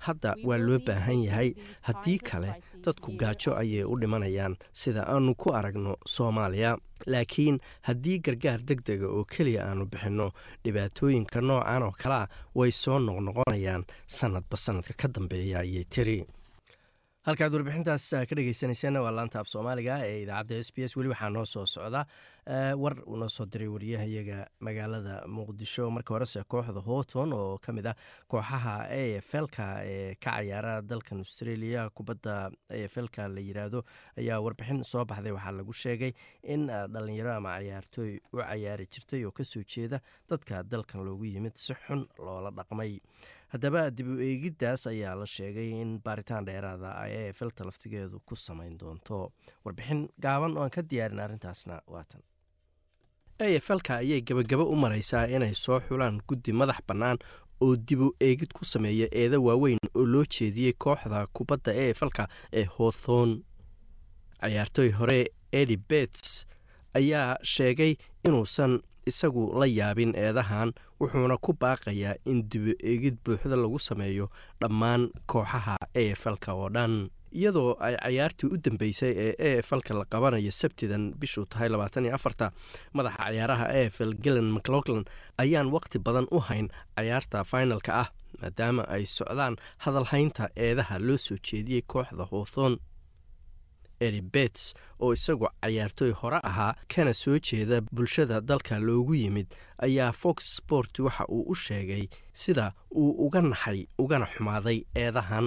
hadda 0.06 0.34
waa 0.48 0.58
loo 0.66 0.78
baahan 0.88 1.20
yahay 1.28 1.50
haddii 1.88 2.18
kale 2.30 2.50
dadku 2.84 3.12
gaajo 3.22 3.52
ayay 3.62 3.84
u 3.84 3.94
dhimanayaan 4.00 4.56
sida 4.72 5.02
aanu 5.14 5.34
ku 5.34 5.52
aragno 5.60 5.96
soomaaliya. 6.16 6.76
Laakiin 7.12 7.56
haddii 7.88 8.18
gargaar 8.26 8.60
deg 8.68 8.80
dega 8.88 9.06
oo 9.16 9.24
keliya 9.24 9.64
aanu 9.68 9.84
bixinno 9.92 10.26
dhibaatooyinka 10.64 11.40
noocan 11.40 11.82
oo 11.82 11.92
kalea 12.02 12.28
way 12.54 12.70
soo 12.72 12.98
noqnoqonayaan. 12.98 13.84
Sanadba 14.06 14.56
sanadka 14.56 14.94
ka 15.02 15.08
dambeeya 15.08 15.58
ayay 15.64 15.84
tiri 15.84 16.24
halkaad 17.24 17.54
warbixintaas 17.56 18.04
ka 18.28 18.36
dhegeysaneyseen 18.36 18.98
waa 19.00 19.10
laanta 19.16 19.40
af 19.40 19.48
soomaaliga 19.48 19.94
ee 20.04 20.22
idaacadda 20.24 20.58
s 20.60 20.68
b 20.76 20.84
s. 20.84 20.96
Weli 20.96 21.08
waxaa 21.08 21.30
noo 21.32 21.44
soo 21.48 21.64
socda 21.66 22.04
war 22.76 22.94
uu 23.08 23.28
soo 23.32 23.46
diray 23.46 23.68
wariyahayaga 23.68 24.46
magaalada 24.60 25.22
muqdisho. 25.26 25.88
Marka 25.90 26.12
horese 26.14 26.42
kooxda 26.44 26.82
houghton 26.84 27.32
oo 27.32 27.56
ka 27.64 27.72
mid 27.72 27.86
ah 27.86 27.94
kooxaha 28.28 28.74
a 28.92 29.16
f 29.24 29.32
lka 29.40 29.64
ee 29.88 30.14
ka 30.20 30.30
cayaara 30.36 30.82
dalkan 30.82 31.18
australia 31.24 31.88
kubadda 31.96 32.50
a 32.68 32.76
f 32.88 32.96
lka 33.00 33.28
la 33.28 33.40
yiraahdo 33.40 33.80
ayaa 34.20 34.40
warbixin 34.44 34.84
soo 34.84 35.04
baxday. 35.08 35.32
Waxaa 35.32 35.56
lagu 35.56 35.72
sheegay 35.72 36.12
in 36.42 36.66
dhalinyaro 36.68 37.32
ama 37.40 37.56
cayaartooy 37.56 38.20
u 38.32 38.36
cayaari 38.36 38.84
jirtay 38.92 39.24
oo 39.24 39.32
ka 39.32 39.44
soo 39.44 39.64
jeeda 39.64 40.00
dadka 40.28 40.60
dalkan 40.62 41.00
loogu 41.08 41.24
yimid 41.24 41.56
si 41.56 41.72
xun 41.72 42.04
loola 42.20 42.50
dhaqmay 42.52 43.00
haddaba 43.54 43.82
dib 43.96 44.08
u 44.14 44.16
eegiddaas 44.28 44.86
ayaa 44.92 45.14
la 45.20 45.26
sheegay 45.36 45.68
in 45.82 45.90
baaritaan 46.04 46.44
dheeraada 46.48 46.90
ay 47.04 47.12
a 47.18 47.22
f 47.32 47.40
lta 47.48 47.64
laftigeedu 47.68 48.20
ku 48.28 48.34
samayn 48.36 48.78
doonto 48.80 49.18
warbixin 49.64 50.00
gaaban 50.24 50.56
oo 50.58 50.62
aan 50.64 50.70
ka 50.76 50.82
diyaarin 50.90 51.20
arrintaasna 51.26 51.80
waatan 51.94 52.22
a 53.38 53.46
f 53.60 53.68
lka 53.78 53.96
ayay 54.02 54.20
gebagabo 54.28 54.64
u 54.72 54.76
maraysaa 54.76 55.26
inay 55.36 55.54
soo 55.54 55.80
xulaan 55.88 56.18
guddi 56.28 56.52
madax 56.52 56.80
bannaan 56.88 57.18
oo 57.64 57.76
dib 57.76 58.00
u 58.06 58.08
eegid 58.20 58.50
ku 58.58 58.64
sameeya 58.64 59.08
eeda 59.22 59.38
waaweyn 59.46 59.78
oo 59.94 60.06
loo 60.12 60.24
jeediyey 60.34 60.72
kooxda 60.84 61.26
kubadda 61.36 61.70
a 61.72 61.84
f 61.98 62.02
lka 62.02 62.24
ee 62.52 62.64
howthon 62.76 63.30
cayaartooy 64.40 64.90
hore 64.98 65.20
edi 65.60 65.76
bets 65.76 66.46
ayaa 66.98 67.36
sheegay 67.54 67.92
inuusan 68.26 68.72
isagu 69.06 69.52
la 69.60 69.66
yaabin 69.66 70.12
eedahan 70.16 70.72
wuxuuna 71.00 71.36
ku 71.38 71.52
baaqayaa 71.60 72.14
in 72.24 72.42
dibu 72.50 72.72
eegid 72.90 73.16
buuxda 73.24 73.56
lagu 73.56 73.78
sameeyo 73.78 74.30
dhammaan 74.60 75.10
kooxaha 75.26 75.76
a 75.94 76.02
f 76.14 76.26
lka 76.26 76.52
oo 76.54 76.68
dhan. 76.68 77.10
Iyadoo 77.34 77.74
ay 77.82 77.96
cayaartii 77.98 78.46
u 78.54 78.56
dambeysay 78.64 79.12
ee 79.24 79.34
a 79.58 79.58
f 79.62 79.72
lka 79.72 79.94
la 79.94 80.04
qabanayo 80.04 80.50
sabtidan 80.54 81.10
bishuu 81.18 81.44
tahay 81.50 81.68
labaatan 81.68 82.04
iyo 82.06 82.14
afarta 82.14 82.52
madaxa 82.94 83.18
cayaaraha 83.26 83.66
a 83.74 83.80
f 83.90 84.00
l 84.00 84.14
gillan 84.22 84.52
mclauglan 84.54 85.04
ayaan 85.42 85.66
waqti 85.74 85.98
badan 85.98 86.26
u 86.30 86.38
hayn 86.38 86.68
cayaarta 86.96 87.42
finalka 87.44 87.92
ah 88.02 88.08
maadaama 88.40 88.82
ay 88.94 89.02
socdaan 89.06 89.56
hadalhaynta 89.84 90.44
eedaha 90.56 90.98
loo 90.98 91.18
soo 91.18 91.36
jeediyey 91.48 91.82
kooxda 91.82 92.24
howthon 92.30 92.78
eri 94.06 94.20
bets 94.34 94.62
oo 95.00 95.12
isagu 95.16 95.46
cayaartooy 95.62 96.12
hore 96.20 96.38
ahaa 96.50 96.72
kana 96.94 97.12
soo 97.22 97.38
jeeda 97.48 97.76
bulshada 97.96 98.40
dalka 98.40 98.78
loogu 98.88 99.14
yimid 99.22 99.46
ayaa 99.86 100.12
fox 100.22 100.36
sport 100.56 100.98
waxa 101.06 101.24
uu 101.36 101.44
u 101.52 101.54
sheegay 101.54 102.04
sida 102.32 102.72
uu 103.00 103.10
uga 103.26 103.40
naxay 103.42 103.80
ugana 103.98 104.26
xumaaday 104.34 104.78
eedahan 105.02 105.46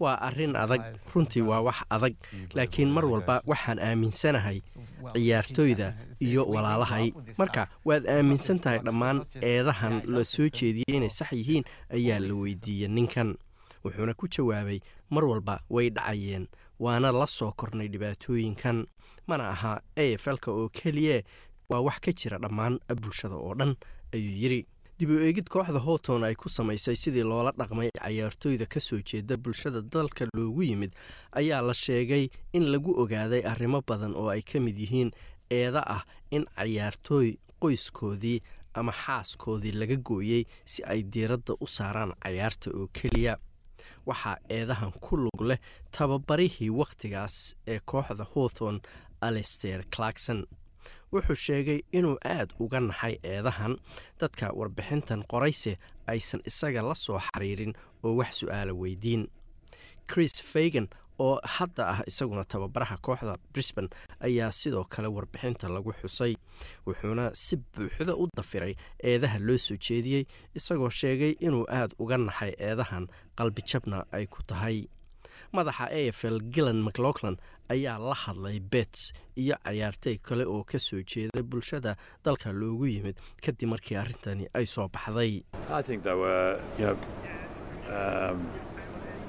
waa 0.00 0.18
arrin 0.20 0.56
adag. 0.56 0.82
Runtii 1.14 1.42
waa 1.42 1.60
wax 1.60 1.76
adag. 1.90 2.14
laakiin 2.54 2.90
mar 2.90 3.04
walba 3.04 3.42
waxaan 3.46 3.78
aaminsanahay 3.78 4.62
ciyaartooyda 5.14 5.94
iyo 6.20 6.44
walaalahay. 6.46 7.12
marka 7.38 7.68
waad 7.84 8.06
aaminsan 8.08 8.58
tahay 8.58 8.78
dhammaan 8.78 9.22
eedahan 9.42 10.02
la 10.06 10.24
soo 10.24 10.48
jeediyey 10.48 10.96
inay 10.96 11.10
sax 11.10 11.32
yihiin 11.32 11.64
ayaa 11.90 12.18
la 12.20 12.34
weydiiyey 12.34 12.88
ninkan. 12.88 13.34
Wuxuuna 13.84 14.14
ku 14.14 14.26
jawaabay 14.28 14.80
mar 15.10 15.24
walba 15.24 15.60
way 15.70 15.90
dhacayeen 15.90 16.46
waana 16.80 17.12
la 17.12 17.26
soo 17.26 17.52
kornay 17.56 17.88
dhibaatooyinkan. 17.88 18.86
Mana 19.26 19.48
aha 19.50 19.80
a 19.96 20.04
f 20.18 20.26
lka 20.26 20.50
oo 20.50 20.68
keliye 20.68 21.24
waa 21.70 21.80
wax 21.80 21.98
ka 22.00 22.12
jira 22.12 22.38
dhammaan 22.38 22.78
bulshada 23.02 23.34
oo 23.34 23.54
dhan 23.54 23.76
ayuu 24.14 24.34
yidhi 24.42 24.66
dib 24.98 25.10
u 25.10 25.18
eegid 25.20 25.48
kooxda 25.52 25.80
houghton 25.86 26.24
ay 26.24 26.34
ku 26.40 26.48
samaysay 26.48 26.96
sidii 26.96 27.24
loola 27.30 27.52
dhaqmay 27.58 27.90
cayaartooyda 28.00 28.66
ka 28.66 28.80
soo 28.80 29.00
jeeda 29.10 29.36
bulshada 29.36 29.82
dalka 29.82 30.24
loogu 30.34 30.62
yimid 30.62 30.92
ayaa 31.40 31.60
la 31.62 31.74
sheegay 31.74 32.28
in 32.56 32.64
lagu 32.72 32.92
ogaaday 33.02 33.42
arrimo 33.52 33.80
badan 33.88 34.14
oo 34.16 34.28
ay 34.32 34.42
ka 34.42 34.60
mid 34.60 34.78
yihiin 34.78 35.10
eeda 35.50 35.82
ah 35.96 36.02
in 36.30 36.44
cayaartooy 36.56 37.36
qoyskoodii 37.60 38.40
ama 38.74 38.92
xaaskoodii 38.92 39.72
laga 39.80 39.96
gooyey 39.96 40.44
si 40.64 40.80
ay 40.84 41.02
diiradda 41.12 41.52
u 41.60 41.66
saaraan 41.66 42.12
cayaarta 42.24 42.70
oo 42.72 42.88
keliya. 42.92 43.36
Waxaa 44.06 44.36
eedahan 44.48 44.92
ku 45.04 45.16
lug 45.16 45.40
leh 45.40 45.58
tababarihii 45.92 46.70
wakhtigaas 46.80 47.56
ee 47.66 47.80
kooxda 47.84 48.24
houghton 48.34 48.80
alester 49.20 49.84
clarkson 49.96 50.44
wuxuu 51.12 51.34
sheegay 51.46 51.80
inuu 51.92 52.16
aad 52.24 52.50
uga 52.58 52.80
naxay 52.80 53.14
eedahan. 53.22 53.76
Dadka 54.20 54.52
warbixintan 54.58 55.24
qorayse 55.32 55.76
aysan 56.06 56.40
isaga 56.50 56.82
la 56.82 56.94
soo 56.94 57.18
xiriirin 57.18 57.72
oo 58.04 58.16
wax 58.20 58.30
su'aala 58.40 58.72
weydiin. 58.72 59.26
Chris 60.06 60.34
fagan 60.52 60.88
oo 61.18 61.40
hadda 61.42 61.82
ah 61.92 62.00
isaguna 62.06 62.44
tababaraha 62.44 62.96
kooxda 63.06 63.34
brisban 63.52 63.88
ayaa 64.20 64.50
sidoo 64.52 64.84
kale 64.84 65.08
warbixinta 65.08 65.68
lagu 65.68 65.92
xusay 66.02 66.34
wuxuuna 66.86 67.30
si 67.34 67.56
buuxda 67.56 68.12
u 68.14 68.28
dafiray 68.36 68.74
eedaha 69.02 69.38
loo 69.46 69.58
soo 69.58 69.76
jeediyey 69.86 70.24
isagoo 70.54 70.90
sheegay 70.90 71.32
inuu 71.40 71.64
aad 71.78 71.94
uga 71.98 72.16
naxay 72.18 72.52
eedahan 72.68 73.06
qalbijabna 73.38 74.04
ay 74.12 74.26
ku 74.26 74.42
tahay 74.46 74.84
madaxa 75.58 75.86
a 75.98 76.00
f 76.18 76.20
l 76.24 76.38
gillan 76.54 76.80
mclaughlin 76.86 77.36
ayaa 77.74 77.98
la 78.08 78.14
hadlay 78.24 78.58
bets 78.72 79.12
iyo 79.42 79.56
cayaartay 79.64 80.16
kale 80.26 80.44
oo 80.54 80.62
ka 80.70 80.78
soo 80.78 81.02
jeeda 81.10 81.42
bulshada 81.42 81.96
dalka 82.24 82.52
loogu 82.60 82.86
yimid 82.94 83.16
kadib 83.44 83.68
markii 83.72 83.96
arrintani 84.02 84.44
ay 84.58 84.66
soo 84.74 84.88
baxday 84.96 85.32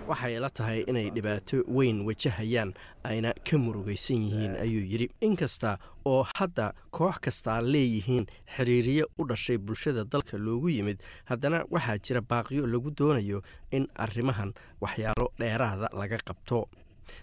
waxay 0.08 0.40
la 0.40 0.50
tahay 0.50 0.80
inay 0.88 1.10
dhibaato 1.16 1.58
weyn 1.68 2.02
wajahayaan 2.08 2.74
ayna 3.04 3.34
ka 3.48 3.58
murugaysan 3.58 4.22
yihiin 4.26 4.56
ayuu 4.64 4.84
yidhi. 4.92 5.08
Inkasta 5.22 5.78
oo 6.06 6.24
hadda 6.38 6.74
koox 6.92 7.16
kastaa 7.26 7.62
leeyihiin 7.62 8.26
xiriiriye 8.56 9.04
u 9.20 9.26
dhashay 9.28 9.58
bulshada 9.58 10.04
dalka 10.04 10.38
loogu 10.38 10.70
yimid 10.70 11.00
haddana 11.26 11.66
waxaa 11.72 11.98
jira 12.06 12.22
baaqyo 12.22 12.68
lagu 12.68 12.92
doonayo 12.92 13.42
in 13.72 13.88
arrimahan 13.96 14.54
waxyaalo 14.82 15.28
dheeraada 15.40 15.90
laga 16.00 16.18
qabto. 16.28 16.68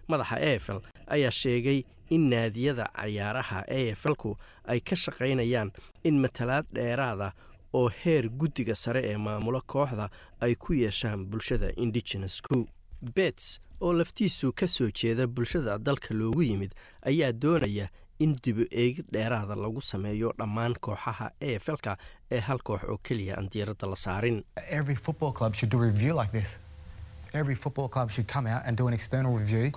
Madaxa 0.09 0.37
a 0.41 0.53
f 0.59 0.69
l 0.71 0.79
ayaa 1.09 1.31
sheegay 1.31 1.85
in 2.11 2.29
naadiyada 2.31 2.89
cayaaraha 2.97 3.65
a 3.69 3.81
f 3.97 4.05
lku 4.13 4.37
ay 4.69 4.81
ka 4.81 4.97
shaqaynayaan 4.97 5.73
in 6.05 6.21
matalaad 6.21 6.67
dheeraada 6.73 7.33
oo 7.79 7.89
heer 8.01 8.29
guddiga 8.41 8.75
sare 8.75 9.01
ee 9.11 9.17
maamulo 9.17 9.61
kooxda 9.73 10.07
ay 10.41 10.55
ku 10.55 10.73
yeeshaan 10.83 11.25
bulshada 11.31 11.69
indigenesku 11.85 12.67
bets 13.17 13.61
oo 13.81 13.93
laftiisu 13.93 14.53
ka 14.53 14.67
soo 14.69 14.91
jeeda 15.01 15.27
bulshada 15.27 15.79
dalka 15.79 16.15
loogu 16.15 16.43
yimid 16.43 16.73
ayaa 17.11 17.33
doonaya 17.33 17.89
in 18.19 18.37
dibu 18.45 18.65
eegid 18.71 19.07
dheeraada 19.13 19.55
lagu 19.55 19.81
sameeyo 19.83 20.33
dhammaan 20.39 20.75
kooxaha 20.81 21.27
a 21.41 21.51
f 21.59 21.69
lka 21.69 21.97
ee 22.31 22.41
hal 22.49 22.59
koox 22.69 22.83
oo 22.85 22.99
keliya 23.07 23.37
aan 23.39 23.49
diiradda 23.53 23.87
la 23.93 23.97
saarin 23.97 24.39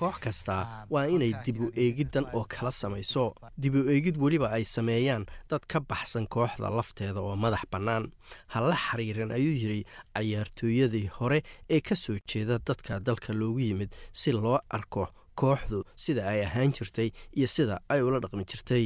koox 0.02 0.18
kastaa 0.26 0.86
waa 0.94 1.06
inay 1.16 1.34
dibu 1.46 1.72
eegiddan 1.84 2.26
oo 2.38 2.46
kala 2.54 2.72
samayso. 2.72 3.34
dibu 3.64 3.80
eegid 3.94 4.18
weliba 4.24 4.48
ay 4.58 4.64
sameeyaan 4.64 5.26
dad 5.50 5.64
ka 5.72 5.80
baxsan 5.90 6.28
kooxda 6.34 6.70
lafteeda 6.78 7.20
oo 7.22 7.36
madax 7.36 7.64
bannaan. 7.72 8.12
Ha 8.54 8.60
la 8.70 8.76
xiriiran 8.86 9.32
ayuu 9.38 9.56
yidhi 9.62 9.82
cayaartooyadii 10.16 11.08
hore 11.18 11.40
ee 11.70 11.82
ka 11.82 11.96
soo 11.96 12.18
jeeda 12.30 12.60
dadka 12.68 13.00
dalka 13.00 13.34
loogu 13.34 13.60
yimid 13.60 13.92
si 14.14 14.32
loo 14.32 14.60
arko 14.70 15.08
kooxdu 15.36 15.84
sida 15.96 16.22
ay 16.32 16.46
ahaan 16.46 16.72
jirtay 16.78 17.10
iyo 17.38 17.48
sida 17.48 17.76
ay 17.90 18.02
ula 18.02 18.20
dhaqmi 18.20 18.46
jirtay 18.52 18.86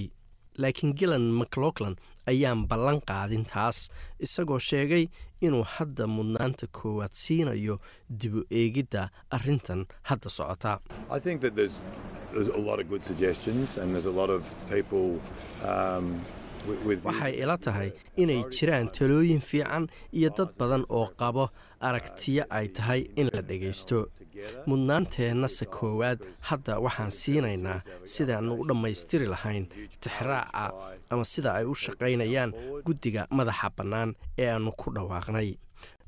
laakiin 0.58 0.94
gillan 1.00 1.26
mclaughlin 1.40 1.96
ayaan 2.32 2.68
ballan 2.68 3.00
qaadin 3.10 3.46
taas 3.54 3.90
isagoo 4.20 4.60
sheegay 4.60 5.06
inuu 5.42 5.64
hadda 5.76 6.08
mudnaanta 6.08 6.68
koowaad 6.78 7.14
siinayo 7.24 7.76
dibu 8.20 8.42
eegidda 8.60 9.10
arrintan 9.36 9.86
hadda 10.10 10.30
socota. 10.30 10.80
Waxay 17.06 17.34
ila 17.42 17.58
tahay 17.58 17.90
inay 18.22 18.44
jiraan 18.56 18.88
talooyin 18.94 19.42
fiican 19.42 19.88
iyo 20.14 20.30
dad 20.38 20.50
badan 20.60 20.86
oo 20.90 21.08
qabo 21.20 21.50
aragtiyo 21.82 22.44
ay 22.50 22.68
tahay 22.70 23.02
in 23.16 23.30
la 23.34 23.42
dhagaysto 23.42 24.08
mudnaanteennase 24.70 25.66
koowaad 25.66 26.20
hadda 26.50 26.80
waxaan 26.80 27.12
siinaynaa 27.12 27.82
sidaannu 28.14 28.54
u 28.62 28.68
dhammaystiri 28.68 29.26
lahayn 29.34 29.66
tixraaca 30.02 30.74
ama 31.10 31.26
sida 31.26 31.54
ay 31.54 31.66
u 31.66 31.76
shaqaynayaan 31.76 32.54
guddiga 32.86 33.28
madaxa 33.30 33.70
bannaan 33.78 34.16
ee 34.38 34.50
aannu 34.52 34.72
ku 34.72 34.92
dhawaaqnay. 34.96 35.50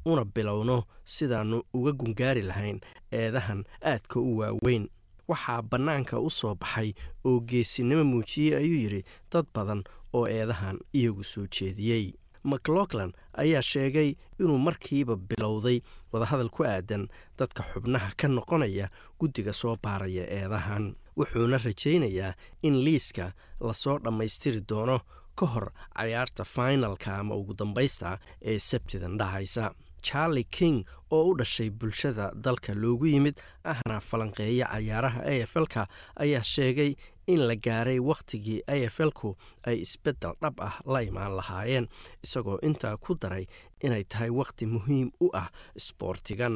Una 0.06 0.26
bilowno 0.26 0.84
sidaannu 1.06 1.64
uga 1.74 1.92
gungaari 1.92 2.42
lahayn 2.42 2.80
eedahan 3.12 3.64
aadka 3.92 4.20
u 4.20 4.38
waaweyn. 4.38 4.90
Waxaa 5.28 5.62
bannaanka 5.62 6.20
u 6.20 6.30
soo 6.30 6.56
baxay 6.56 6.94
oo 7.26 7.40
geesinimo 7.40 8.04
muujiyey 8.04 8.56
ayuu 8.58 8.80
yidhi 8.84 9.04
dad 9.32 9.46
badan 9.56 9.84
oo 10.14 10.28
eedahan 10.28 10.80
iyagu 10.94 11.24
soo 11.24 11.46
jeediyey 11.48 12.14
maclaughlin 12.44 13.12
ayaa 13.38 13.62
sheegay 13.62 14.16
inuu 14.40 14.58
markiiba 14.60 15.16
bilowday 15.16 15.82
wadahadal 16.12 16.50
ku 16.50 16.64
aadan 16.64 17.08
dadka 17.40 17.64
xubnaha 17.74 18.12
ka 18.18 18.28
noqonaya 18.28 18.90
guddiga 19.20 19.54
soo 19.54 19.76
baaraya 19.84 20.24
eedahan. 20.38 20.96
Wuxuuna 21.18 21.58
rajaynayaa 21.58 22.34
in 22.64 22.76
liiska 22.86 23.34
la 23.62 23.74
soo 23.74 24.00
dhammaystiri 24.00 24.62
doono 24.70 25.00
ka 25.36 25.46
hor 25.46 25.72
cayaarta 25.98 26.44
fainalka 26.44 27.18
ama 27.20 27.36
ugu 27.36 27.54
dambaysta 27.54 28.20
ee 28.42 28.60
sabtidan 28.60 29.18
dhacaysa 29.18 29.72
charlie 30.08 30.44
king 30.58 30.78
oo 31.12 31.24
u 31.32 31.38
dhashay 31.40 31.70
bulshada 31.70 32.26
dalka 32.46 32.74
loogu 32.84 33.06
yimid 33.14 33.38
ahna 33.72 33.98
falanqeeya 34.10 34.66
cayaaraha 34.74 35.22
a 35.32 35.36
f 35.48 35.54
lka 35.64 35.84
ayaa 36.24 36.44
sheegay 36.54 36.92
in 37.34 37.42
la 37.50 37.56
gaaray 37.68 38.00
wakhtigii 38.10 38.60
a 38.68 38.76
f 38.90 38.98
lku 39.10 39.30
ay 39.70 39.78
isbeddel 39.86 40.34
dhab 40.44 40.56
ah 40.68 40.76
la 40.94 41.00
imaan 41.10 41.36
lahaayeen 41.40 41.88
isagoo 42.26 42.58
intaa 42.70 42.96
ku 43.06 43.16
daray 43.24 43.46
inay 43.88 44.04
tahay 44.14 44.30
wakhti 44.40 44.66
muhiim 44.76 45.08
u 45.26 45.30
ah 45.42 45.48
isboortigan 45.82 46.56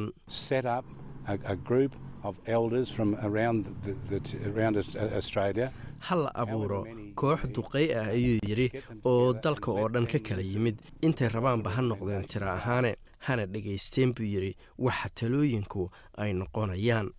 ha 6.06 6.14
la 6.16 6.30
abuuro 6.42 6.80
koox 7.20 7.40
duqey 7.56 7.86
ah 8.00 8.06
ayuu 8.14 8.38
yidhi 8.48 8.68
oo 9.04 9.32
dalka 9.44 9.70
oo 9.72 9.88
dhan 9.88 10.06
ka 10.06 10.18
kala 10.18 10.42
yimid. 10.42 10.76
Intay 11.02 11.28
rabaanba 11.28 11.70
ha 11.76 11.82
noqdeen 11.82 12.24
tira 12.28 12.52
ahaane 12.58 12.92
hana 13.26 13.46
dhegaysteen 13.46 14.14
buu 14.14 14.24
yidhi 14.34 14.52
waxa 14.78 15.08
talooyinku 15.20 15.90
ay 16.16 16.32
noqonayaan. 16.32 17.10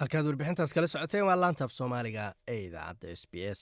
Halkaad 0.00 0.26
warbixintaas 0.26 0.74
kala 0.74 0.86
socoteen 0.86 1.24
waa 1.26 1.36
laantaaf 1.40 1.72
soomaaliga 1.72 2.34
ee 2.48 2.66
idaacadda 2.68 3.08
s 3.16 3.26
b 3.32 3.34
s. 3.54 3.60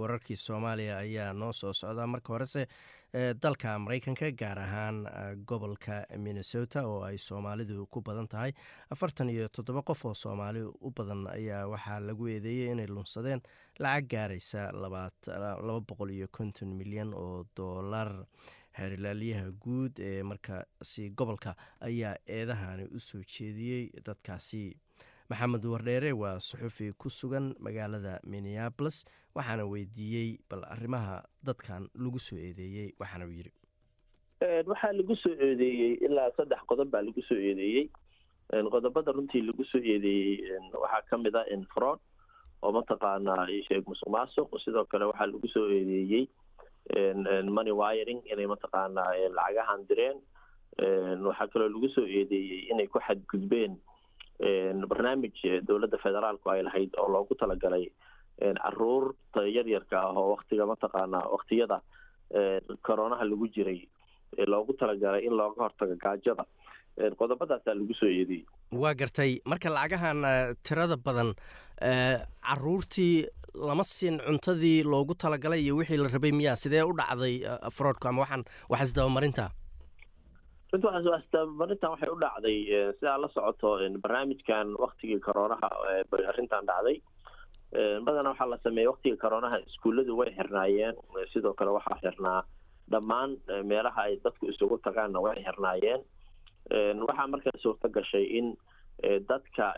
Wararkii 0.00 0.36
soomaaliya 0.36 0.98
ayaa 0.98 1.32
noo 1.32 1.52
soo 1.52 1.72
socdaa 1.72 2.06
marka 2.06 2.32
horese 2.32 2.66
dalka 3.42 3.78
maraykanka 3.78 4.28
gaar 4.40 4.58
ahaan 4.58 4.98
gobolka 5.48 6.02
minnesota 6.18 6.82
oo 6.86 7.02
ay 7.04 7.18
soomaalidu 7.18 7.86
ku 7.86 8.00
badan 8.02 8.28
tahay. 8.28 8.52
Afartan 8.90 9.30
iyo 9.30 9.48
toddoba 9.48 9.82
qof 9.82 10.04
oo 10.04 10.14
soomaali 10.14 10.60
u 10.80 10.90
badan 10.96 11.26
ayaa 11.26 11.66
waxaa 11.72 12.00
lagu 12.00 12.26
eedeeyey 12.28 12.72
inay 12.72 12.86
lunsadeen 12.86 13.40
lacag 13.78 14.08
gaaraysa 14.12 14.72
laba 14.72 15.10
boqol 15.88 16.10
iyo 16.10 16.28
konton 16.32 16.68
milyan 16.76 17.14
oo 17.14 17.44
doolar 17.56 18.12
xeerilaalyaha 18.76 19.50
guud 19.64 19.98
ee 19.98 20.22
markaasi 20.22 21.10
gobolka 21.10 21.54
ayaa 21.80 22.16
eedahani 22.26 22.84
u 22.96 23.00
soo 23.00 23.22
jeediyey 23.34 23.90
dadkaasi. 24.06 24.64
Maxamed 25.30 25.64
wardheere 25.64 26.12
waa 26.12 26.38
suxufi 26.40 26.92
ku 26.92 27.08
sugan 27.10 27.54
magaalada 27.58 28.20
minneabolis 28.26 29.04
waxaana 29.34 29.64
weydiiyey 29.72 30.38
bal 30.50 30.64
arrimaha 30.74 31.22
dadkan 31.46 31.88
lagu 31.94 32.18
soo 32.18 32.36
eedeeyey 32.38 32.92
waxaana 33.00 33.26
uu 33.26 33.36
yidhi. 33.38 33.52
Waxaa 34.66 34.92
lagu 34.92 35.16
soo 35.16 35.32
eedeeyey 35.46 35.92
ilaa 36.06 36.30
saddex 36.36 36.60
qodob 36.68 36.90
baa 36.90 37.02
lagu 37.02 37.22
soo 37.28 37.38
eedeeyey. 37.48 37.88
Qodobada 38.72 39.12
runtii 39.12 39.42
lagu 39.48 39.64
soo 39.64 39.80
eedeeyey 39.80 40.60
waxaa 40.82 41.02
ka 41.10 41.18
mid 41.18 41.34
ah 41.36 41.46
infrod 41.54 42.00
oo 42.62 42.72
mataqaanaa 42.76 43.46
sheeg 43.68 43.86
musuq 43.88 44.10
maasuq 44.14 44.50
sidoo 44.64 44.84
kale 44.84 45.04
waxaa 45.10 45.26
lagu 45.32 45.48
soo 45.54 45.66
eedeeyey 45.78 46.26
money 47.50 47.72
wiring 47.72 48.22
inay 48.32 48.46
mataqaanaa 48.46 49.12
lacagahan 49.38 49.86
direen. 49.88 50.18
Waxaa 51.26 51.48
kaloo 51.52 51.68
lagu 51.68 51.88
soo 51.94 52.06
eedeeyey 52.06 52.68
inay 52.72 52.86
ku 52.86 52.98
xadgudbeen 53.06 53.76
barnaamij 54.88 55.36
dowladda 55.68 55.98
federaalku 56.02 56.50
ay 56.50 56.62
lahayd 56.62 56.90
oo 56.98 57.08
loogu 57.08 57.34
talagalay 57.34 57.86
carruurta 58.40 59.46
yaryarka 59.46 59.96
ah 60.00 60.16
oo 60.16 60.30
waktiga 60.34 60.66
mataqaanaa 60.66 61.28
waktiyada 61.34 61.80
coronaha 62.86 63.24
lagu 63.24 63.46
jiray 63.54 63.80
loogu 64.46 64.72
talagalay 64.72 65.22
in 65.26 65.36
looga 65.36 65.62
hortago 65.62 65.96
gaajada. 65.96 66.44
Qodobadaasaa 67.18 67.74
lagu 67.74 67.94
soo 67.94 68.08
eedeeyey 68.08 68.44
waa 68.72 68.94
gartay. 68.94 69.40
Marka 69.46 69.68
lacagahan 69.70 70.20
tirada 70.64 70.96
badan 70.96 71.34
caruurtii 72.48 73.26
lama 73.68 73.84
siin 73.84 74.18
cuntadii 74.26 74.82
loogu 74.84 75.14
talagalay 75.14 75.60
iyo 75.64 75.76
wixii 75.76 75.96
la 76.02 76.08
rabay 76.08 76.32
miyaa 76.32 76.56
sidee 76.56 76.82
u 76.82 76.92
dhacday 76.96 77.34
froodku 77.76 78.08
ama 78.08 78.22
waxaan 78.24 78.44
wax 78.70 78.80
isdabamarinta? 78.88 79.50
Runti 80.72 80.88
isdabamarintan 81.20 81.90
waxay 81.94 82.10
u 82.14 82.18
dhacday 82.24 82.56
sidaa 82.98 83.18
la 83.22 83.28
socoto 83.34 83.76
barnaamijkan 84.04 84.74
waktigii 84.84 85.20
koroonaha 85.26 85.68
bay 86.10 86.24
arrintan 86.32 86.64
dhacday. 86.70 86.96
Badana 88.06 88.30
waxaa 88.32 88.48
la 88.52 88.58
sameeyey 88.64 88.88
waktiga 88.92 89.16
koroonaha 89.24 89.58
iskuulladu 89.68 90.16
way 90.20 90.30
xirnaayeen. 90.38 90.94
Sidoo 91.32 91.52
kale 91.54 91.70
waxaa 91.78 92.00
xirnaa 92.04 92.40
dhammaan 92.90 93.36
meelaha 93.70 94.02
ay 94.08 94.16
dadku 94.24 94.48
isugu 94.52 94.78
tagaanna 94.86 95.20
way 95.20 95.36
xirnaayeen 95.44 96.00
waxaa 96.70 97.26
markaa 97.26 97.58
suurto 97.62 97.88
gashay 97.88 98.24
in 98.38 98.56
dadka 99.28 99.74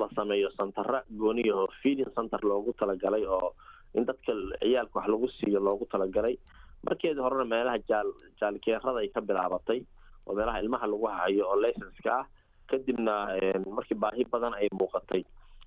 la 0.00 0.08
sameeyo 0.16 0.50
santara 0.58 1.02
gooniyaho 1.18 1.66
feeding 1.82 2.10
center 2.14 2.40
loogu 2.42 2.72
talagalay 2.72 3.24
oo 3.26 3.54
in 3.94 4.04
dadka 4.04 4.32
ciyaalka 4.60 4.98
wax 5.00 5.08
lagu 5.08 5.28
siiyo 5.28 5.60
loogu 5.60 5.86
talagalay. 5.86 6.36
Markeedii 6.82 7.22
horena 7.22 7.44
meelaha 7.44 7.78
jaal 7.88 8.08
jaalkeerada 8.40 8.98
ay 9.00 9.08
ka 9.08 9.20
bilaabatay 9.20 9.80
oo 10.26 10.34
meelaha 10.34 10.60
ilmaha 10.60 10.86
lagu 10.86 11.06
hayo 11.06 11.48
oo 11.48 11.56
licenska 11.62 12.12
ah 12.20 12.26
kadibna 12.66 13.28
markii 13.70 13.94
baahi 13.98 14.24
badan 14.32 14.54
ay 14.54 14.68
muuqatay 14.72 15.22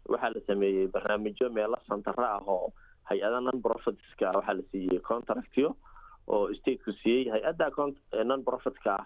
waxaa 0.10 0.29
la 0.36 0.41
sameeyey 0.47 0.88
barnaamijyo 0.88 1.49
meelo 1.49 1.77
santara 1.88 2.27
ah 2.38 2.41
oo 2.47 2.73
hay'ada 3.10 3.39
non 3.41 3.62
profitska 3.62 4.31
waxaa 4.36 4.53
la 4.60 4.63
siiyey 4.71 4.99
contractyo 4.99 5.75
oo 6.27 6.53
stateku 6.53 6.91
siiyey 7.01 7.29
hay'adda 7.34 7.71
non 8.25 8.43
profitka 8.43 8.91
ah 8.99 9.05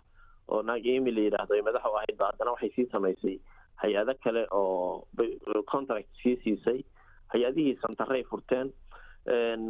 oo 0.51 0.61
naag 0.61 0.85
emi 0.85 1.11
la 1.11 1.21
yidhaahdo 1.27 1.53
ay 1.55 1.61
madax 1.67 1.85
u 1.85 1.95
ahayd 1.97 2.17
ba 2.17 2.29
haddana 2.31 2.51
waxay 2.55 2.71
sii 2.75 2.87
samaysay 2.91 3.37
hay'ado 3.81 4.13
kale 4.23 4.43
oo 4.51 5.07
contract 5.71 6.09
sii 6.23 6.35
siisay 6.43 6.79
hay'adihii 7.33 7.77
santaray 7.81 8.23
furteen. 8.29 8.71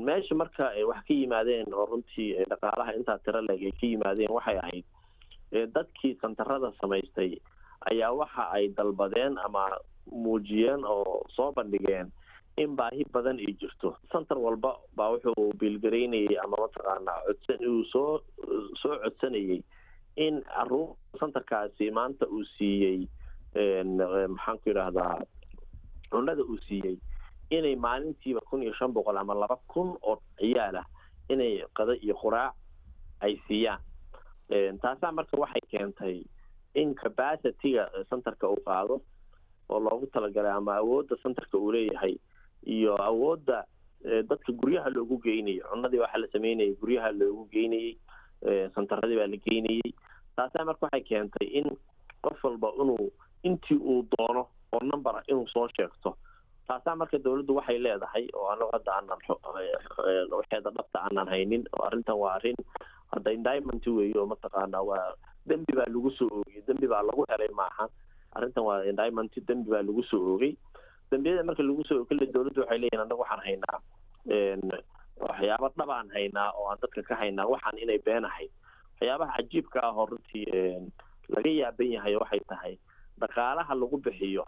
Meesha 0.08 0.36
marka 0.36 0.72
wax 0.90 1.02
ka 1.08 1.14
yimaadeen 1.14 1.74
oo 1.74 1.86
runtii 1.92 2.30
dhaqaalaha 2.50 2.94
intaa 2.98 3.18
tiro 3.26 3.42
leeg 3.42 3.62
ay 3.70 3.72
ka 3.80 3.86
yimaadeen 3.88 4.32
waxay 4.32 4.58
ahayd 4.64 4.86
dadkii 5.76 6.16
santarada 6.22 6.72
samaystay 6.82 7.32
ayaa 7.92 8.12
waxa 8.14 8.44
ay 8.56 8.68
dalbadeen 8.78 9.38
ama 9.46 9.66
muujiyeen 10.12 10.86
oo 10.86 11.24
soo 11.36 11.52
bandhigeen 11.52 12.12
in 12.58 12.76
baahi 12.76 13.04
badan 13.14 13.38
ay 13.40 13.54
jirto. 13.60 13.96
Santar 14.12 14.38
walba 14.38 14.72
baa 14.96 15.10
wuxuu 15.14 15.52
biilgaraynayay 15.60 16.38
ama 16.44 16.58
mataqaanaa 16.64 17.20
codsan 17.28 17.60
uu 17.70 17.84
soo 17.92 18.22
soo 18.82 18.96
codsanayay 19.04 19.62
in 20.16 20.42
carruur 20.44 20.96
santarkaasi 21.20 21.92
maanta 21.92 22.26
uu 22.28 22.44
siiyey 22.58 23.08
maxaan 24.36 24.58
ku 24.64 24.70
yidhaahdaa 24.70 25.20
cunada 26.12 26.44
uu 26.44 26.58
siiyey 26.68 26.98
inay 27.50 27.76
maalintiiba 27.76 28.42
kun 28.50 28.64
iyo 28.64 28.74
shan 28.74 28.94
boqol 28.94 29.18
ama 29.18 29.34
laba 29.34 29.58
kun 29.68 29.98
oo 30.02 30.18
ciyaal 30.40 30.76
ah 30.82 30.88
inay 31.30 31.64
qado 31.78 31.94
iyo 31.94 32.16
quraac 32.22 32.54
ay 33.22 33.36
siiyaan. 33.48 33.82
Taasaa 34.82 35.12
marka 35.12 35.38
waxay 35.38 35.62
keentay 35.72 36.24
in 36.76 36.94
capacityga 36.96 37.90
centerka 38.10 38.48
uu 38.50 38.62
qaado 38.66 39.02
oo 39.70 39.80
loogu 39.80 40.08
talagalay 40.14 40.52
ama 40.52 40.76
awoodda 40.82 41.16
centerka 41.24 41.58
uu 41.58 41.72
leeyahay 41.72 42.16
iyo 42.66 42.96
awoodda 43.02 43.66
dadka 44.30 44.52
guryaha 44.54 44.90
loogu 44.90 45.18
geynayay 45.26 45.62
cunadii 45.70 46.00
waxaa 46.04 46.22
la 46.24 46.28
sameynayay 46.34 46.74
guryaha 46.82 47.12
loogu 47.12 47.46
geynayey 47.54 47.98
santaradii 48.76 49.18
baa 49.20 49.28
la 49.34 49.38
geynayey 49.46 49.92
taasaa 50.36 50.66
marka 50.70 50.86
waxay 50.88 51.04
keentay 51.10 51.48
in 51.60 51.68
qof 52.26 52.44
walba 52.44 52.70
inuu 52.82 53.08
intii 53.44 53.78
uu 53.92 54.02
doono 54.14 54.44
oo 54.74 54.80
numbera 54.90 55.22
inuu 55.32 55.48
soo 55.54 55.68
sheegto. 55.76 56.16
Taasaa 56.68 56.96
marka 56.96 57.18
dawladdu 57.26 57.56
waxay 57.60 57.78
leedahay 57.86 58.26
oo 58.40 58.48
anagu 58.54 58.72
hadda 58.76 58.92
aanan 58.96 59.20
waxeeda 60.38 60.70
dhabta 60.78 60.98
aanan 61.06 61.28
haynin 61.34 61.64
oo 61.76 61.84
arrintan 61.88 62.18
waa 62.24 62.34
arrin 62.38 62.56
hadda 63.14 63.32
indiment 63.38 63.84
weeye 63.98 64.18
oo 64.20 64.26
mataqaana 64.34 64.80
waa 64.90 65.06
dembi 65.50 65.74
baa 65.80 65.88
lagu 65.94 66.12
soo 66.18 66.30
oogay 66.38 66.62
dembi 66.68 66.88
baa 66.94 67.04
lagu 67.10 67.24
helay 67.32 67.52
maaha. 67.62 67.86
Arrintan 68.36 68.64
waa 68.68 68.84
indiment 68.92 69.34
dembi 69.50 69.70
baa 69.74 69.82
lagu 69.88 70.04
soo 70.12 70.22
oogay. 70.34 70.54
Dembiyada 71.12 71.44
marka 71.44 71.64
lagu 71.64 71.84
soo 71.90 72.06
kale 72.10 72.26
dawladdu 72.34 72.62
waxay 72.62 72.78
leeyihiin 72.82 73.02
annaga 73.04 73.22
waxaan 73.24 73.42
haynaa 73.48 73.78
waxyaaba 75.20 75.70
dhabaan 75.78 76.10
haynaa 76.16 76.52
oo 76.58 76.68
aan 76.72 76.80
dadka 76.82 77.02
ka 77.10 77.16
haynaa 77.22 77.48
waxaan 77.54 77.78
inay 77.84 78.00
beenahay 78.06 78.48
waxyaabaha 78.94 79.34
cajiibka 79.38 79.80
ah 79.84 79.94
oo 79.98 80.06
runtii 80.06 80.46
laga 81.36 81.50
yaaban 81.62 81.92
yahay 81.96 82.16
waxay 82.22 82.42
tahay 82.52 82.74
dhaqaalaha 83.22 83.74
lagu 83.82 83.98
bixiyo 84.06 84.46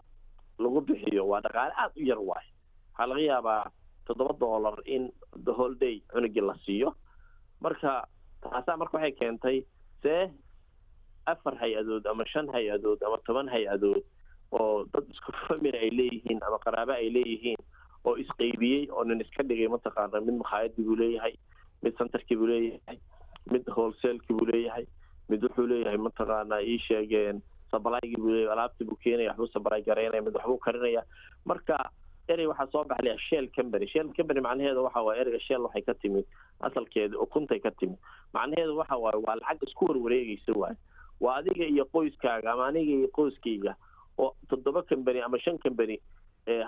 lagu 0.59 0.79
bixiyo 0.81 1.27
waa 1.31 1.41
dhaqaale 1.45 1.73
aada 1.77 1.93
u 2.01 2.03
yar 2.11 2.19
waay 2.29 2.47
waxaa 2.91 3.07
laga 3.11 3.21
yaabaa 3.31 3.63
toddoba 4.07 4.33
dollar 4.43 4.75
in 4.85 5.11
the 5.45 5.53
whole 5.57 5.75
day 5.83 6.01
cunugii 6.11 6.41
la 6.41 6.55
siiyo. 6.65 6.89
Marka 7.61 7.91
taasaa 8.41 8.77
marka 8.81 8.97
waxay 8.97 9.11
keentay 9.19 9.57
see 10.03 10.23
afar 11.31 11.53
hay'adood 11.61 12.05
ama 12.11 12.25
shan 12.25 12.47
hay'adood 12.55 12.97
ama 13.05 13.17
toban 13.27 13.47
hay'adood 13.53 14.01
oo 14.51 14.83
dad 14.93 15.05
isku 15.13 15.31
family 15.47 15.77
ay 15.77 15.89
leeyihiin 15.99 16.39
ama 16.47 16.57
qaraabo 16.65 16.91
ay 16.97 17.09
leeyihiin 17.17 17.61
oo 18.05 18.15
isqeybiyey 18.23 18.87
oo 18.91 19.03
nin 19.03 19.21
iska 19.25 19.43
dhigay 19.43 19.67
mataqaana 19.75 20.21
mid 20.27 20.35
makhaayadii 20.41 20.85
buu 20.89 20.95
leeyahay 21.03 21.33
mid 21.83 21.93
centerkii 22.01 22.37
buu 22.41 22.49
leeyahay 22.53 22.97
mid 23.51 23.63
wholesalekii 23.75 24.35
buu 24.39 24.47
leeyahay 24.51 24.85
mid 25.29 25.43
wuxuu 25.47 25.67
leeyahay 25.71 25.97
mataqaana 26.07 26.61
ii 26.71 26.77
sheegeen 26.87 27.41
sabalaygii 27.71 28.21
buu 28.23 28.33
leeyahay 28.35 28.53
alaabtii 28.57 28.87
buu 28.89 28.99
keenaya 29.03 29.29
waxbuu 29.31 29.51
sabalay 29.53 29.81
garaynaya 29.89 30.21
mid 30.27 30.35
waxbuu 30.35 30.57
karinaya. 30.65 31.03
Marka 31.45 31.77
erey 32.29 32.47
waxaa 32.51 32.67
soo 32.73 32.83
baxlaya 32.89 33.17
shell 33.27 33.47
company 33.57 33.87
shell 33.93 34.09
company 34.17 34.41
macnaheedu 34.47 34.83
waxa 34.87 35.01
waaye 35.07 35.21
ereyga 35.21 35.39
shell 35.47 35.61
waxay 35.67 35.81
ka 35.89 35.93
timid 36.01 36.25
asalkeeda 36.67 37.17
ukuntay 37.25 37.59
ka 37.65 37.71
timid. 37.79 37.97
Macnaheedu 38.33 38.77
waxa 38.81 38.97
waaye 39.05 39.21
waa 39.27 39.35
lacag 39.41 39.63
isku 39.67 39.85
warwareegaysa 39.89 40.53
waaye 40.63 40.77
waa 41.25 41.35
adiga 41.39 41.65
iyo 41.73 41.85
qoyskaaga 41.95 42.51
ama 42.53 42.67
aniga 42.67 42.93
iyo 42.99 43.07
qoyskayga 43.17 43.73
oo 44.17 44.35
toddoba 44.49 44.81
company 44.91 45.21
ama 45.21 45.39
shan 45.39 45.57
company 45.65 45.97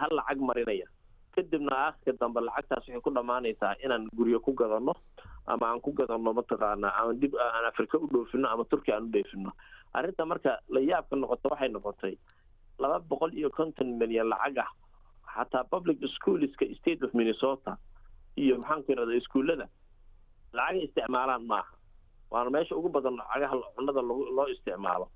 hal 0.02 0.12
lacag 0.20 0.40
marinaya 0.50 0.88
kadibna 1.36 1.76
aakhirka 1.86 2.20
dambe 2.22 2.40
lacagtaas 2.42 2.86
waxay 2.88 3.02
ku 3.02 3.10
dhammaanaysaa 3.18 3.74
inaan 3.86 4.08
guryo 4.18 4.40
ku 4.40 4.54
gadano 4.54 4.94
ama 5.48 5.66
aan 5.70 5.82
ku 5.82 5.92
gadano 5.94 6.34
mataqaana 6.40 6.88
aan 7.00 7.20
dib 7.20 7.34
aan 7.36 7.66
afrika 7.72 7.98
u 7.98 8.08
dhoofino 8.14 8.48
ama 8.50 8.64
turkiya 8.72 8.96
aan 8.98 9.08
u 9.08 9.12
dhoofino. 9.16 9.52
Arrinta 9.94 10.26
marka 10.26 10.60
la 10.70 10.80
yaabka 10.80 11.16
noqoto 11.16 11.50
waxay 11.54 11.70
noqotay 11.70 12.16
laba 12.80 13.00
boqol 13.10 13.34
iyo 13.34 13.50
konton 13.50 13.98
milyan 14.00 14.30
lacag 14.34 14.58
ah 14.66 14.70
xataa 15.36 15.64
public 15.74 15.98
schoolska 16.16 16.66
state 16.80 17.02
of 17.06 17.14
minnesota 17.14 17.78
iyo 18.38 18.58
maxaan 18.62 18.84
ku 18.84 18.92
yidhahda 18.92 19.14
iskuullada 19.22 19.68
lacagay 20.54 20.84
isticmaalaan 20.86 21.46
maaha. 21.46 21.74
Waana 22.32 22.50
meesha 22.50 22.76
ugu 22.76 22.90
badan 22.90 23.18
lacagaha 23.22 23.56
cunada 23.76 24.02
loo 24.02 24.48
isticmaalo. 24.54 25.08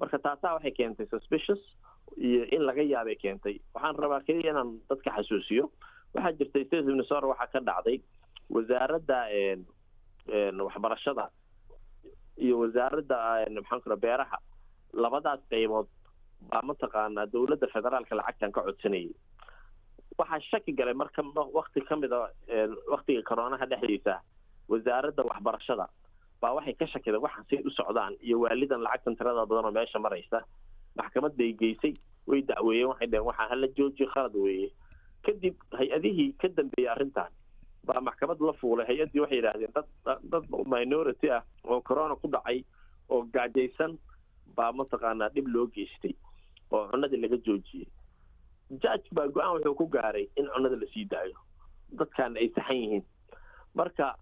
Marka 0.00 0.18
taasaa 0.18 0.54
waxay 0.56 0.72
keentay 0.76 1.06
suspicious 1.12 1.60
iyo 2.16 2.44
in 2.54 2.62
laga 2.68 2.82
yaabay 2.82 3.16
keentay. 3.22 3.56
Waxaan 3.74 3.96
rabaa 4.04 4.20
keliya 4.26 4.50
inaan 4.52 4.80
dadka 4.90 5.10
xasuusiyo. 5.16 5.70
Waxaa 6.14 6.32
jirtay 6.38 6.64
state 6.64 6.80
of 6.80 6.86
minnesota 6.86 7.26
waxaa 7.32 7.52
ka 7.52 7.60
dhacday 7.68 7.98
wasaaradda 8.50 9.18
waxbarashada 10.68 11.26
iyo 12.44 12.58
wasaaradda 12.62 13.46
maxaan 13.56 13.80
ku 13.82 13.96
beeraha. 13.96 14.38
Labadaas 14.92 15.40
qaybood 15.50 15.88
baa 16.50 16.62
mataqaanaa 16.62 17.26
dowladda 17.32 17.66
federaalka 17.74 18.14
lacagtan 18.16 18.52
ka 18.52 18.60
codsanayay. 18.66 19.12
Waxaa 20.18 20.40
shaki 20.50 20.72
galay 20.72 20.94
marka 20.94 21.22
wakti 21.58 21.80
ka 21.88 21.96
mid 21.96 22.12
a 22.12 22.30
waktiga 22.92 23.22
coroonaha 23.28 23.66
dhexdiisa 23.66 24.20
wasaaradda 24.68 25.22
waxbarashada. 25.30 25.86
Baa 26.40 26.52
waxay 26.56 26.74
ka 26.80 26.86
shakida 26.86 27.18
waxaan 27.20 27.44
say 27.50 27.60
u 27.64 27.70
socdaan 27.70 28.16
iyo 28.20 28.40
waalidan 28.40 28.82
lacagtan 28.82 29.16
tirada 29.16 29.46
badan 29.46 29.64
oo 29.68 29.72
meesha 29.72 29.98
maraysa 29.98 30.40
maxkamad 30.96 31.36
bay 31.38 31.52
geysay 31.60 31.94
way 32.26 32.42
dacweeyeen 32.42 32.88
waxay 32.90 33.08
dheheen 33.10 33.26
waxaa 33.28 33.48
hala 33.52 33.68
joojiyo 33.76 34.08
khalad 34.14 34.34
weeye. 34.44 34.70
Kadib 35.26 35.54
hay'adihii 35.78 36.32
ka 36.40 36.48
dambeeyey 36.56 36.88
arrintan 36.94 37.30
baa 37.86 38.00
maxkamad 38.00 38.40
la 38.40 38.52
fuulay. 38.60 38.86
Hay'addii 38.86 39.20
waxay 39.24 39.38
yidhaahdeen 39.38 39.72
dad 39.74 40.20
dad 40.32 40.44
minority 40.74 41.30
ah 41.30 41.42
oo 41.64 41.80
corona 41.80 42.16
ku 42.16 42.28
dhacay 42.28 42.64
oo 43.08 43.22
gaajaysan 43.34 43.98
baa 44.56 44.72
mataqaanaa 44.72 45.28
dhib 45.34 45.46
loo 45.54 45.66
geystay 45.66 46.14
oo 46.70 46.88
cunadii 46.90 47.20
laga 47.22 47.36
joojiyey. 47.46 47.86
Judge 48.82 49.08
baa 49.14 49.28
go'aan 49.28 49.52
wuxuu 49.56 49.74
ku 49.74 49.86
gaaray 49.86 50.26
in 50.36 50.46
cunada 50.54 50.76
la 50.76 50.86
sii 50.94 51.04
daayo. 51.04 51.36
Dadkaana 51.98 52.40
ay 52.40 52.48
saxan 52.54 52.76
yihiin. 52.76 53.04
Marka 53.74 54.14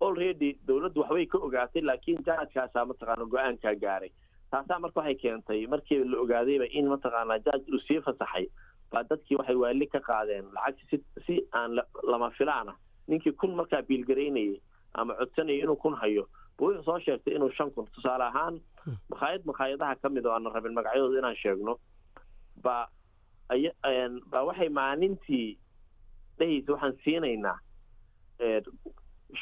already 0.00 0.56
dawladdu 0.66 1.00
waxbay 1.02 1.26
ka 1.26 1.38
ogaatay 1.38 1.82
laakiin 1.84 2.16
judgekaasaa 2.24 2.84
mataqaana 2.88 3.24
go'aankaa 3.32 3.74
gaaray 3.82 4.10
taasaa 4.50 4.78
marka 4.84 5.00
waxay 5.00 5.14
keentay 5.22 5.66
markii 5.66 6.04
la 6.04 6.16
ogaadayba 6.24 6.66
in 6.78 6.88
mataqaanaa 6.92 7.38
judge 7.46 7.66
uu 7.72 7.78
sii 7.86 8.00
fasaxay. 8.06 8.46
Baa 8.92 9.02
dadkii 9.10 9.36
waxay 9.40 9.56
waali 9.62 9.86
ka 9.86 10.00
qaadeen 10.08 10.46
lacag 10.54 10.78
si 10.90 10.96
si 11.26 11.34
aan 11.52 11.78
lama 12.02 12.30
filaan 12.38 12.68
ah 12.72 12.76
ninkii 13.08 13.32
kun 13.32 13.54
markaa 13.54 13.82
biilgaraynayay 13.82 14.60
ama 14.94 15.14
codsanayay 15.14 15.62
inuu 15.62 15.76
kun 15.76 15.94
hayo. 15.94 16.24
Wuxuu 16.60 16.82
soo 16.84 16.98
sheegtay 16.98 17.34
inuu 17.34 17.50
shan 17.56 17.70
kun. 17.70 17.86
Tusaale 17.94 18.24
ahaan 18.24 18.60
makhaayad 19.10 19.42
makhaayadaha 19.50 19.94
ka 20.02 20.08
mid 20.08 20.26
oo 20.26 20.32
aanan 20.34 20.52
rabin 20.52 20.74
magacyadooda 20.74 21.18
inaan 21.18 21.36
sheegno 21.42 21.78
ba 22.62 22.88
baa 24.30 24.42
waxay 24.48 24.68
maalintii 24.68 25.58
dhehaysa 26.38 26.72
waxaan 26.72 26.96
siinaynaa 27.04 27.58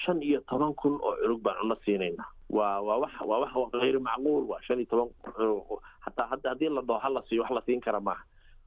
shan 0.04 0.22
iyo 0.22 0.40
toban 0.48 0.74
kun 0.74 0.98
oo 1.02 1.14
cunug 1.22 1.42
baan 1.42 1.56
cuno 1.60 1.76
siinaynaa. 1.84 2.28
Waa 2.50 2.80
waa 2.80 2.98
wax 3.04 3.12
waa 3.26 3.38
wax 3.40 3.52
hayr 3.80 4.00
macquul 4.00 4.44
waa 4.48 4.60
shan 4.66 4.78
iyo 4.80 4.86
toban 4.90 5.10
hataa 6.00 6.26
hadda 6.32 6.50
haddii 6.50 6.68
la 6.68 6.82
dhaho 6.82 6.98
hala 7.00 7.22
siiyo 7.28 7.42
wax 7.42 7.50
la 7.52 7.62
siin 7.66 7.80
kara 7.80 8.00
maaha. 8.00 8.24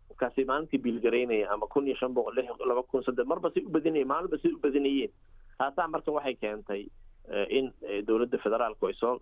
Markaasay 0.10 0.46
maalintii 0.46 0.78
biilgaraynaya 0.84 1.52
ama 1.52 1.68
kun 1.68 1.88
iyo 1.88 1.96
shan 1.96 2.14
boqol 2.14 2.36
lix 2.36 2.50
laba 2.66 2.84
kun 2.84 3.04
saddex 3.04 3.26
marba 3.28 3.52
say 3.54 3.64
u 3.66 3.70
badinayeen 3.70 4.08
maalinba 4.08 4.38
say 4.42 4.52
u 4.52 4.60
badinayeen 4.60 5.12
taasaa 5.58 5.88
marka 5.88 6.12
waxay 6.12 6.36
keentay 6.36 6.86
in 7.50 7.72
dowladda 8.08 8.38
federaalku 8.44 8.88
ay 8.88 8.94
soo 8.94 9.20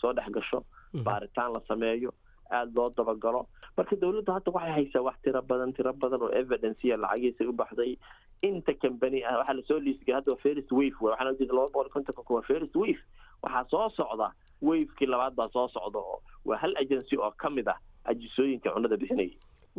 soo 0.00 0.12
dhex 0.12 0.28
gasho 0.30 0.62
baaritaan 1.04 1.52
la 1.52 1.60
sameeyo 1.68 2.12
aada 2.50 2.70
loo 2.74 2.90
dabagalo. 2.96 3.46
Marka 3.76 3.96
dowladdu 3.96 4.32
hadda 4.32 4.50
waxay 4.56 4.72
haysaa 4.78 5.02
wax 5.02 5.16
tiro 5.22 5.42
badan 5.42 5.72
tiro 5.72 5.92
badan 5.92 6.22
oo 6.22 6.30
evidenceiya 6.40 6.96
lacagiisa 6.96 7.48
u 7.48 7.52
baxday 7.52 7.96
inta 8.42 8.74
company 8.74 9.24
ah 9.24 9.38
waxaa 9.38 9.54
la 9.58 9.62
soo 9.68 9.78
liisgay 9.78 10.14
hadda 10.14 10.36
first 10.42 10.70
wave 10.72 10.94
w 11.00 11.06
waxaan 11.10 11.32
ujeeda 11.34 11.54
laba 11.54 11.68
boqol 11.68 11.90
kontonka 11.90 12.22
kuwa 12.22 12.42
first 12.42 12.74
wave. 12.76 13.00
Waxaa 13.42 13.64
soo 13.70 13.88
socda 13.96 14.32
wavekii 14.62 15.06
labaad 15.06 15.34
baa 15.34 15.48
soo 15.48 15.68
socda 15.68 15.98
oo 15.98 16.22
waa 16.44 16.56
hal 16.58 16.74
agency 16.76 17.16
oo 17.16 17.30
ka 17.30 17.50
mid 17.50 17.68
ah 17.68 17.78
ajisooyinka 18.04 18.70
cunada 18.74 18.96
bixinaya 18.96 19.30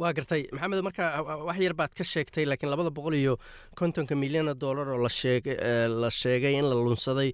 waa 0.01 0.11
gartay. 0.17 0.41
Maxamed 0.55 0.81
marka 0.87 1.03
wax 1.47 1.57
yar 1.65 1.73
baad 1.79 1.91
ka 1.97 2.03
sheegtay 2.11 2.45
laakiin 2.49 2.69
labada 2.71 2.89
boqol 2.97 3.15
iyo 3.19 3.33
kontonka 3.79 4.15
milyan 4.15 4.47
oo 4.51 4.53
dollar 4.63 4.87
oo 4.95 4.99
la 5.03 5.09
sheegay 6.19 6.53
in 6.59 6.65
la 6.69 6.75
lunsaday 6.85 7.29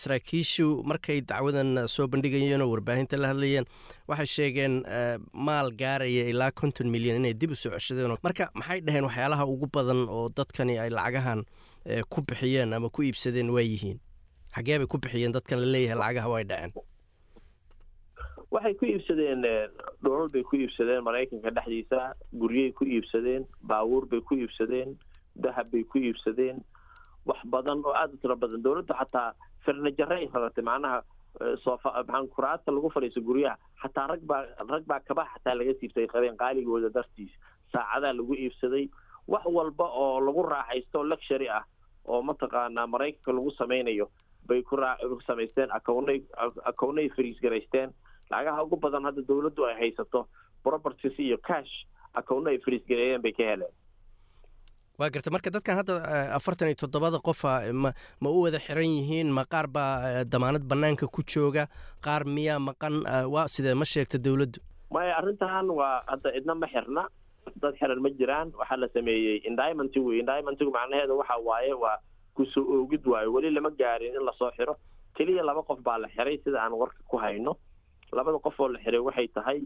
saraakiishu 0.00 0.66
markay 0.90 1.20
dacwadan 1.30 1.70
soo 1.94 2.06
bandhigayeen 2.12 2.62
oo 2.62 2.68
warbaahinta 2.74 3.16
la 3.22 3.28
hadlayeen 3.32 3.64
waxay 4.08 4.26
sheegeen 4.36 4.74
maal 5.48 5.70
gaaraya 5.82 6.24
ilaa 6.32 6.50
konton 6.60 6.88
milyan 6.94 7.16
inay 7.20 7.34
dib 7.34 7.50
u 7.52 7.56
soo 7.62 7.70
ceshadeen 7.78 8.16
marka 8.26 8.50
maxay 8.60 8.80
dhaheen 8.86 9.04
waxyaalaha 9.08 9.44
ugu 9.54 9.66
badan 9.76 10.00
oo 10.08 10.28
dadkani 10.36 10.78
ay 10.84 10.90
lacagahan 10.98 11.44
ku 12.12 12.20
bixiyeen 12.28 12.72
ama 12.76 12.90
ku 12.90 13.02
iibsadeen 13.02 13.50
waa 13.56 13.62
yihiin? 13.62 13.98
Xagee 14.56 14.78
bay 14.80 14.86
ku 14.86 14.98
bixiyeen 14.98 15.32
dadkan 15.36 15.58
la 15.62 15.66
leeyahay 15.74 15.98
lacagaha 16.02 16.28
way 16.34 16.44
dhaceen 16.44 16.72
waxay 18.54 18.74
ku 18.78 18.84
iibsadeen 18.86 19.42
dholol 20.02 20.28
bay 20.34 20.42
ku 20.42 20.56
iibsadeen 20.56 21.02
maraykanka 21.08 21.50
dhexdiisa 21.56 22.00
guryay 22.40 22.72
ku 22.78 22.84
iibsadeen 22.84 23.42
baabuur 23.70 24.06
bay 24.10 24.20
ku 24.20 24.34
iibsadeen 24.34 24.96
dahab 25.44 25.70
bay 25.72 25.82
ku 25.84 25.98
iibsadeen 25.98 26.62
wax 27.26 27.40
badan 27.52 27.82
oo 27.84 27.92
aada 27.92 28.14
u 28.14 28.20
tiro 28.22 28.36
badan 28.36 28.62
dowladdu 28.62 28.94
xataa 29.00 29.34
farnajaray 29.64 30.28
raratay 30.34 30.64
macnaha 30.64 31.02
soofa 31.64 31.90
maxaan 31.96 32.28
kuraasta 32.34 32.70
lagu 32.72 32.88
fadhiiso 32.94 33.20
guryaha 33.28 33.58
xataa 33.82 34.06
rag 34.12 34.22
baa 34.30 34.42
rag 34.70 34.84
baa 34.90 35.00
kabaha 35.08 35.34
xataa 35.34 35.54
laga 35.58 35.74
siibtay 35.80 36.06
qabeen 36.12 36.36
qaaligooda 36.42 36.88
dartiis 36.94 37.32
saacadaa 37.72 38.12
lagu 38.20 38.34
iibsaday 38.34 38.86
wax 39.32 39.44
walba 39.56 39.84
oo 40.02 40.20
lagu 40.26 40.42
raaxaysto 40.52 41.02
luxury 41.10 41.48
ah 41.58 41.64
oo 42.06 42.22
mataqaanaa 42.22 42.86
maraykanka 42.94 43.32
lagu 43.38 43.50
samaynayo 43.58 44.06
bay 44.48 44.62
ku 44.62 44.78
samaysteen 45.26 45.68
akownay 45.78 46.22
akownay 46.70 47.08
fariis 47.16 47.40
garaysteen 47.42 47.90
lacagaha 48.30 48.64
ugu 48.66 48.76
badan 48.84 49.04
hadda 49.08 49.22
dowladdu 49.28 49.64
ay 49.68 49.74
haysato 49.80 50.26
properties 50.62 51.18
iyo 51.18 51.38
cash 51.48 51.72
akowno 52.14 52.50
ay 52.50 52.58
fariisgareeyeen 52.64 53.22
bay 53.22 53.32
ka 53.32 53.42
heleen. 53.50 53.74
Waa 54.98 55.10
garta 55.12 55.30
marka 55.34 55.50
dadkan 55.52 55.76
hadda 55.80 55.94
afartan 56.38 56.68
iyo 56.72 56.78
toddobada 56.82 57.18
qofa 57.20 57.52
ma 57.82 57.90
ma 58.20 58.28
u 58.30 58.42
wada 58.48 58.58
xiran 58.66 58.88
yihiin 58.96 59.28
ma 59.38 59.44
qaar 59.44 59.66
baa 59.68 60.24
damaanad 60.24 60.64
banaanka 60.70 61.06
ku 61.16 61.20
jooga 61.22 61.68
qaar 62.06 62.24
miyaa 62.24 62.58
maqan 62.68 62.94
waa 63.34 63.44
sidee 63.54 63.74
ma 63.76 63.84
sheegta 63.84 64.16
dowladdu? 64.18 64.60
Maya 64.90 65.12
arrintan 65.20 65.68
waa 65.80 66.00
hadda 66.08 66.32
cidna 66.36 66.54
ma 66.54 66.66
xirna 66.72 67.02
dad 67.62 67.74
xiran 67.80 68.00
ma 68.00 68.08
jiraan 68.18 68.48
waxaa 68.60 68.76
la 68.82 68.88
sameeyey 68.96 69.36
indimanty 69.48 70.00
wey 70.06 70.18
indimantygu 70.24 70.70
macnaheeda 70.78 71.12
waxa 71.20 71.36
waaye 71.48 71.72
waa 71.84 71.98
ku 72.36 72.44
soo 72.54 72.64
oogid 72.78 73.04
waayo 73.12 73.32
weli 73.36 73.50
lama 73.52 73.70
gaarin 73.80 74.16
in 74.16 74.24
la 74.24 74.32
soo 74.40 74.50
xiro. 74.56 74.74
Keliya 75.16 75.44
laba 75.44 75.62
qof 75.68 75.80
baa 75.84 75.98
la 75.98 76.08
xiray 76.16 76.40
sida 76.44 76.58
aan 76.64 76.72
warka 76.72 77.00
ku 77.10 77.16
hayno 77.20 77.52
labada 78.12 78.38
qof 78.38 78.60
oo 78.60 78.68
la 78.68 78.78
xiray 78.84 79.00
waxay 79.00 79.28
tahay 79.28 79.60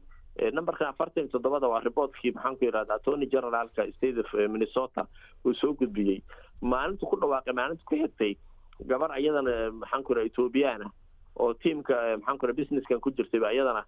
numberkan 0.52 0.88
afartan 0.88 1.24
iyo 1.24 1.32
toddobada 1.32 1.68
waa 1.68 1.80
reportkii 1.84 2.32
maxaan 2.32 2.56
ku 2.56 2.64
yidhahda 2.64 2.94
attorney 2.94 3.26
generaalka 3.28 3.86
state 3.96 4.18
of 4.18 4.32
minnesota 4.48 5.06
uu 5.44 5.54
soo 5.54 5.74
gudbiyey. 5.74 6.22
Maalintu 6.62 7.06
ku 7.06 7.16
dhawaaqay 7.16 7.52
maalinta 7.54 7.84
ku 7.84 7.96
xigtay 7.96 8.36
gabar 8.86 9.10
ayadana 9.12 9.70
maxaan 9.72 10.02
ku 10.04 10.12
yidhahda 10.12 10.30
ethoobiyaana 10.32 10.86
oo 11.40 11.52
tiamka 11.54 11.94
maxaan 12.20 12.38
ku 12.38 12.46
yidhahda 12.46 12.60
businesskan 12.62 13.00
ku 13.00 13.10
jirtayba 13.10 13.48
ayadana 13.52 13.84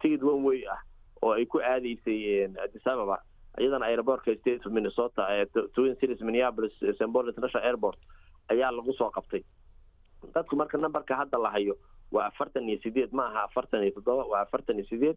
ticket 0.00 0.22
one 0.22 0.42
way 0.44 0.64
ah 0.68 0.80
oo 1.22 1.32
ay 1.36 1.46
ku 1.46 1.58
aadaysay 1.60 2.48
addis 2.64 2.86
ababa. 2.86 3.18
Iyadana 3.60 3.86
airportka 3.92 4.32
state 4.40 4.64
of 4.66 4.72
minnesota 4.72 5.26
twin 5.74 5.96
cities 6.00 6.20
minneapolis 6.24 6.72
st. 6.80 7.12
Paul 7.12 7.28
international 7.28 7.64
airport 7.68 7.98
ayaa 8.48 8.70
lagu 8.72 8.92
soo 8.96 9.10
qabtay. 9.12 9.44
Dadku 10.34 10.56
marka 10.56 10.78
numberka 10.78 11.16
hadda 11.20 11.36
la 11.38 11.50
hayo 11.50 11.76
waa 12.12 12.26
afartan 12.30 12.68
iyo 12.68 12.78
sideed 12.82 13.12
ma 13.12 13.26
aha 13.30 13.42
afartan 13.48 13.82
iyo 13.82 13.92
toddoba 13.96 14.24
waa 14.32 14.40
afartan 14.46 14.76
iyo 14.78 14.86
sideed 14.90 15.16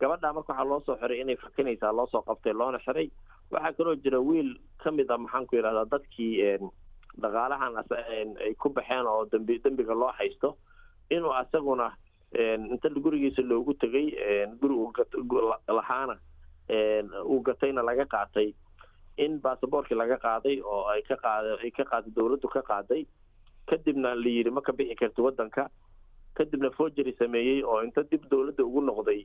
gabadhaa 0.00 0.32
marka 0.36 0.52
waxaa 0.52 0.68
loo 0.70 0.80
soo 0.86 0.96
xiray 1.00 1.20
inay 1.20 1.36
fakanaysaa 1.36 1.92
loo 1.92 2.06
soo 2.12 2.22
qabtay 2.28 2.52
loona 2.52 2.78
xiray. 2.86 3.08
Waxaa 3.50 3.72
kaloo 3.78 3.94
jira 4.04 4.18
wiil 4.20 4.50
ka 4.82 4.90
mid 4.90 5.10
a 5.10 5.18
maxaan 5.18 5.46
ku 5.46 5.56
yidhahdaa 5.56 5.84
dadkii 5.92 6.58
dhaqaalahan 7.22 7.72
ay 8.44 8.54
ku 8.58 8.68
baxeen 8.74 9.06
oo 9.06 9.24
dambi 9.32 9.58
dembiga 9.64 9.94
loo 9.94 10.12
haysto. 10.18 10.56
Inuu 11.10 11.32
asaguna 11.32 11.92
inta 12.72 12.88
gurigiisa 12.90 13.42
loogu 13.42 13.74
tegay 13.74 14.06
guri 14.60 14.74
lahaana 15.68 16.16
uu 17.24 17.40
gatayna 17.46 17.82
laga 17.82 18.04
qaatay. 18.14 18.54
In 19.16 19.38
basaboorkii 19.40 19.94
laga 19.96 20.16
qaaday 20.18 20.58
oo 20.64 20.86
ay 20.90 21.02
ka 21.02 21.16
qaada 21.16 21.54
ay 21.62 21.70
ka 21.70 21.84
qaaday 21.84 22.10
dowladdu 22.16 22.48
ka 22.50 22.62
qaaday. 22.62 23.06
Kadibna 23.70 24.14
la 24.14 24.28
yidhi 24.28 24.50
ma 24.50 24.60
bixi 24.60 24.96
karti 24.98 25.20
waddanka 25.22 25.68
kadibna 26.34 26.70
forgery 26.78 27.12
sameeyey 27.18 27.62
oo 27.64 27.82
inta 27.86 28.02
dib 28.10 28.22
dowladda 28.30 28.64
ugu 28.64 28.80
noqday 28.80 29.20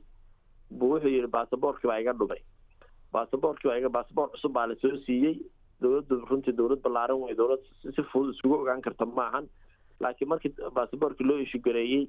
buu 0.70 0.90
wuxuu 0.94 1.08
yidhi 1.14 1.26
basaboorkii 1.36 1.88
baa 1.90 1.98
iga 2.00 2.12
dhumay. 2.12 2.42
Basaboorkii 3.12 3.68
baa 3.70 3.78
iga 3.80 3.88
basaboor 3.88 4.28
cusub 4.34 4.52
baa 4.52 4.66
la 4.66 4.74
soo 4.82 4.96
siiyey. 5.06 5.36
Dowladdu 5.82 6.20
runtii 6.30 6.52
dowlad 6.52 6.82
ballaaran 6.84 7.18
wey 7.22 7.34
dowlad 7.34 7.62
si 7.82 8.02
fudud 8.12 8.34
isugu 8.34 8.54
ogaan 8.60 8.82
karta 8.82 9.06
maahan 9.06 9.48
laakiin 10.00 10.28
markii 10.28 10.52
basaboorkii 10.74 11.26
loo 11.26 11.38
ishugareeyey 11.46 12.06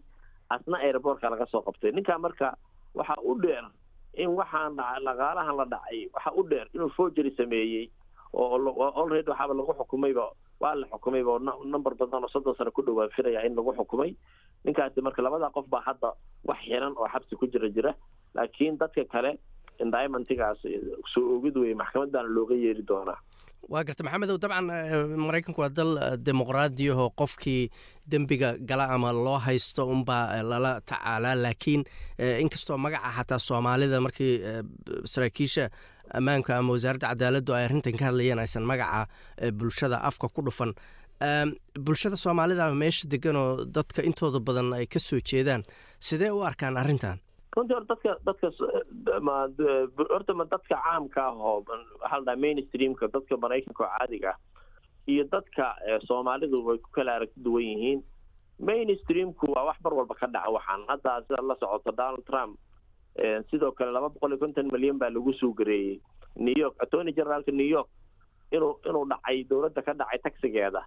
asna 0.50 0.78
airboortka 0.78 1.30
laga 1.30 1.46
soo 1.52 1.62
qabtay. 1.62 1.92
Ninkaa 1.92 2.18
marka 2.20 2.54
waxaa 2.94 3.18
u 3.24 3.36
dheer 3.42 3.66
in 4.14 4.30
waxaan 4.40 4.76
dhaca 4.76 5.00
dhaqaalahan 5.08 5.56
la 5.58 5.66
dhacay 5.74 6.10
waxaa 6.14 6.34
u 6.40 6.44
dheer 6.50 6.68
inuu 6.76 6.90
forgery 6.98 7.32
sameeyey 7.38 7.90
oo 8.34 8.60
already 9.02 9.30
waxaaba 9.32 9.54
lagu 9.54 9.74
xukumayba 9.80 10.26
waa 10.62 10.76
la 10.80 10.86
xukumayba 10.92 11.32
oo 11.32 11.40
number 11.74 11.94
badan 12.00 12.24
oo 12.24 12.30
soddon 12.34 12.56
sano 12.58 12.72
ku 12.72 12.82
dhowaa 12.86 13.10
filaya 13.16 13.46
in 13.48 13.56
lagu 13.58 13.74
xukumay. 13.80 14.12
Ninkaasi 14.66 15.02
marka 15.02 15.22
labada 15.26 15.50
qof 15.56 15.66
baa 15.74 15.82
hadda 15.88 16.10
wax 16.50 16.60
xiran 16.68 16.94
oo 16.98 17.08
xabsi 17.14 17.34
ku 17.40 17.46
jira 17.52 17.70
jira. 17.76 17.92
Laakiin 18.36 18.78
dadka 18.82 19.04
kale 19.14 19.32
indimantigaas 19.82 20.60
soo 21.14 21.24
oogid 21.36 21.56
weye 21.58 21.76
maxkamad 21.76 22.14
looga 22.36 22.56
yeeri 22.56 22.84
doonaa. 22.90 23.18
Waa 23.72 23.84
garta 23.88 24.04
maxamedow 24.04 24.38
dabcan 24.44 24.68
maraykanku 25.26 25.62
waa 25.62 25.70
dal 25.78 25.92
dimuqraadiyahoo 26.26 27.10
qofkii 27.22 27.70
dembiga 28.12 28.50
gala 28.70 28.86
ama 28.96 29.12
loo 29.14 29.38
haysto 29.46 29.86
unbaa 29.94 30.44
lala 30.52 30.72
tacaalaa. 30.90 31.36
Laakiin 31.44 31.82
inkastoo 32.44 32.78
magaca 32.78 33.10
xataa 33.18 33.40
soomaalida 33.48 34.02
markii 34.06 34.34
saraakiisha 35.14 35.70
ammaanka 36.20 36.58
ama 36.58 36.74
wasaaradda 36.76 37.08
cadaaladdu 37.14 37.54
ay 37.58 37.64
arrintan 37.68 37.98
ka 38.00 38.06
hadlayeen 38.10 38.40
aysan 38.44 38.64
magaca 38.72 39.08
bulshada 39.62 39.98
afka 40.10 40.28
ku 40.30 40.42
dhufan. 40.42 40.74
Bulshada 41.88 42.16
soomaalida 42.18 42.68
meesha 42.84 43.08
degan 43.14 43.36
oo 43.36 43.66
dadka 43.66 44.02
intooda 44.10 44.40
badan 44.40 44.74
ay 44.74 44.86
ka 44.88 45.00
soo 45.00 45.20
jeedaan 45.32 45.64
sidee 46.00 46.32
u 46.32 46.42
arkaan 46.50 46.78
arrintan? 46.82 47.20
Runtii 47.56 47.76
or 47.78 47.86
dadka 47.92 48.16
dadka 48.26 48.48
horta 50.10 50.34
ma 50.34 50.46
dadka 50.46 50.76
caamka 50.76 51.22
ah 51.22 51.34
oo 51.36 51.64
waxaa 51.68 52.20
la 52.20 52.26
dhaha 52.26 52.42
mainstreamka 52.44 53.08
dadka 53.16 53.38
maraykanka 53.44 53.84
oo 53.84 53.92
caadiga 53.98 54.32
ah 54.34 54.38
iyo 55.12 55.24
dadka 55.34 55.66
soomaalidu 56.08 56.58
way 56.68 56.78
ku 56.78 56.90
kala 56.96 57.12
aragti 57.18 57.40
duwan 57.46 57.64
yihiin. 57.70 58.00
Mainstreamku 58.70 59.46
waa 59.56 59.66
wax 59.70 59.78
mar 59.84 59.94
walba 59.94 60.16
ka 60.16 60.28
dhaca 60.28 60.50
waxaan. 60.58 60.82
Hadda 60.90 61.12
sida 61.28 61.42
la 61.50 61.56
socoto 61.62 61.92
donald 61.92 62.26
trump 62.30 62.60
sidoo 63.52 63.72
kale 63.72 63.92
laba 63.92 64.10
boqol 64.10 64.32
iyo 64.34 64.40
konton 64.44 64.70
milyan 64.72 64.98
baa 65.00 65.10
lagu 65.10 65.34
soo 65.34 65.54
gareeyey 65.54 66.00
new 66.36 66.56
york. 66.64 66.76
Attorney 66.84 67.14
generaalka 67.14 67.52
new 67.52 67.68
york 67.78 67.90
inuu 68.52 68.80
inuu 68.90 69.06
dhacay 69.12 69.44
dowladda 69.50 69.82
ka 69.88 69.94
dhacay 69.94 70.20
taxigeeda 70.26 70.82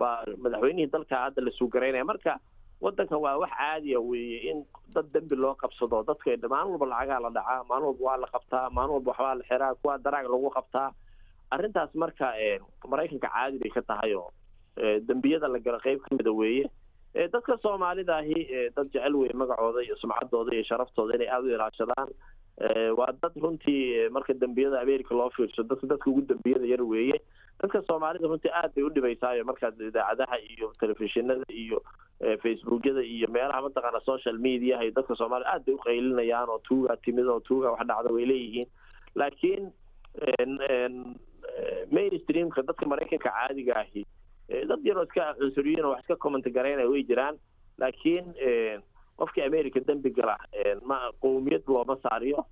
baa 0.00 0.24
madaxweynihii 0.44 0.90
dalka 0.94 1.16
hadda 1.24 1.42
la 1.46 1.50
suugaraynaya 1.58 2.04
marka 2.04 2.38
waddanka 2.84 3.16
waa 3.24 3.36
wax 3.42 3.50
caadiya 3.58 4.00
weeye 4.00 4.38
in 4.50 4.64
dad 4.94 5.06
dembi 5.14 5.36
loo 5.36 5.54
qabsado. 5.54 6.02
Dadka 6.08 6.34
maalin 6.52 6.72
walba 6.74 6.86
lacagaa 6.92 7.20
la 7.26 7.30
dhacaa 7.36 7.64
maalin 7.70 7.86
walba 7.88 8.04
waa 8.08 8.16
la 8.22 8.26
qabtaa 8.34 8.70
maalin 8.76 8.94
walba 8.96 9.10
waxbaa 9.12 9.34
la 9.40 9.44
xiraa 9.50 9.74
kuwa 9.80 9.98
daraag 10.04 10.26
lagu 10.34 10.50
qabtaa. 10.58 10.88
Arrintaas 11.54 11.94
marka 11.94 12.26
maraykanka 12.90 13.28
caadi 13.28 13.58
bay 13.62 13.70
ka 13.70 13.82
tahay 13.82 14.14
oo 14.18 14.30
dembiyada 15.08 15.48
la 15.54 15.58
galo 15.66 15.78
qeyb 15.84 16.00
ka 16.02 16.10
mida 16.18 16.32
weeye 16.32 16.66
dadka 17.14 17.58
soomaalida 17.62 18.16
ahi 18.16 18.46
dad 18.76 18.88
jecel 18.92 19.16
weye 19.20 19.32
magacooda 19.42 19.82
iyo 19.84 19.96
sumcaddooda 20.02 20.54
iyo 20.54 20.64
sharaftooda 20.64 21.14
inay 21.18 21.28
aada 21.28 21.46
u 21.48 21.54
ilaashadaan 21.56 22.08
waa 22.98 23.12
dad 23.22 23.32
runtii 23.42 24.08
marka 24.10 24.32
dembiyada 24.34 24.80
america 24.80 25.12
loo 25.14 25.30
fiirso 25.36 25.62
dadka 25.62 25.86
dadka 25.86 26.10
ugu 26.10 26.22
dembiyada 26.30 26.66
yar 26.72 26.82
weeye. 26.82 27.20
Dadka 27.62 27.82
soomaalida 27.88 28.28
runtii 28.32 28.52
aad 28.60 28.72
bay 28.74 28.84
u 28.84 28.90
dhibaysaayo 28.90 29.44
markaad 29.44 29.80
idaacadaha 29.88 30.38
iyo 30.40 30.72
telefishinada 30.80 31.44
iyo 31.52 31.82
facebookyada 32.42 33.02
iyo 33.02 33.28
meelaha 33.28 33.62
mataqaana 33.68 34.00
social 34.00 34.38
mediaha 34.38 34.82
iyo 34.84 34.92
dadka 34.96 35.14
soomaalida 35.20 35.50
aad 35.52 35.64
bay 35.66 35.74
u 35.74 35.78
qaylinayaan 35.86 36.48
oo 36.48 36.58
tuuga 36.68 36.96
timid 36.96 37.26
oo 37.26 37.40
tuuga 37.40 37.70
wax 37.76 37.86
dhacda 37.86 38.12
way 38.16 38.24
leeyihiin. 38.32 38.68
Laakiin 39.14 39.72
mainstreamka 41.92 42.62
dadka 42.62 42.86
maraykanka 42.86 43.28
caadiga 43.30 43.76
ahi 43.82 44.06
dad 44.68 44.80
yaroo 44.88 45.04
iska 45.08 45.34
cunsuriyiin 45.40 45.84
oo 45.84 45.90
wax 45.94 46.00
iska 46.04 46.16
comment 46.16 46.44
garaynaya 46.56 46.88
way 46.90 47.02
jiraan 47.10 47.36
laakiin 47.78 48.26
qofkii 49.20 49.44
america 49.46 49.80
dembi 49.88 50.10
gala 50.10 50.36
ma 50.90 50.98
qowmiyad 51.22 51.62
looma 51.68 51.96
saariyo 52.02 52.44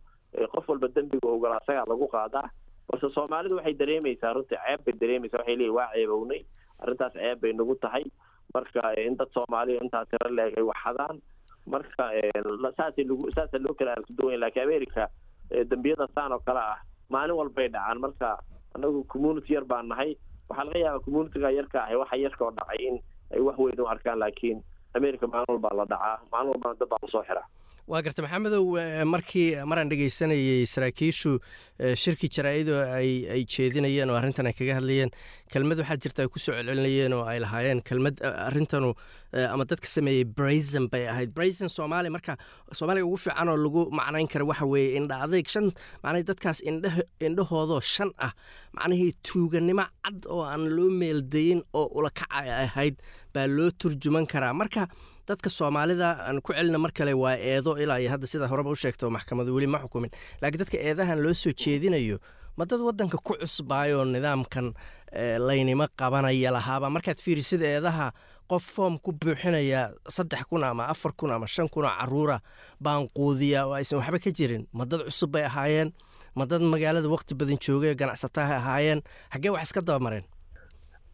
qof 0.55 0.68
walba 0.68 0.88
dembiga 0.94 1.28
ogolaa 1.28 1.59
asagaa 1.62 1.84
lagu 1.90 2.07
qaadaa. 2.09 2.48
Balse 2.88 3.09
soomaalidu 3.14 3.57
waxay 3.57 3.74
dareemaysaa 3.80 4.32
runtii 4.36 4.59
ceeb 4.66 4.80
bay 4.86 4.94
dareemaysaa 5.01 5.38
waxay 5.40 5.57
leeyihiin 5.57 5.74
waa 5.78 5.88
ceebownay 5.94 6.40
arrintaas 6.82 7.12
ceeb 7.12 7.40
bay 7.42 7.53
nagu 7.53 7.74
tahay. 7.84 8.05
Marka 8.55 8.80
in 9.07 9.16
dad 9.18 9.28
soomaaliya 9.34 9.82
intaa 9.82 10.05
tiro 10.11 10.30
leeg 10.38 10.55
ay 10.59 10.62
waxadaan. 10.70 11.16
Marka 11.66 12.05
saasay 12.76 13.05
lagu 13.11 13.30
saasa 13.34 13.59
loo 13.59 13.74
kala 13.74 13.92
arkiduwan 13.98 14.40
lakiin 14.40 14.64
america 14.68 15.09
dembiyada 15.70 16.07
saan 16.14 16.32
oo 16.32 16.38
kale 16.46 16.61
ah 16.61 16.78
maalin 17.11 17.36
walbay 17.40 17.68
dhacaan. 17.68 17.98
Marka 18.01 18.38
anagu 18.74 19.05
community 19.12 19.55
yar 19.55 19.64
baan 19.64 19.88
nahay 19.88 20.14
waxaa 20.51 20.64
laga 20.68 20.78
yaabaa 20.84 21.05
communityga 21.07 21.51
yarka 21.59 21.78
ahi 21.86 21.96
waxa 22.03 22.16
yarka 22.24 22.42
oo 22.46 22.51
dhacay 22.59 22.78
in 22.88 22.96
ay 23.34 23.40
wax 23.48 23.57
weyn 23.64 23.80
u 23.80 23.86
arkaan 23.94 24.18
laakiin 24.22 24.59
america 24.98 25.26
maalin 25.32 25.51
walbaa 25.55 25.74
la 25.80 25.84
dhacaa 25.92 26.16
maalin 26.32 26.51
walbana 26.53 26.74
dad 26.80 26.88
baa 26.92 26.98
la 27.05 27.09
soo 27.14 27.22
xiraa 27.28 27.46
waa 27.91 28.03
garta 28.07 28.22
maxamedow 28.24 28.64
markii 29.12 29.47
maraan 29.70 29.88
dhegeysanayay 29.91 30.66
saraakiishu 30.72 31.32
shirkii 32.03 32.28
jaraa-idu 32.36 32.74
ay 32.99 33.11
ay 33.34 33.41
jeedinayeen 33.55 34.11
oo 34.11 34.16
arrintan 34.20 34.47
ay 34.51 34.55
kaga 34.59 34.74
hadlayeen 34.78 35.11
kelmad 35.53 35.78
waxaa 35.82 35.97
jirta 36.05 36.22
ay 36.24 36.28
ku 36.34 36.38
soo 36.45 36.55
celcelinayeen 36.59 37.12
oo 37.18 37.24
ay 37.32 37.38
lahaayeen 37.45 37.80
kelmad 37.88 38.22
arrintanu 38.47 38.91
ama 39.55 39.64
dadka 39.70 39.86
sameeyey 39.97 40.24
brazen 40.38 40.86
bay 40.93 41.09
ahayd. 41.12 41.34
Brazen 41.34 41.68
soomaaliya 41.76 42.14
marka 42.16 42.36
soomaaliya 42.78 43.07
ugu 43.09 43.16
fiican 43.24 43.49
oo 43.49 43.57
lagu 43.64 43.82
macnayn 44.01 44.28
kara 44.34 44.45
waxa 44.51 44.66
weeye 44.72 44.95
indha 45.01 45.18
adayg 45.26 45.49
shan 45.55 45.66
macnahii 46.05 46.26
dadkaas 46.30 46.61
indha 46.70 46.93
indhahoodoo 47.28 47.80
shan 47.95 48.11
ah 48.26 48.32
macnihii 48.78 49.12
tuuganimo 49.28 49.86
cad 50.07 50.26
oo 50.34 50.43
aan 50.53 50.68
loo 50.76 50.91
meeldayin 51.03 51.62
oo 51.74 51.86
ulakaca 51.99 52.38
ahayd 52.66 53.03
baa 53.34 53.47
loo 53.57 53.70
turjuman 53.82 54.26
karaa. 54.34 54.55
Marka 54.62 54.86
dadka 55.31 55.49
soomaalida 55.59 56.09
aan 56.28 56.39
ku 56.45 56.53
celina 56.57 56.78
mar 56.85 56.93
kale 56.99 57.12
waa 57.22 57.37
eedo 57.53 57.76
ilaa 57.83 57.99
iyo 58.03 58.11
hadda 58.14 58.26
sida 58.33 58.47
horeba 58.51 58.70
u 58.70 58.76
sheegto 58.83 59.11
maxkamadu 59.16 59.55
weli 59.57 59.66
ma 59.74 59.78
xukumin. 59.85 60.11
Laakiin 60.43 60.61
dadka 60.62 60.76
eedahan 60.89 61.18
loo 61.24 61.35
soo 61.43 61.53
jeedinayo 61.62 62.16
ma 62.59 62.64
dad 62.70 62.81
waddanka 62.89 63.16
ku 63.26 63.33
cusbaayoo 63.41 64.05
nidaamkan 64.14 64.66
laynimo 65.49 65.87
qabanaya 66.01 66.51
lahaaba? 66.57 66.91
Markaad 66.91 67.18
fiirisid 67.24 67.62
eedaha 67.62 68.12
qof 68.51 68.64
foom 68.74 68.99
ku 68.99 69.12
buuxinaya 69.12 69.93
saddex 70.09 70.43
kun 70.51 70.64
ama 70.64 70.85
afar 70.93 71.12
kun 71.18 71.31
ama 71.31 71.47
shan 71.47 71.68
kun 71.68 71.85
oo 71.87 71.93
caruura 71.99 72.41
baan 72.81 73.07
quudiya 73.16 73.66
oo 73.66 73.74
aysan 73.78 73.99
waxba 74.01 74.18
ka 74.18 74.31
jirin. 74.31 74.66
Ma 74.72 74.85
dad 74.85 75.01
cusub 75.07 75.31
bay 75.31 75.45
ahaayeen? 75.47 75.93
Ma 76.35 76.45
dad 76.51 76.62
magaalada 76.62 77.09
waqti 77.09 77.35
badan 77.39 77.59
joogay 77.64 77.95
ganacsataha 77.95 78.55
ahaayeen? 78.61 79.01
Xaggee 79.33 79.51
wax 79.55 79.62
iska 79.70 79.81
dabamareen 79.81 80.24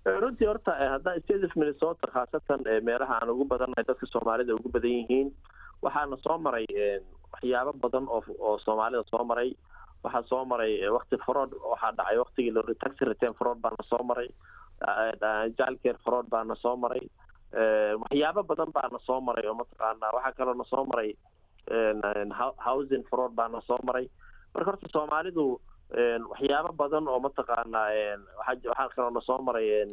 runtii 0.06 0.46
horta 0.46 0.72
haddaa 0.92 1.18
state 1.24 1.44
of 1.44 1.56
minnesota 1.56 2.06
khaasatan 2.14 2.60
meelaha 2.88 3.14
aan 3.20 3.30
ugu 3.34 3.44
badannahay 3.52 3.84
dadka 3.88 4.06
soomaalida 4.12 4.54
ugu 4.54 4.68
badan 4.76 4.90
yihiin 4.98 5.28
waxaana 5.82 6.16
soo 6.26 6.38
maray 6.38 6.66
waxyaabo 7.32 7.72
badan 7.84 8.06
oo 8.08 8.22
oo 8.38 8.58
soomaalida 8.58 9.02
soo 9.10 9.24
maray. 9.24 9.50
Waxaa 10.04 10.22
soo 10.30 10.44
maray 10.44 10.72
wakti 10.96 11.16
fraud 11.26 11.50
waxaa 11.72 11.92
dhacay 11.98 12.18
waktigii 12.18 12.74
taxi 12.84 13.04
return 13.04 13.34
fraud 13.34 13.58
baana 13.64 13.82
soo 13.90 14.02
maray. 14.10 14.28
Jalcare 15.58 15.98
fraud 16.04 16.26
baana 16.30 16.54
soo 16.62 16.76
maray. 16.76 17.04
Waxyaabo 18.02 18.42
badan 18.50 18.70
baana 18.76 18.98
soo 19.06 19.20
maray 19.20 19.46
oo 19.50 19.54
mataqaana 19.60 20.12
waxaa 20.16 20.32
kaloo 20.38 20.54
na 20.54 20.64
soo 20.72 20.84
maray 20.84 21.10
housing 22.66 23.04
fraud 23.10 23.34
baana 23.34 23.60
soo 23.66 23.78
maray. 23.84 24.06
Marka 24.54 24.70
horta 24.70 24.88
soomaalidu 24.92 25.60
waxyaabo 25.92 26.72
badan 26.76 27.08
oo 27.08 27.20
mataqaana 27.20 27.80
waxaa 28.38 28.88
kaloo 28.94 29.10
na 29.10 29.20
soo 29.20 29.38
maray 29.42 29.86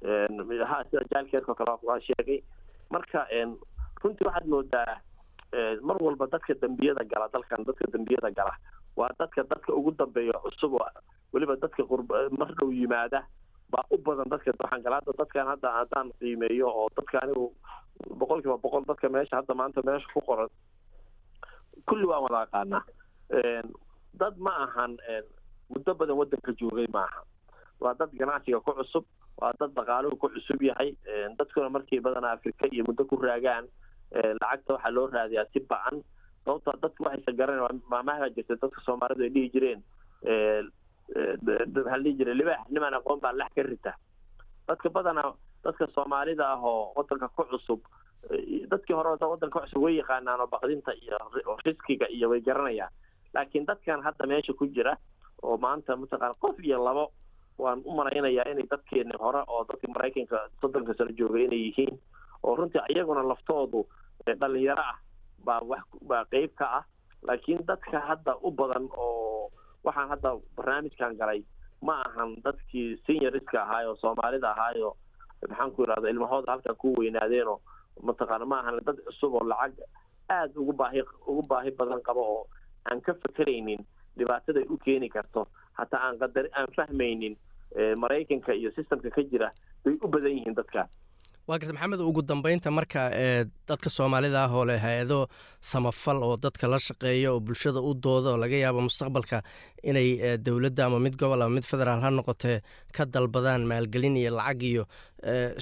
sida 0.00 1.04
jalcareoo 1.12 1.54
kale 1.54 1.72
waa 1.82 2.00
sheegay. 2.00 2.42
Marka 2.90 3.26
runtii 4.02 4.26
waxaad 4.26 4.46
moodaa 4.48 5.00
mar 5.82 5.96
walba 6.02 6.26
dadka 6.26 6.54
dembiyada 6.60 7.04
gala 7.04 7.28
dalkan 7.32 7.64
dadka 7.64 7.86
dembiyada 7.92 8.30
gala 8.30 8.54
waa 8.96 9.10
dadka 9.18 9.42
dadka 9.50 9.72
ugu 9.72 9.90
dambeeya 9.98 10.38
cusub 10.42 10.74
oo 10.74 10.88
weliba 11.32 11.56
dadka 11.56 11.82
mar 12.38 12.50
dhow 12.58 12.70
yimaada 12.72 13.22
baa 13.70 13.84
u 13.90 13.98
badan 13.98 14.28
dadka 14.30 14.50
waxaan 14.58 14.82
gala. 14.82 14.96
Hadda 15.00 15.12
dadkan 15.18 15.46
hadda 15.46 15.68
haddaan 15.78 16.10
qiimeeyo 16.18 16.66
oo 16.68 16.88
dadka 16.96 17.22
anigu 17.22 17.52
boqol 18.18 18.42
kiiba 18.42 18.58
boqol 18.58 18.84
dadka 18.86 19.08
meesha 19.08 19.36
hadda 19.36 19.54
maanta 19.54 19.82
meesha 19.86 20.08
ku 20.14 20.20
qoran 20.20 20.48
kulli 21.86 22.06
waan 22.06 22.22
wada 22.26 22.40
aqaanaa 22.46 22.82
dad 24.14 24.34
ma 24.38 24.52
ahan 24.64 24.96
muddo 25.68 25.94
badan 25.94 26.16
waddanka 26.16 26.52
joogay 26.60 26.86
maaha 26.92 27.22
waa 27.80 27.94
dad 27.94 28.10
ganacsiga 28.18 28.60
ku 28.60 28.72
cusub 28.78 29.04
waa 29.40 29.52
dad 29.60 29.70
dhaqaaluhu 29.76 30.16
ku 30.18 30.28
cusub 30.34 30.62
yahay 30.62 30.94
dadkuna 31.38 31.68
markay 31.70 32.00
badanaa 32.00 32.32
afrika 32.38 32.66
iyo 32.72 32.84
muddo 32.88 33.04
ku 33.04 33.16
raagaan 33.16 33.68
lacagta 34.40 34.74
waxaa 34.74 34.90
loo 34.90 35.06
raadiyaa 35.06 35.44
si 35.52 35.60
ba'an. 35.60 36.00
Sababtoo 36.44 36.80
dadku 36.82 37.04
waxaysa 37.04 37.32
garanay 37.36 37.76
maamaha 37.92 38.30
jirta 38.32 38.56
dadka 38.56 38.80
soomaalidu 38.86 39.22
ay 39.26 39.30
dhihi 39.34 39.50
jireen 39.54 39.80
waxaa 41.12 41.98
dhihi 42.02 42.16
jiray 42.18 42.34
libaax 42.34 42.68
niman 42.72 42.94
aqoon 42.94 43.20
baa 43.20 43.32
lax 43.32 43.52
ka 43.54 43.62
rita. 43.62 43.92
Dadka 44.68 44.88
badanaa 44.90 45.34
dadka 45.64 45.86
soomaalida 45.94 46.44
ah 46.48 46.60
oo 46.62 46.92
waddanka 46.96 47.28
ku 47.36 47.44
cusub 47.52 47.80
dadkii 48.70 48.96
hore 48.96 49.08
waddanka 49.20 49.60
ku 49.60 49.64
cusub 49.66 49.82
way 49.82 49.96
yaqaanaan 50.00 50.40
oo 50.40 50.46
baqdinta 50.46 50.92
iyo 51.02 51.16
riskiga 51.64 52.08
iyo 52.08 52.28
way 52.30 52.40
garanayaan 52.40 52.90
laakiin 53.34 53.66
dadkan 53.66 54.02
hadda 54.02 54.26
meesha 54.26 54.52
ku 54.52 54.66
jira 54.66 54.96
oo 55.42 55.56
maanta 55.56 55.96
mataqaana 55.96 56.34
qof 56.42 56.56
iyo 56.64 56.78
labo 56.84 57.04
waan 57.58 57.82
u 57.84 57.92
malaynayaa 57.98 58.50
inay 58.52 58.66
dadkeeni 58.70 59.16
hore 59.18 59.42
oo 59.46 59.64
dadka 59.68 59.88
maraykanka 59.94 60.38
soddonka 60.60 60.94
sano 60.94 61.10
joogay 61.18 61.44
inay 61.44 61.62
yihiin 61.66 61.94
oo 62.42 62.56
runtii 62.56 62.82
iyaguna 62.94 63.22
laftoodu 63.28 63.86
dhalinyaro 64.40 64.82
ah 64.92 64.96
baa 65.46 65.60
wax 65.70 65.84
baa 66.08 66.24
qeyb 66.32 66.54
ka 66.54 66.66
ah. 66.78 66.84
Laakiin 67.26 67.66
dadka 67.66 67.98
hadda 68.08 68.32
u 68.46 68.50
badan 68.50 68.86
oo 68.96 69.50
waxaan 69.84 70.08
hadda 70.08 70.30
barnaamijkan 70.56 71.16
galay 71.18 71.42
ma 71.82 71.94
ahan 72.06 72.36
dadkii 72.44 72.96
senioriska 73.06 73.62
ahaay 73.62 73.86
oo 73.86 73.96
soomaalida 74.02 74.50
ahaayo 74.50 74.94
maxaan 75.48 75.70
ku 75.74 75.82
yidhahda 75.82 76.08
ilmahooda 76.10 76.52
halkan 76.52 76.76
ku 76.76 76.94
weynaadeenoo 76.98 77.58
mataqaana 78.02 78.46
ma 78.46 78.58
ahan 78.62 78.78
dad 78.86 78.98
cusub 79.06 79.34
oo 79.34 79.44
lacag 79.50 79.74
aada 80.28 80.54
ugu 80.60 80.72
baahi 80.72 81.02
ugu 81.26 81.42
baahi 81.50 81.70
badan 81.80 82.02
qabo 82.06 82.22
oo 82.34 82.44
aan 82.90 83.00
ka 83.00 83.14
fekeraynin 83.14 83.84
dhibaataday 84.18 84.64
u 84.68 84.78
keeni 84.84 85.08
karto. 85.08 85.46
Hataa 85.72 86.00
aan 86.08 86.18
qadar 86.18 86.48
aan 86.52 86.66
fahmaynin 86.76 87.36
maraykanka 87.96 88.52
iyo 88.54 88.70
systemka 88.76 89.10
ka 89.10 89.22
jira 89.22 89.50
bay 89.84 89.94
u 90.02 90.08
badan 90.08 90.32
yihiin 90.32 90.54
dadkaas 90.54 90.90
waa 91.48 91.56
garta 91.58 91.72
maxamed 91.74 92.00
ugu 92.08 92.22
dambeynta 92.28 92.70
marka 92.78 93.02
ee 93.24 93.44
dadka 93.68 93.88
soomaalida 93.96 94.40
ah 94.44 94.52
oo 94.56 94.64
leh 94.68 94.80
hay'ado 94.84 95.18
samafal 95.70 96.18
oo 96.26 96.36
dadka 96.44 96.68
la 96.72 96.78
shaqeeya 96.86 97.32
oo 97.32 97.40
bulshada 97.40 97.80
u 97.80 97.94
dooda 98.04 98.28
oo 98.34 98.36
laga 98.42 98.56
yaabo 98.64 98.80
mustaqbalka 98.88 99.38
inay 99.90 100.36
dowladda 100.46 100.82
ama 100.86 100.98
mid 101.00 101.16
gobol 101.20 101.40
ama 101.42 101.54
mid 101.56 101.64
federaal 101.70 102.00
ha 102.04 102.10
noqotee 102.18 102.60
ka 102.96 103.06
dalbadaan 103.14 103.64
maalgelin 103.70 104.16
iyo 104.20 104.30
lacag 104.38 104.62
iyo 104.62 104.84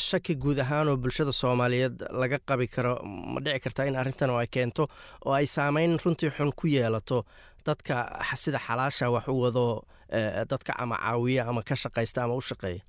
shaki 0.09 0.35
guud 0.43 0.59
ahaan 0.65 0.89
oo 0.91 0.97
bulshada 0.97 1.33
soomaaliyeed 1.33 2.03
laga 2.23 2.39
qabi 2.49 2.67
karo. 2.75 2.95
Ma 3.33 3.39
dhici 3.45 3.61
kartaa 3.65 3.87
in 3.87 3.97
arrintan 3.97 4.31
oo 4.35 4.39
ay 4.43 4.49
keento 4.51 4.89
oo 5.27 5.33
ay 5.39 5.47
saameyn 5.47 5.99
runtii 6.05 6.31
xun 6.37 6.51
ku 6.59 6.67
yeelato 6.67 7.23
dadka 7.67 7.95
sida 8.35 8.59
xalaasha 8.59 9.07
wax 9.15 9.27
u 9.29 9.39
wado 9.45 9.65
dadka 10.51 10.73
ama 10.83 10.97
caawiya 10.99 11.47
ama 11.51 11.63
ka 11.63 11.75
shaqaysta 11.83 12.25
ama 12.27 12.35
u 12.35 12.41
shaqeeya 12.51 12.83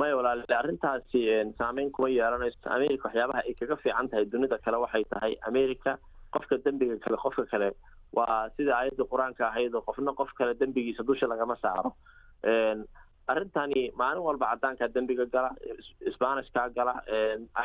maya 0.00 0.16
walaale. 0.16 0.44
Arrintaasi 0.60 1.20
saameyn 1.58 1.90
kuma 1.96 2.08
yeelanayso. 2.08 2.58
America 2.76 3.08
waxyaabaha 3.08 3.42
ay 3.48 3.54
kaga 3.60 3.76
fiican 3.82 4.08
tahay 4.08 4.24
dunida 4.32 4.58
kale 4.64 4.76
waxay 4.84 5.04
tahay 5.12 5.32
america 5.50 5.98
qofka 6.34 6.56
dembiga 6.64 6.96
kale 7.04 7.16
qofka 7.24 7.44
kale 7.52 7.68
waa 8.16 8.48
sida 8.56 8.72
aayadda 8.78 9.04
qur'aanka 9.12 9.42
ahayd 9.50 9.74
oo 9.74 9.82
qofna 9.88 10.12
qof 10.20 10.30
kale 10.38 10.54
dembigiisa 10.60 11.02
dusha 11.10 11.26
lagama 11.32 11.56
saaro. 11.62 11.92
Arrintani 13.32 13.82
maalin 14.00 14.22
walba 14.26 14.46
caddaankaa 14.52 14.88
dembiga 14.94 15.26
gala 15.34 15.50
sbanishkaa 16.14 16.68
gala 16.76 16.94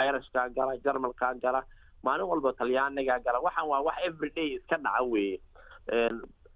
irishkaa 0.07 0.47
gala 0.57 0.75
jarmalkaa 0.85 1.33
gala 1.45 1.61
maalin 2.03 2.27
walba 2.31 2.53
talyaanigaa 2.59 3.19
gala 3.25 3.39
waxaan 3.47 3.67
waa 3.71 3.81
wax 3.87 3.97
everyday 4.09 4.47
iska 4.57 4.77
dhaca 4.85 5.03
weeye. 5.13 5.39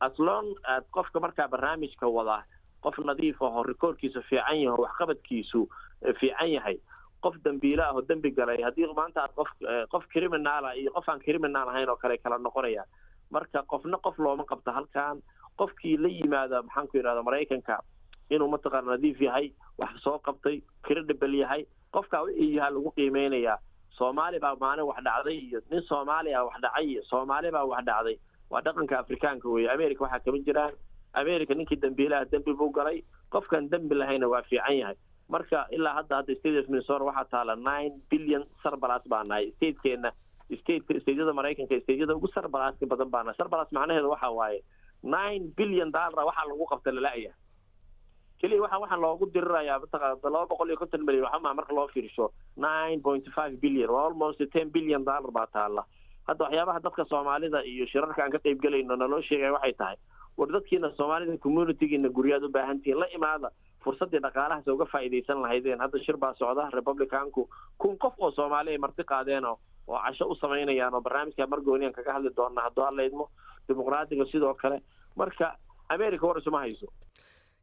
Aslon 0.07 0.45
aad 0.74 0.84
qofka 0.97 1.19
markaa 1.26 1.47
barnaamijka 1.53 2.07
wada 2.17 2.38
qof 2.84 2.97
nadiif 3.09 3.41
aho 3.41 3.63
rikoorkiisu 3.63 4.21
fiican 4.29 4.59
yaho 4.63 4.77
waxqabadkiisu 4.86 5.61
fiican 6.19 6.49
yahay. 6.55 6.77
Qof 7.21 7.36
dambiile 7.45 7.84
ah 7.84 7.93
oo 7.93 8.01
dembi 8.01 8.32
galay 8.32 8.61
haddii 8.65 8.88
maanta 8.97 9.21
aad 9.23 9.34
qof 9.36 9.49
qof 9.91 10.03
criminaala 10.13 10.73
iyo 10.75 10.91
qof 10.91 11.09
aan 11.09 11.19
criminal 11.19 11.69
ahayn 11.69 11.89
oo 11.89 11.95
kale 11.95 12.17
kala 12.17 12.38
noqonayaan 12.38 12.88
marka 13.32 13.61
qofna 13.73 13.97
qof 14.03 14.17
looma 14.19 14.43
qabto 14.45 14.71
halkan. 14.71 15.21
Qofkii 15.57 15.97
la 15.97 16.09
yimaada 16.09 16.61
maxaan 16.63 16.88
ku 16.88 16.97
yidhahda 16.97 17.21
maraykanka 17.23 17.77
inuu 18.29 18.47
mataqaana 18.49 18.91
nadiif 18.95 19.21
yahay 19.21 19.51
wax 19.77 20.01
soo 20.03 20.17
qabtay 20.19 20.61
credible 20.88 21.38
yahay. 21.38 21.65
Qofkaa 21.93 22.23
wixii 22.25 22.55
yahaa 22.55 22.69
lagu 22.73 22.91
qiimeynayaa 22.97 23.57
soomaali 23.97 24.39
baa 24.39 24.55
maalin 24.55 24.86
wax 24.89 25.03
dhacday 25.05 25.38
iyo 25.38 25.59
nin 25.71 25.82
soomaali 25.89 26.34
ah 26.34 26.43
wax 26.47 26.57
dhacay 26.61 26.86
iyo 26.91 27.01
soomaali 27.03 27.51
baa 27.51 27.65
wax 27.65 27.86
dhacday. 27.86 28.17
Waa 28.49 28.61
dhaqanka 28.61 28.99
afrikaanka 28.99 29.49
weeye. 29.49 29.69
America 29.69 30.01
waxaa 30.03 30.19
kama 30.25 30.39
jiraan 30.47 30.73
america 31.14 31.53
ninkii 31.55 31.80
dambiilaha 31.82 32.26
dembi 32.32 32.53
buu 32.53 32.72
galay. 32.72 33.03
Qofkaan 33.32 33.70
dembi 33.70 33.95
lahayna 33.95 34.28
waa 34.28 34.41
fiican 34.49 34.78
yahay. 34.78 34.95
Marka 35.30 35.66
ilaa 35.72 35.93
hadda 35.99 36.16
hadda 36.20 36.36
state 36.39 36.57
of 36.59 36.68
minnesota 36.70 37.03
waxaa 37.09 37.26
taala 37.32 37.55
nine 37.55 37.93
billion 38.12 38.43
sarbalas 38.64 39.03
baa 39.07 39.24
nahay 39.24 39.51
statekeena 39.55 40.12
stateka 40.62 40.99
stateyada 40.99 41.34
maraykanka 41.34 41.80
stateyada 41.84 42.16
ugu 42.16 42.28
sarbalaaska 42.36 42.86
badan 42.91 43.09
baa 43.14 43.24
nahay 43.24 43.38
sarbalas 43.39 43.72
macnaheedu 43.78 44.09
waxa 44.14 44.30
waaye 44.39 44.59
nine 45.16 45.43
billion 45.59 45.91
dollar 45.95 46.26
waxaa 46.30 46.47
lagu 46.51 46.66
qabta 46.72 46.91
lala'ya 46.97 47.32
keliya 48.41 48.62
waxa 48.66 48.78
waxaa 48.84 48.99
loogu 49.05 49.26
dirirayaa 49.36 49.80
mataqaana 49.84 50.20
laba 50.36 50.45
boqol 50.51 50.68
iyo 50.70 50.78
konton 50.82 51.05
milyan 51.07 51.24
waxamaa 51.28 51.53
marka 51.59 51.74
loo 51.80 51.88
fiirsho 51.93 52.28
nine 52.68 52.99
point 53.07 53.26
five 53.38 53.55
billion 53.64 53.89
waa 53.95 54.05
almost 54.12 54.43
ten 54.55 54.68
billion 54.76 55.05
dollar 55.05 55.32
baa 55.32 55.47
taala. 55.55 55.84
Hadda 56.28 56.43
waxyaabaha 56.45 56.80
dadka 56.86 57.05
soomaalida 57.12 57.64
iyo 57.74 57.86
shirarka 57.93 58.24
aan 58.24 58.32
ka 58.36 58.39
qayb 58.45 58.59
gelayno 58.66 58.95
naloo 59.03 59.22
sheegaya 59.30 59.53
waxay 59.57 59.74
tahay 59.80 59.97
war 60.41 60.49
dadkiina 60.55 60.89
soomaalida 60.97 61.37
communitygiina 61.45 62.09
guryaad 62.17 62.43
u 62.43 62.49
baahan 62.57 62.81
tihiin 62.81 62.99
la 63.03 63.07
imaada 63.17 63.51
fursaddii 63.85 64.19
dhaqaalahaas 64.25 64.67
uga 64.73 64.85
faa'iidaysan 64.93 65.41
lahaydeen. 65.45 65.79
Hadda 65.85 65.99
shir 66.05 66.17
baa 66.23 66.33
socda 66.39 66.65
republicanku 66.77 67.47
kun 67.81 67.97
qof 68.03 68.13
oo 68.19 68.31
soomaali 68.31 68.71
ay 68.71 68.77
marti 68.77 69.03
qaadeen 69.13 69.45
oo 69.45 69.57
casho 70.05 70.25
u 70.29 70.35
samaynayaan 70.41 70.93
oo 70.93 71.01
barnaamijka 71.01 71.47
margooniyan 71.53 71.93
kaga 71.93 72.13
hadli 72.17 72.29
doona 72.37 72.61
hadduu 72.67 72.83
alla 72.89 73.03
idmo 73.09 73.29
dimuqraadiga 73.67 74.25
sidoo 74.31 74.53
kale. 74.53 74.81
Marka 75.15 75.55
america 75.89 76.23
war 76.27 76.37
isuma 76.41 76.59
hayso. 76.65 76.87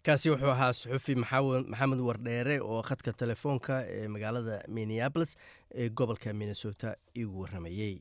Kaasi 0.06 0.30
wuxuu 0.30 0.50
ahaa 0.50 0.72
suxufi 0.72 1.14
maxamed 1.14 2.00
wardheere 2.08 2.60
oo 2.60 2.82
khadka 2.82 3.12
telefoonka 3.12 3.82
ee 3.86 4.08
magaalada 4.08 4.60
minneabolis 4.68 5.36
ee 5.74 5.88
gobolka 5.90 6.32
minnesota 6.32 6.94
igu 7.14 7.40
warramayey 7.42 7.94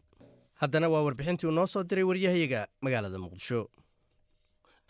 haddana 0.61 0.89
waa 0.89 1.01
warbixintii 1.07 1.47
uu 1.49 1.51
noo 1.59 1.65
soo 1.67 1.84
diray 1.84 2.03
waryahayaga 2.03 2.67
magaalada 2.82 3.17
muqdisho 3.25 3.61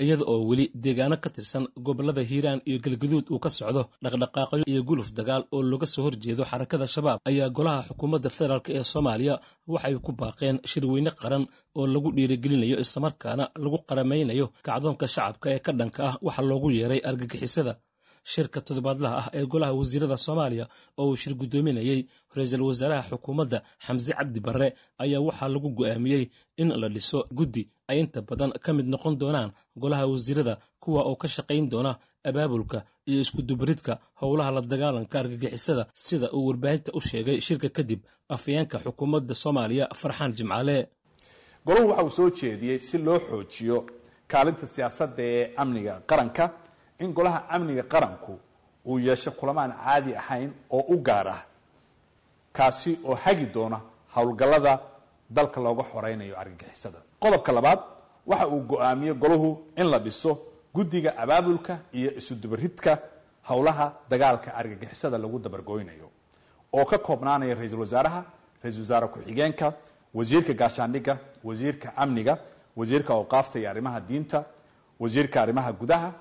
iyada 0.03 0.23
oo 0.31 0.39
weli 0.49 0.65
deegaano 0.83 1.15
ka 1.23 1.29
tirsan 1.35 1.63
gobollada 1.85 2.21
hiiraan 2.29 2.59
iyo 2.69 2.77
galgaduud 2.85 3.25
uu 3.33 3.39
ka 3.45 3.49
socdo 3.59 3.81
dhaqdhaqaaqyo 4.03 4.63
iyo 4.71 4.81
guluf 4.89 5.09
dagaal 5.17 5.43
oo 5.55 5.61
looga 5.71 5.87
soo 5.93 6.03
horjeedo 6.05 6.43
xarakada 6.51 6.85
shabaab 6.95 7.17
ayaa 7.29 7.49
golaha 7.57 7.81
xukuumadda 7.87 8.29
federaalk 8.37 8.67
ee 8.77 8.83
soomaaliya 8.93 9.35
waxay 9.73 9.95
ku 10.05 10.11
baaqeen 10.21 10.57
shirweyne 10.71 11.11
qaran 11.21 11.43
oo 11.79 11.85
lagu 11.93 12.09
dhiirigelinayo 12.17 12.77
islamarkaana 12.83 13.43
lagu 13.63 13.77
qaramaynayo 13.89 14.45
kacdoonka 14.67 15.05
shacabka 15.15 15.47
ee 15.55 15.59
ka 15.65 15.71
dhanka 15.79 16.01
ah 16.09 16.15
waxa 16.27 16.41
loogu 16.49 16.67
yeeray 16.77 17.01
argagixisada 17.09 17.73
shirka 18.33 18.59
toddobaadlaha 18.67 19.15
ah 19.21 19.27
ee 19.39 19.45
golaha 19.53 19.73
wasiirada 19.79 20.17
soomaaliya 20.25 20.65
oo 21.01 21.05
uu 21.09 21.15
shir 21.21 21.33
guddoominayey 21.41 21.99
ra'iisul 22.35 22.61
wasaaraha 22.69 23.03
xukuumadda 23.11 23.57
xamse 23.85 24.11
cabdi 24.19 24.39
barre 24.47 24.67
ayaa 25.03 25.21
waxaa 25.27 25.49
lagu 25.53 25.69
go'aamiyey 25.79 26.23
in 26.61 26.69
la 26.81 26.87
dhiso 26.95 27.19
guddi 27.39 27.63
ay 27.89 27.97
inta 28.03 28.19
badan 28.29 28.51
ka 28.65 28.69
mid 28.77 28.87
noqon 28.93 29.13
doonaan 29.21 29.49
golaha 29.83 30.05
wasiirada 30.13 30.53
kuwa 30.83 31.01
oo 31.09 31.15
ka 31.21 31.27
shaqayn 31.35 31.65
doona 31.71 31.91
abaabulka 32.29 32.79
iyo 33.09 33.19
iskudubaridka 33.25 33.93
howlaha 34.21 34.51
la 34.55 34.61
dagaalanka 34.71 35.15
argagixisada 35.21 35.83
sida 36.05 36.27
uu 36.37 36.45
warbaahinta 36.47 36.89
u 36.97 37.01
sheegay 37.09 37.37
shirka 37.47 37.69
kadib 37.77 37.99
afayeenka 38.35 38.77
xukuumadda 38.85 39.33
soomaaliya 39.43 39.85
farxaan 40.01 40.31
jimcaale 40.37 40.77
golahu 41.65 41.87
waxa 41.89 42.03
uu 42.03 42.09
soo 42.17 42.29
jeediyey 42.39 42.79
si 42.87 42.97
loo 43.05 43.19
xoojiyo 43.29 43.77
kaalinta 44.31 44.65
siyaasadda 44.73 45.23
ee 45.33 45.43
amniga 45.61 45.93
qaranka 46.09 46.43
in 46.99 47.13
golaha 47.13 47.45
amniga 47.49 47.83
qaranku 47.83 48.39
uu 48.85 48.99
yeesho 48.99 49.31
kulamaan 49.31 49.71
caadi 49.83 50.15
ahayn 50.15 50.51
oo 50.71 50.83
u 50.93 50.97
gaar 51.01 51.27
ah 51.27 51.41
kaasi 52.53 52.99
oo 53.05 53.15
hagi 53.15 53.45
doona 53.45 53.79
howlgallada 54.15 54.79
dalka 55.29 55.61
looga 55.61 55.83
xoreynayo 55.83 56.35
argagixisada. 56.39 56.97
Qodobka 57.19 57.51
labaad 57.51 57.79
waxa 58.25 58.47
uu 58.47 58.61
go'aamiyey 58.69 59.13
golahu 59.13 59.57
in 59.77 59.87
la 59.89 59.99
dhiso 59.99 60.39
guddiga 60.73 61.13
abaabulka 61.17 61.79
iyo 61.93 62.11
isudubaridka 62.17 62.99
howlaha 63.49 63.93
dagaalka 64.09 64.53
argagixisada 64.55 65.17
lagu 65.17 65.39
dabargooynayo 65.39 66.09
oo 66.73 66.85
ka 66.85 66.97
koobnaanaya 66.97 67.55
ra'iisul 67.55 67.79
wasaaraha 67.79 68.23
ra'isul 68.63 68.81
wasaare 68.81 69.07
ku-xigeenka 69.07 69.73
wasiirka 70.13 70.53
gaashaandhigga 70.53 71.17
wasiirka 71.43 71.93
amniga 71.97 72.37
wasiirka 72.75 73.13
awqaafta 73.13 73.59
iyo 73.59 73.69
arrimaha 73.69 73.99
diinta 74.01 74.43
wasiirka 74.99 75.41
arrimaha 75.41 75.71
gudaha 75.73 76.11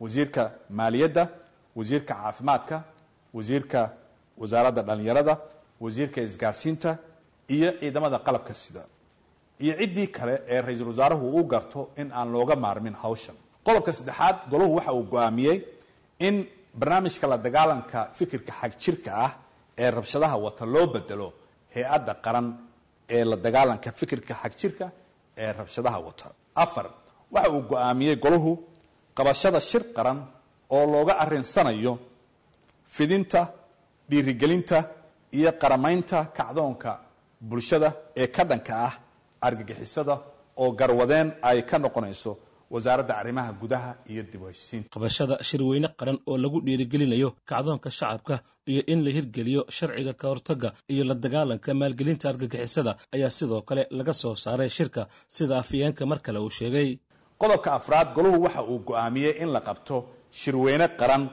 wasiirka 0.00 0.42
maaliyadda 0.70 1.24
wasiirka 1.76 2.14
caafimaadka 2.14 2.76
wasiirka 3.36 3.80
wasaaradda 4.40 4.82
dhallinyarada 4.88 5.34
wasiirka 5.80 6.20
isgaarsiinta 6.28 6.90
iyo 7.48 7.68
ciidamada 7.80 8.18
qalabka 8.26 8.54
sida. 8.54 8.82
Iyo 9.60 9.74
ciddii 9.80 10.06
kale 10.16 10.34
ee 10.48 10.60
ra'iisul 10.60 10.88
wasaaruhu 10.92 11.26
u 11.40 11.44
garto 11.44 11.80
in 11.96 12.12
aan 12.12 12.28
looga 12.32 12.56
maarmin 12.56 12.94
hawshan. 13.02 13.36
Qodobka 13.64 13.92
saddexaad 13.92 14.36
golahu 14.50 14.74
waxa 14.76 14.92
uu 14.92 15.04
go'aamiyey 15.12 15.58
in 16.18 16.46
barnaamijka 16.80 17.26
la 17.26 17.38
dagaalanka 17.38 18.10
fikirka 18.18 18.52
xagjirka 18.60 19.10
ah 19.24 19.32
ee 19.78 19.90
rabshadaha 19.90 20.36
wata 20.44 20.64
loo 20.66 20.86
bedelo 20.94 21.32
hay'adda 21.74 22.14
qaran 22.24 22.46
ee 23.16 23.24
la 23.24 23.36
dagaalanka 23.36 23.88
fikirka 24.00 24.34
xagjirka 24.42 24.90
ee 25.42 25.52
rabshadaha 25.52 25.98
wata. 26.06 26.26
Afar 26.54 26.86
waxa 27.32 27.50
uu 27.50 27.62
go'aamiyey 27.70 28.16
golahu 28.16 28.52
qabashada 29.18 29.60
shir 29.70 29.82
qaran 29.96 30.18
oo 30.76 30.84
looga 30.92 31.12
arinsanayo 31.24 31.92
fidinta 32.96 33.40
dhiirigelinta 34.10 34.78
iyo 35.38 35.50
qaramaynta 35.62 36.18
kacdoonka 36.38 36.90
bulshada 37.48 37.88
ee 38.22 38.26
ka 38.36 38.42
dhanka 38.50 38.72
ah 38.86 38.92
argagixisada 39.46 40.14
oo 40.62 40.70
garwadeen 40.80 41.28
ay 41.50 41.58
ka 41.70 41.76
noqonayso 41.84 42.32
wasaaradda 42.74 43.12
arrimaha 43.20 43.50
gudaha 43.62 43.90
iyo 44.12 44.22
dib 44.30 44.42
u 44.42 44.46
heshisiinta 44.50 44.88
qabashada 44.94 45.34
shirweyne 45.48 45.88
qaran 46.00 46.18
oo 46.30 46.36
lagu 46.44 46.58
dhiirigelinayo 46.66 47.28
kacdoonka 47.50 47.90
shacabka 47.98 48.34
iyo 48.72 48.82
in 48.92 49.00
la 49.04 49.10
hirgeliyo 49.16 49.62
sharciga 49.76 50.12
ka 50.20 50.26
hortagga 50.32 50.68
iyo 50.92 51.02
la 51.10 51.14
dagaalanka 51.24 51.70
maalgelinta 51.80 52.24
argagixisada 52.32 52.92
ayaa 53.14 53.30
sidoo 53.38 53.60
kale 53.68 53.82
laga 53.98 54.12
soo 54.22 54.34
saaray 54.44 54.70
shirka 54.78 55.02
sida 55.34 55.54
afayeenka 55.62 56.02
mar 56.10 56.18
kale 56.26 56.38
uu 56.46 56.50
sheegay 56.58 56.88
qodobka 57.40 57.70
afraad 57.78 58.08
golahu 58.16 58.38
waxa 58.46 58.62
uu 58.62 58.78
go'aamiyey 58.88 59.32
in 59.42 59.50
la 59.56 59.60
qabto 59.68 59.96
shirweyne 60.40 60.86
qaran 61.00 61.24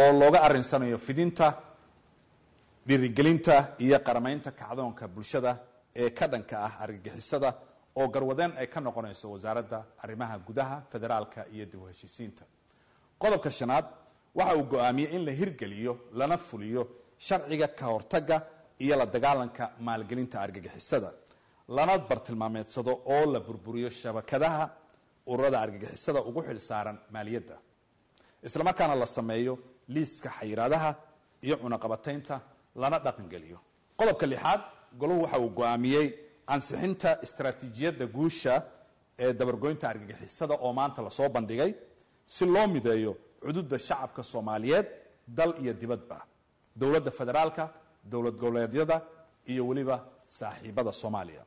oo 0.00 0.10
looga 0.20 0.38
arinsanayo 0.46 0.98
fidinta 1.06 1.46
dhiirigelinta 2.86 3.54
iyo 3.84 3.98
qaramaynta 4.06 4.50
kacdoonka 4.60 5.04
bulshada 5.14 5.52
ee 6.02 6.10
ka 6.18 6.26
dhanka 6.32 6.56
ah 6.66 6.72
argagixisada 6.84 7.50
oo 7.96 8.08
garwadeen 8.14 8.52
ay 8.60 8.66
ka 8.66 8.80
noqonayso 8.80 9.26
wasaaradda 9.34 9.78
arrimaha 10.02 10.38
gudaha 10.46 10.76
federaalka 10.92 11.46
iyo 11.54 11.64
dib 11.66 11.82
u 11.82 11.86
heshiisiinta 11.86 12.44
qodobka 13.22 13.50
shanaad 13.50 13.86
waxa 14.34 14.56
uu 14.58 14.64
go'aamiyey 14.72 15.10
in 15.16 15.24
la 15.24 15.32
hirgeliyo 15.32 15.92
lana 16.12 16.36
fuliyo 16.36 16.82
sharciga 17.18 17.68
ka 17.68 17.86
hortagga 17.86 18.36
iyo 18.84 18.96
la 18.96 19.06
dagaalanka 19.06 19.64
maalgelinta 19.80 20.40
argagixisada 20.40 21.10
lana 21.68 21.98
bartilmaameedsado 21.98 22.92
oo 23.14 23.24
la 23.32 23.40
burburiyo 23.40 23.90
shabakadaha 23.90 24.64
ururada 25.26 25.58
argagixisada 25.64 26.20
ugu 26.28 26.40
xil 26.48 26.58
saaran 26.68 26.96
maaliyadda. 27.14 27.56
Islamarkaana 28.42 28.94
la 29.02 29.06
sameeyo 29.06 29.58
liiska 29.94 30.28
xayiraadaha 30.38 30.90
iyo 31.46 31.56
cunaqabataynta 31.62 32.34
lana 32.82 32.98
dhaqangeliyo. 33.06 33.58
Qodobka 33.98 34.26
lixaad 34.32 34.60
golahu 35.00 35.22
waxa 35.24 35.38
uu 35.44 35.50
go'aamiyey 35.58 36.06
ansixinta 36.54 37.10
istaraatiijiyadda 37.26 38.06
guusha 38.16 38.54
ee 39.24 39.32
dabargoynta 39.32 39.84
argagixisada 39.92 40.54
oo 40.66 40.72
maanta 40.78 41.00
la 41.06 41.10
soo 41.10 41.28
bandhigay 41.36 41.70
si 42.34 42.44
loo 42.54 42.66
mideeyo 42.74 43.12
cududa 43.42 43.78
shacabka 43.78 44.22
soomaaliyeed 44.32 44.86
dal 45.38 45.52
iyo 45.62 45.72
dibadba 45.72 46.18
dowladda 46.80 47.10
federaalka 47.18 47.64
dowlad 48.12 48.34
goboleedyada 48.42 48.96
iyo 49.52 49.62
weliba 49.68 49.96
saaxiibada 50.38 50.92
soomaaliya. 50.92 51.44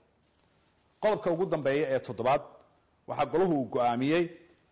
Qodobka 1.03 1.27
ugu 1.31 1.45
dambeeya 1.45 1.85
ee 1.95 1.99
toddobaad 2.07 2.41
waxaa 3.07 3.25
golahu 3.31 3.53
uu 3.61 3.65
go'aamiyey 3.75 4.23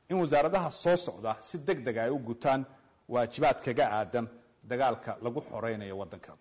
in 0.09 0.17
wasaaradaha 0.21 0.71
soo 0.71 0.97
socda 0.97 1.35
si 1.41 1.57
deg 1.67 1.79
deg 1.85 1.97
ay 1.97 2.09
u 2.09 2.19
gutaan 2.19 2.65
waajibaad 3.09 3.61
kaga 3.65 3.85
aadan 3.97 4.27
dagaalka 4.63 5.17
lagu 5.21 5.41
xoreynayo 5.49 5.97
waddanka. 5.97 6.31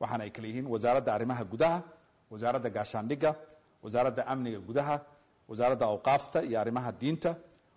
Waxaana 0.00 0.24
ay 0.24 0.30
kale 0.30 0.48
yihiin 0.48 0.66
wasaaradda 0.66 1.14
arrimaha 1.14 1.44
gudaha 1.44 1.82
wasaaradda 2.30 2.70
gaashaandhigga 2.70 3.30
wasaaradda 3.82 4.22
amniga 4.32 4.58
gudaha 4.68 4.96
wasaaradda 5.48 5.86
awqaafta 5.86 6.38
iyo 6.48 6.60
arrimaha 6.60 6.92
diinta 6.92 7.30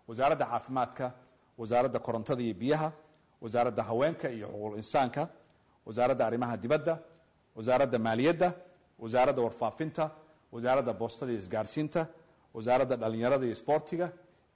wasaaradda 0.07 0.45
caafimaadka 0.45 1.05
wasaaradda 1.57 1.99
korontada 1.99 2.41
iyo 2.43 2.53
biyaha 2.53 2.91
wasaaradda 3.41 3.83
haweenka 3.83 4.27
iyo 4.29 4.47
xuquuqul 4.47 4.77
insaanka 4.77 5.29
wasaaradda 5.85 6.23
arrimaha 6.27 6.57
dibadda 6.57 6.93
wasaaradda 7.55 7.97
maaliyadda 7.99 8.53
wasaaradda 8.99 9.41
warfaafinta 9.41 10.03
wasaaradda 10.51 10.93
boostada 10.93 11.31
iyo 11.31 11.39
isgaarsiinta 11.41 12.07
wasaaradda 12.55 12.95
dhallinyarada 13.01 13.43
iyo 13.47 13.53
isboortiga 13.57 14.07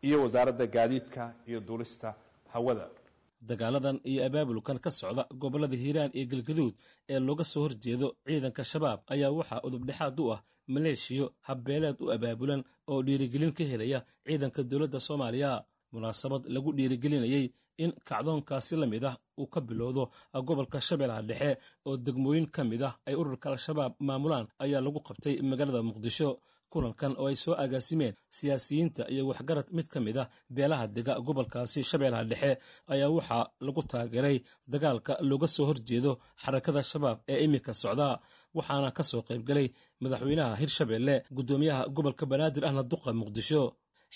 iyo 0.07 0.17
wasaaradda 0.23 0.65
gaadiidka 0.75 1.23
iyo 1.49 1.59
duulista 1.67 2.09
hawada. 2.53 2.85
Dagaaladan 3.49 3.97
iyo 4.11 4.19
abaabulkan 4.27 4.77
ka 4.83 4.89
socda 4.99 5.23
gobollada 5.41 5.75
hiiraan 5.83 6.11
iyo 6.17 6.25
galgaduud 6.31 6.73
ee 7.13 7.19
looga 7.27 7.43
soo 7.51 7.61
horjeedo 7.65 8.07
ciidanka 8.27 8.63
shabaab 8.71 8.99
ayaa 9.13 9.31
waxaa 9.39 9.61
udubdhexaad 9.67 10.17
u 10.23 10.25
ah 10.35 10.39
maleeshiyo 10.73 11.25
habbeeleed 11.47 11.97
u 12.03 12.11
abaabulan 12.15 12.61
oo 12.91 12.99
dhiirigelin 13.07 13.53
ka 13.57 13.63
helaya 13.71 13.99
ciidanka 14.27 14.61
dowladda 14.69 14.99
soomaaliya. 15.07 15.51
Munaasabad 15.93 16.43
lagu 16.55 16.69
dhiirigelinayey 16.77 17.45
in 17.83 17.91
kacdoonkaasi 18.09 18.75
la 18.81 18.85
mid 18.93 19.03
ah 19.09 19.15
uu 19.41 19.47
ka 19.53 19.59
bilowdo 19.69 20.03
gobolka 20.47 20.77
shabeellaha 20.87 21.21
dhexe 21.29 21.51
oo 21.87 21.95
degmooyin 22.05 22.47
ka 22.55 22.61
mid 22.71 22.81
ah 22.89 22.93
ay 23.07 23.15
ururka 23.21 23.47
al-shabaab 23.53 23.93
maamulaan 24.07 24.45
ayaa 24.63 24.81
lagu 24.85 24.99
qabtay 25.07 25.35
magaalada 25.49 25.81
muqdisho 25.89 26.29
kulankan 26.71 27.13
oo 27.21 27.27
ay 27.31 27.35
soo 27.43 27.55
agaasimeen 27.63 28.13
siyaasiyiinta 28.37 29.03
iyo 29.13 29.23
waxgarad 29.29 29.67
mid 29.77 29.87
ka 29.93 29.99
mid 30.05 30.17
ah 30.23 30.27
beelaha 30.55 30.85
dega 30.95 31.13
gobolkaasi 31.27 31.79
shabeellaha 31.89 32.23
dhexe 32.31 32.51
ayaa 32.93 33.09
waxaa 33.17 33.43
lagu 33.65 33.81
taageeray 33.91 34.37
dagaalka 34.73 35.13
looga 35.29 35.47
soo 35.55 35.65
horjeedo 35.69 36.11
xarakada 36.43 36.81
shabaab 36.91 37.17
ee 37.33 37.39
iminka 37.45 37.73
socda 37.81 38.07
waxaana 38.57 38.89
ka 38.97 39.03
soo 39.11 39.21
qaybgalay 39.27 39.67
madaxweynaha 40.03 40.53
hirshabeelle 40.61 41.15
guddoomiyaha 41.37 41.81
gobolka 41.95 42.23
banaadir 42.31 42.63
ahna 42.69 42.83
duqa 42.91 43.09
muqdisho 43.21 43.61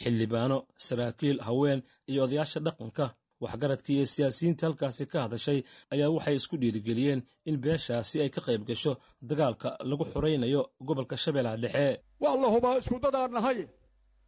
xildhibaano 0.02 0.58
saraakiil 0.88 1.38
haween 1.48 1.80
iyo 2.12 2.20
odayaasha 2.26 2.60
dhaqanka 2.66 3.06
waxgaradkii 3.44 3.96
iyo 3.98 4.06
siyaasiyiinta 4.14 4.64
halkaasi 4.68 5.06
ka 5.12 5.18
hadashay 5.26 5.60
ayaa 5.94 6.10
waxay 6.16 6.36
isku 6.40 6.56
dhiirigeliyeen 6.62 7.22
in 7.50 7.58
beeshaasi 7.64 8.16
ay 8.24 8.30
ka 8.36 8.42
qayb 8.48 8.62
gasho 8.70 8.94
dagaalka 9.30 9.70
lagu 9.90 10.04
xuraynayo 10.12 10.62
gobolka 10.88 11.16
shabeellaha 11.24 11.58
dhexe. 11.64 11.88
Waa 12.24 12.36
la 12.42 12.48
hubaa 12.54 12.76
iskudadaan 12.82 13.32
nahay 13.38 13.60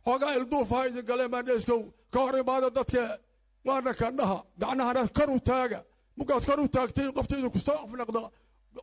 xoogaa 0.05 0.33
ilduufaha 0.39 0.87
idin 0.89 1.05
galeen 1.09 1.31
baandheeskow 1.33 1.81
ka 2.13 2.19
hor 2.25 2.35
imaada 2.43 2.69
dadka. 2.77 3.03
Waana 3.67 3.91
kandhaha 3.99 4.37
gacnahana 4.61 5.01
kor 5.17 5.29
u 5.29 5.39
taaga. 5.49 5.79
Mugaad 6.17 6.43
kor 6.45 6.59
u 6.59 6.67
taagtay 6.75 7.05
idinku 7.09 7.59
soo 7.67 7.77
afnaqda 7.85 8.21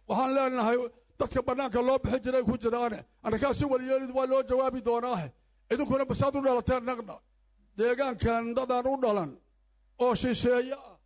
waxaan 0.08 0.30
leenahay 0.36 0.76
dadka 1.20 1.40
bannaanka 1.48 1.80
loo 1.88 1.98
bixi 2.02 2.18
jiray 2.24 2.42
ku 2.48 2.54
jiraane. 2.62 2.98
Annakaa 3.24 3.54
si 3.58 3.64
walyeelid 3.72 4.10
waa 4.16 4.26
loo 4.32 4.42
jawaabi 4.50 4.80
doonaahe. 4.88 5.28
Idinkuna 5.72 6.04
basaad 6.10 6.34
u 6.38 6.40
dhalateen 6.46 6.84
naqdha 6.88 7.16
deegaankan 7.78 8.44
dadaan 8.56 8.86
u 8.92 8.96
dhalan 9.02 9.30
oo 10.02 10.14
shisheeye 10.22 10.72
ah 10.74 10.96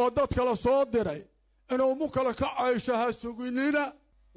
oo 0.00 0.08
dad 0.16 0.30
kale 0.36 0.54
soo 0.64 0.84
diray 0.92 1.22
inuu 1.72 1.94
mu 2.00 2.06
kale 2.14 2.32
ka 2.40 2.46
caysho 2.58 2.94
ha 3.00 3.06
suginina 3.22 3.84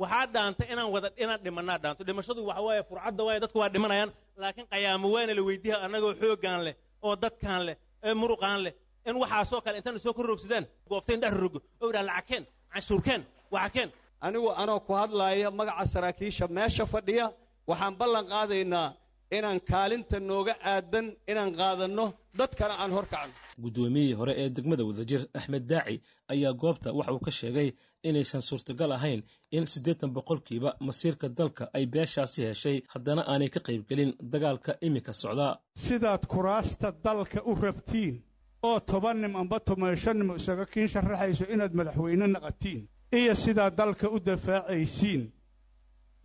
waxaa 0.02 0.26
dhaantay 0.34 0.68
inaan 0.74 0.90
wada 0.96 1.10
inaan 1.24 1.40
dhimanaa 1.46 1.78
dhaanto 1.84 2.02
dhimashadu 2.08 2.42
waxa 2.50 2.62
waaye 2.68 2.82
furcadda 2.90 3.22
waaye 3.28 3.40
dadku 3.44 3.58
waa 3.62 3.70
dhimanayaan 3.76 4.12
laakiin 4.42 4.68
qayaamo 4.74 5.08
waana 5.16 5.34
la 5.38 5.42
weydiiha 5.48 5.78
annagoo 5.86 6.14
xooggaan 6.22 6.62
leh 6.68 6.76
oo 7.06 7.14
dadkaan 7.24 7.62
leh 7.68 7.76
ee 8.08 8.14
muruqaan 8.22 8.60
leh 8.66 8.74
in 9.10 9.16
waxaasoo 9.24 9.62
kale 9.66 9.78
intaan 9.80 10.00
soo 10.06 10.14
kor 10.18 10.26
rogsadaan 10.32 10.66
gooftayn 10.90 11.20
dhex 11.24 11.34
rogo 11.44 11.60
oo 11.82 11.88
idhaa 11.92 12.04
lacagkeen 12.10 12.44
canshuurkeen 12.74 13.22
waxakeen 13.56 13.90
anigu 14.26 14.50
anoo 14.62 14.80
ku 14.88 14.94
hadlaaya 15.00 15.50
magaca 15.60 15.86
saraakiisha 15.94 16.46
meesha 16.58 16.86
fadhiya 16.94 17.26
waxaan 17.70 17.94
ballan 18.00 18.26
qaadaynaa 18.34 18.88
inaan 19.32 19.60
kaalinta 19.70 20.20
nooga 20.20 20.54
aadan 20.74 21.08
inaan 21.32 21.52
qaadanno 21.60 22.06
dadkana 22.38 22.76
aan 22.84 22.92
hor 22.92 23.06
kacno. 23.14 23.34
Guddoomiyihii 23.64 24.14
hore 24.20 24.34
ee 24.38 24.50
degmada 24.56 24.84
wadajir 24.86 25.22
axmed 25.34 25.64
daaci 25.70 26.02
ayaa 26.34 26.54
goobta 26.54 26.94
waxa 26.94 27.12
uu 27.14 27.20
ka 27.20 27.32
sheegay 27.32 27.70
inaysan 28.04 28.42
suurtagal 28.42 28.92
ahayn 28.92 29.22
in 29.52 29.66
siddeetan 29.68 30.12
boqolkiiba 30.16 30.70
masiirka 30.80 31.28
dalka 31.30 31.64
ay 31.74 31.86
beeshaasi 31.94 32.42
heshay 32.50 32.78
haddana 32.94 33.22
aanay 33.32 33.50
ka 33.50 33.60
qaybgelin 33.68 34.12
dagaalka 34.32 34.72
iminka 34.82 35.14
socda. 35.14 35.48
Sidaad 35.86 36.24
kuraasta 36.28 36.92
dalka 37.04 37.40
u 37.46 37.56
rabtiin 37.56 38.16
oo 38.64 38.80
toban 38.80 39.18
nim 39.22 39.36
amba 39.36 39.60
toban 39.60 39.96
shan 39.96 40.18
nim 40.20 40.36
isaga 40.36 40.66
kiin 40.66 40.88
sharaxayso 40.94 41.46
inaad 41.54 41.74
madaxweyne 41.80 42.28
naqatiin 42.28 42.82
iyo 43.20 43.34
sidaad 43.36 43.74
dalka 43.78 44.10
u 44.10 44.20
dafaacaysiin 44.28 45.22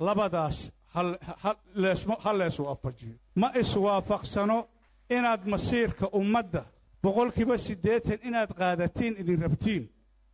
labadaas 0.07 0.57
ha 0.95 2.33
leesu 2.33 2.63
waafajiyo 2.65 3.15
ma 3.37 3.53
iswaafaqsano 3.61 4.67
inaad 5.11 5.47
masiirka 5.47 6.09
ummadda 6.13 6.65
boqolkiiba 7.03 7.59
siddeetan 7.59 8.19
inaad 8.29 8.51
qaadatiin 8.59 9.17
idin 9.21 9.43
rabtiin 9.43 9.89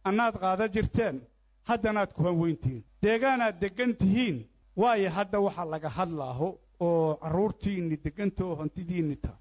annaad 0.05 0.35
qaada 0.41 0.69
jirteen 0.69 1.21
haddanaad 1.69 2.13
ku 2.13 2.23
hanweyntihiin 2.23 2.85
deegaanaad 3.03 3.61
deggan 3.61 3.95
tihiin 3.97 4.49
waayo 4.77 5.11
hadda 5.11 5.41
waxaa 5.41 5.71
laga 5.71 5.89
hadlaaho 5.89 6.59
oo 6.81 7.15
carruurtiinni 7.23 7.97
deggantao 8.05 8.57
hantidiinni 8.57 9.17
tahay 9.17 9.39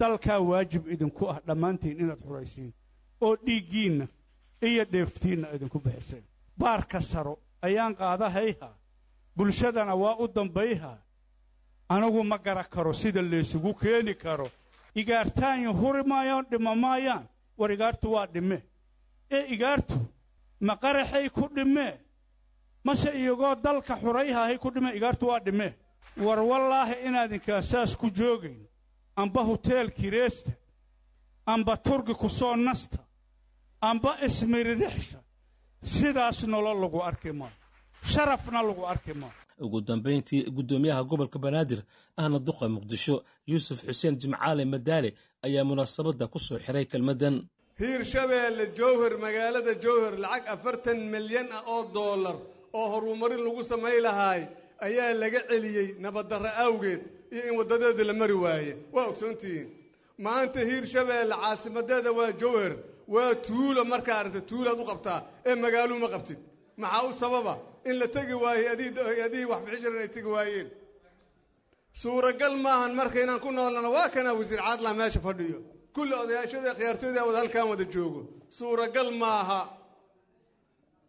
dalkaa 0.00 0.40
waajib 0.40 0.86
idinku 0.88 1.28
ah 1.30 1.40
dhammaantiin 1.46 2.00
inaad 2.00 2.20
xuraysiin 2.26 2.72
oo 3.20 3.36
dhiiggiinna 3.46 4.06
iyo 4.62 4.84
dheeftiinna 4.92 5.48
idinku 5.54 5.78
bixiseen 5.80 6.24
baarka 6.58 7.00
saro 7.00 7.38
ayaan 7.62 7.94
qaadahayhaa 7.96 8.74
bulshadana 9.36 9.94
waa 9.94 10.16
u 10.18 10.28
dambayhaa 10.28 10.98
anigu 11.88 12.24
ma 12.24 12.38
gara 12.38 12.64
karo 12.64 12.92
sida 12.92 13.22
laysugu 13.22 13.74
keeni 13.74 14.14
karo. 14.14 14.50
Igaartaanyo 14.94 15.72
huri 15.72 16.02
maayaan 16.02 16.44
dhima 16.50 16.74
maayaan 16.74 17.26
war 17.58 17.70
igaartu 17.72 18.12
waa 18.12 18.26
dhimme. 18.26 18.62
Ee 19.30 19.46
igaartu 19.54 19.94
ma 20.60 20.76
qaraxay 20.76 21.28
ku 21.30 21.48
dhimmee 21.54 21.94
mase 22.84 23.10
iyagoo 23.12 23.54
dalka 23.54 23.96
xurayhahay 23.96 24.58
ku 24.58 24.70
dhimme? 24.70 24.90
Igaartu 24.96 25.26
waa 25.26 25.40
dhimmee 25.40 25.72
war 26.16 26.38
wallaahi 26.40 26.94
inaadinkaan 27.06 27.62
saas 27.62 27.96
ku 27.96 28.10
joogayn 28.10 28.66
amba 29.16 29.42
huteel 29.44 29.90
kireesta 29.90 30.50
amba 31.46 31.76
turgi 31.76 32.14
ku 32.14 32.28
soo 32.28 32.56
nasta. 32.56 32.98
Amba 33.80 34.16
ismiririxsha 34.26 35.18
sidaas 35.84 36.44
nolol 36.46 36.80
lagu 36.80 37.00
arki 37.02 37.32
maayo 37.32 37.56
sharafna 38.12 38.62
lagu 38.62 38.82
arki 38.86 39.12
maayo 39.14 39.32
ugu 39.64 39.80
dambayntii 39.80 40.42
guddoomiyaha 40.56 41.02
gobolka 41.04 41.38
banaadir 41.38 41.80
ahna 42.16 42.38
duqa 42.38 42.68
muqdisho 42.68 43.22
yuusuf 43.46 43.78
xuseen 43.86 44.16
jimcaale 44.20 44.64
madaale 44.64 45.14
ayaa 45.46 45.64
munaasabadda 45.64 46.26
ku 46.32 46.38
soo 46.38 46.58
xiray 46.58 46.84
kelmaddan 46.92 47.34
hiirshabeelle 47.80 48.64
jowhar 48.78 49.12
magaalada 49.24 49.72
jowhar 49.84 50.14
lacag 50.24 50.44
afartan 50.54 50.98
milyan 51.14 51.48
ah 51.58 51.62
oo 51.74 51.82
doolar 51.94 52.36
oo 52.78 52.86
horumarin 52.92 53.42
lagu 53.46 53.62
samay 53.70 54.00
lahaay 54.06 54.42
ayaa 54.86 55.14
laga 55.22 55.40
celiyey 55.50 55.88
nabaddarro 56.04 56.50
awgeed 56.64 57.00
iyo 57.34 57.42
in 57.48 57.54
waddadeeda 57.58 58.04
la 58.04 58.12
mari 58.20 58.36
waaye. 58.44 58.72
Waa 58.94 59.06
ogsoontihiin 59.10 59.68
maanta 60.26 60.60
hiirshabeelle 60.70 61.34
caasimadeeda 61.42 62.10
waa 62.18 62.32
jowhar 62.42 62.72
waa 63.14 63.34
tuulo 63.46 63.84
markaa 63.92 64.18
aragta 64.20 64.40
tuulaad 64.50 64.78
u 64.82 64.84
qabtaa 64.90 65.18
ee 65.48 65.54
magaaluu 65.64 65.98
ma 66.04 66.08
qabtid 66.14 66.38
maxaa 66.76 67.06
u 67.08 67.12
sababa? 67.12 67.54
In 67.84 67.98
la 67.98 68.06
tegi 68.06 68.34
waayo 68.34 68.70
adii 68.72 69.44
wax 69.50 69.60
bixi 69.64 69.80
jiran 69.82 69.98
ay 70.02 70.08
tegi 70.08 70.28
waayeen. 70.36 70.68
Suuragal 71.92 72.56
maahan 72.56 72.94
marka 72.94 73.20
inaan 73.22 73.40
ku 73.40 73.50
noolnana 73.52 73.90
waa 73.90 74.08
kanaa 74.08 74.34
wasiir 74.34 74.60
caadla 74.60 74.94
meesha 74.94 75.20
fadhiyo. 75.20 75.58
Kulli 75.94 76.14
odayaashada 76.14 76.74
khiyaartooyda 76.78 77.26
wada 77.26 77.38
halkaan 77.42 77.68
wada 77.68 77.84
joogo. 77.84 78.20
Suuragal 78.48 79.10
maaha. 79.22 79.60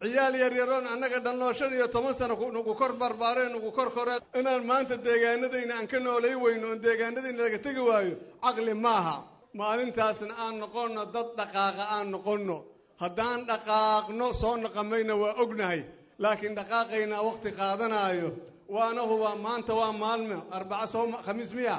Ciyaal 0.02 0.34
yaryaroon 0.42 0.86
annaga 0.86 1.18
dhannoo 1.24 1.52
shan 1.54 1.72
iyo 1.72 1.86
toban 1.88 2.14
sano 2.14 2.34
nugu 2.36 2.74
kor 2.74 2.92
barbaareen 2.92 3.52
nugu 3.52 3.70
kor 3.72 3.90
koreen. 3.96 4.20
Inaan 4.38 4.66
maanta 4.66 4.96
deegaanadayna 5.06 5.74
aan 5.78 5.86
ka 5.86 5.98
noolay 5.98 6.34
weyno 6.44 6.66
oon 6.68 6.80
deegaanadayna 6.84 7.42
laga 7.46 7.58
tegi 7.58 7.80
waayo 7.80 8.16
caqli 8.44 8.74
maaha. 8.74 9.16
Maalintaasna 9.54 10.34
aan 10.36 10.54
noqonno 10.60 11.02
dad 11.14 11.28
dhaqaaqa 11.38 11.84
aan 11.96 12.10
noqonno 12.12 12.56
haddaan 13.02 13.40
dhaqaaqno 13.48 14.26
soo 14.40 14.56
naqamayna 14.56 15.14
waa 15.22 15.34
ognahay. 15.42 15.80
Laakiin 16.18 16.54
dhaqaaqaynaa 16.58 17.22
wakhti 17.28 17.50
qaadanaayo. 17.58 18.28
Waana 18.74 19.02
hubaa 19.10 19.36
maanta 19.36 19.72
waa 19.80 19.92
maalmo. 19.92 20.38
Arbaca 20.56 20.86
soo 20.86 21.06
khamiis 21.26 21.52
miya? 21.58 21.78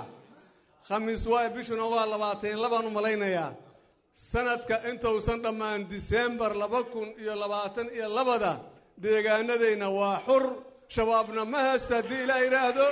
Khamiis 0.87 1.25
waay 1.31 1.49
bishuna 1.55 1.85
waa 1.93 2.05
labaatan 2.13 2.57
labaan 2.63 2.85
u 2.85 2.89
malaynayaa 2.97 3.51
sanadka 4.31 4.75
intuusan 4.89 5.41
dhammaan 5.43 5.89
disembar 5.89 6.53
laba 6.55 6.83
kun 6.83 7.09
iyo 7.21 7.35
labaatan 7.35 7.87
iyo 7.95 8.07
labada 8.17 8.59
deegaanadayna 9.01 9.87
waa 9.89 10.19
xur. 10.27 10.43
Shabaabna 10.95 11.45
ma 11.45 11.57
haysto 11.67 11.95
haddii 11.95 12.23
ilaa 12.23 12.41
idhaahdo 12.47 12.85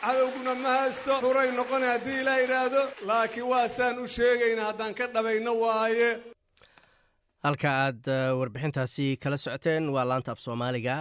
cadowguna 0.00 0.54
ma 0.54 0.68
haysto. 0.78 1.12
Xuray 1.24 1.50
noqona 1.58 1.86
haddii 1.92 2.20
ilaa 2.22 2.38
idhaahdo 2.44 2.82
laakiin 3.08 3.46
waa 3.52 3.68
saan 3.68 3.98
u 3.98 4.06
sheegayna 4.08 4.62
haddaan 4.68 4.94
ka 4.98 5.06
dhabayno 5.14 5.52
waaye 5.62 6.10
halka 7.44 7.70
aad 7.70 8.08
warbixintaasi 8.38 9.06
kala 9.22 9.36
socoteen 9.38 9.88
waa 9.94 10.04
laanta 10.10 10.32
af 10.34 10.40
soomaaliga 10.42 10.96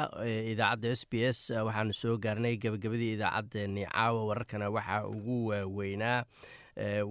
idaacadda 0.54 0.92
s 0.96 1.04
b 1.10 1.24
s. 1.32 1.40
Waxaanu 1.68 1.94
soo 1.98 2.18
gaarnay 2.26 2.58
gebagabadii 2.62 3.14
idaacaddeenii 3.18 3.88
caawa 3.94 4.26
wararkana 4.30 4.70
waxaa 4.70 5.08
ugu 5.10 5.38
waaweynaa 5.50 6.24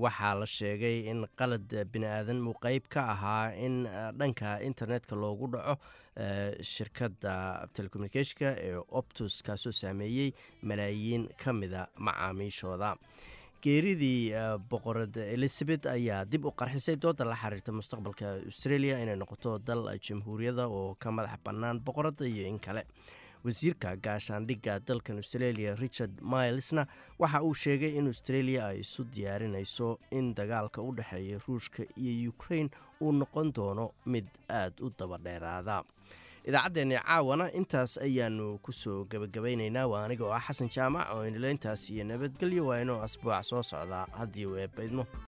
waxaa 0.05 0.35
la 0.41 0.47
sheegay 0.47 0.99
in 1.11 1.27
qalad 1.39 1.67
bini 1.93 2.07
aadan 2.07 2.47
uu 2.47 2.55
qeyb 2.63 2.87
ka 2.89 3.03
ahaa 3.15 3.51
in 3.67 3.83
dhanka 4.19 4.61
internetka 4.63 5.17
loogu 5.17 5.51
dhaco 5.55 5.75
shirkadda 6.63 7.67
telecommunicationka 7.75 8.55
ee 8.69 8.79
optus 9.01 9.43
kaasoo 9.43 9.73
saameeyey 9.73 10.31
malaayiin 10.63 11.29
ka 11.45 11.53
mida 11.53 11.89
macaamiishooda 11.99 12.95
geeridii 13.63 14.33
boqorad 14.71 15.17
elizabeth 15.17 15.87
ayaa 15.87 16.25
dib 16.25 16.45
u 16.45 16.51
qarxisay 16.53 16.97
dooda 16.97 17.25
la 17.25 17.37
xiriirta 17.37 17.73
mustaqbalka 17.73 18.27
australia 18.47 18.99
inay 19.03 19.17
noqoto 19.17 19.59
dal 19.59 19.89
jamhuuriyada 20.09 20.67
oo 20.69 20.95
ka 20.99 21.11
madax 21.11 21.39
bannaan 21.45 21.81
boqoradda 21.81 22.27
iyo 22.27 22.47
in 22.49 22.59
kale. 22.59 22.85
Wasiirka 23.45 23.97
gaashaandhigga 23.97 24.81
dalkan 24.87 25.17
australia 25.23 25.75
richard 25.77 26.21
milesna 26.23 26.87
waxa 27.19 27.43
uu 27.43 27.55
sheegay 27.55 27.97
in 27.99 28.07
australia 28.07 28.67
ay 28.67 28.81
isu 28.81 29.05
diyaarinayso 29.15 29.99
in 30.11 30.35
dagaalka 30.35 30.83
u 30.83 30.93
dhexeeya 30.97 31.39
ruushka 31.49 31.83
iyo 31.97 32.31
ukrain 32.31 32.71
uu 33.01 33.13
noqon 33.13 33.53
doono 33.53 33.93
mid 34.07 34.27
aada 34.49 34.83
u 34.83 34.91
dabadheeraada 34.99 35.83
idaacaddeenni 36.49 36.97
caawana 37.07 37.47
intaas 37.59 37.93
ayaanu 38.07 38.59
ku 38.65 38.73
soo 38.73 39.05
gebagabaynaynaa 39.11 39.87
waa 39.93 40.05
aniga 40.07 40.25
oo 40.27 40.33
ah 40.39 40.45
xasan 40.47 40.69
jaamac 40.75 41.07
oo 41.15 41.27
inila 41.29 41.51
intaas 41.55 41.91
iyo 41.91 42.05
nabadgelyo 42.05 42.63
waa 42.69 42.81
inuu 42.83 43.03
asbuuc 43.07 43.43
soo 43.51 43.63
socdaa 43.63 44.07
haddii 44.19 44.47
uu 44.47 44.57
eebbaydmo 44.63 45.05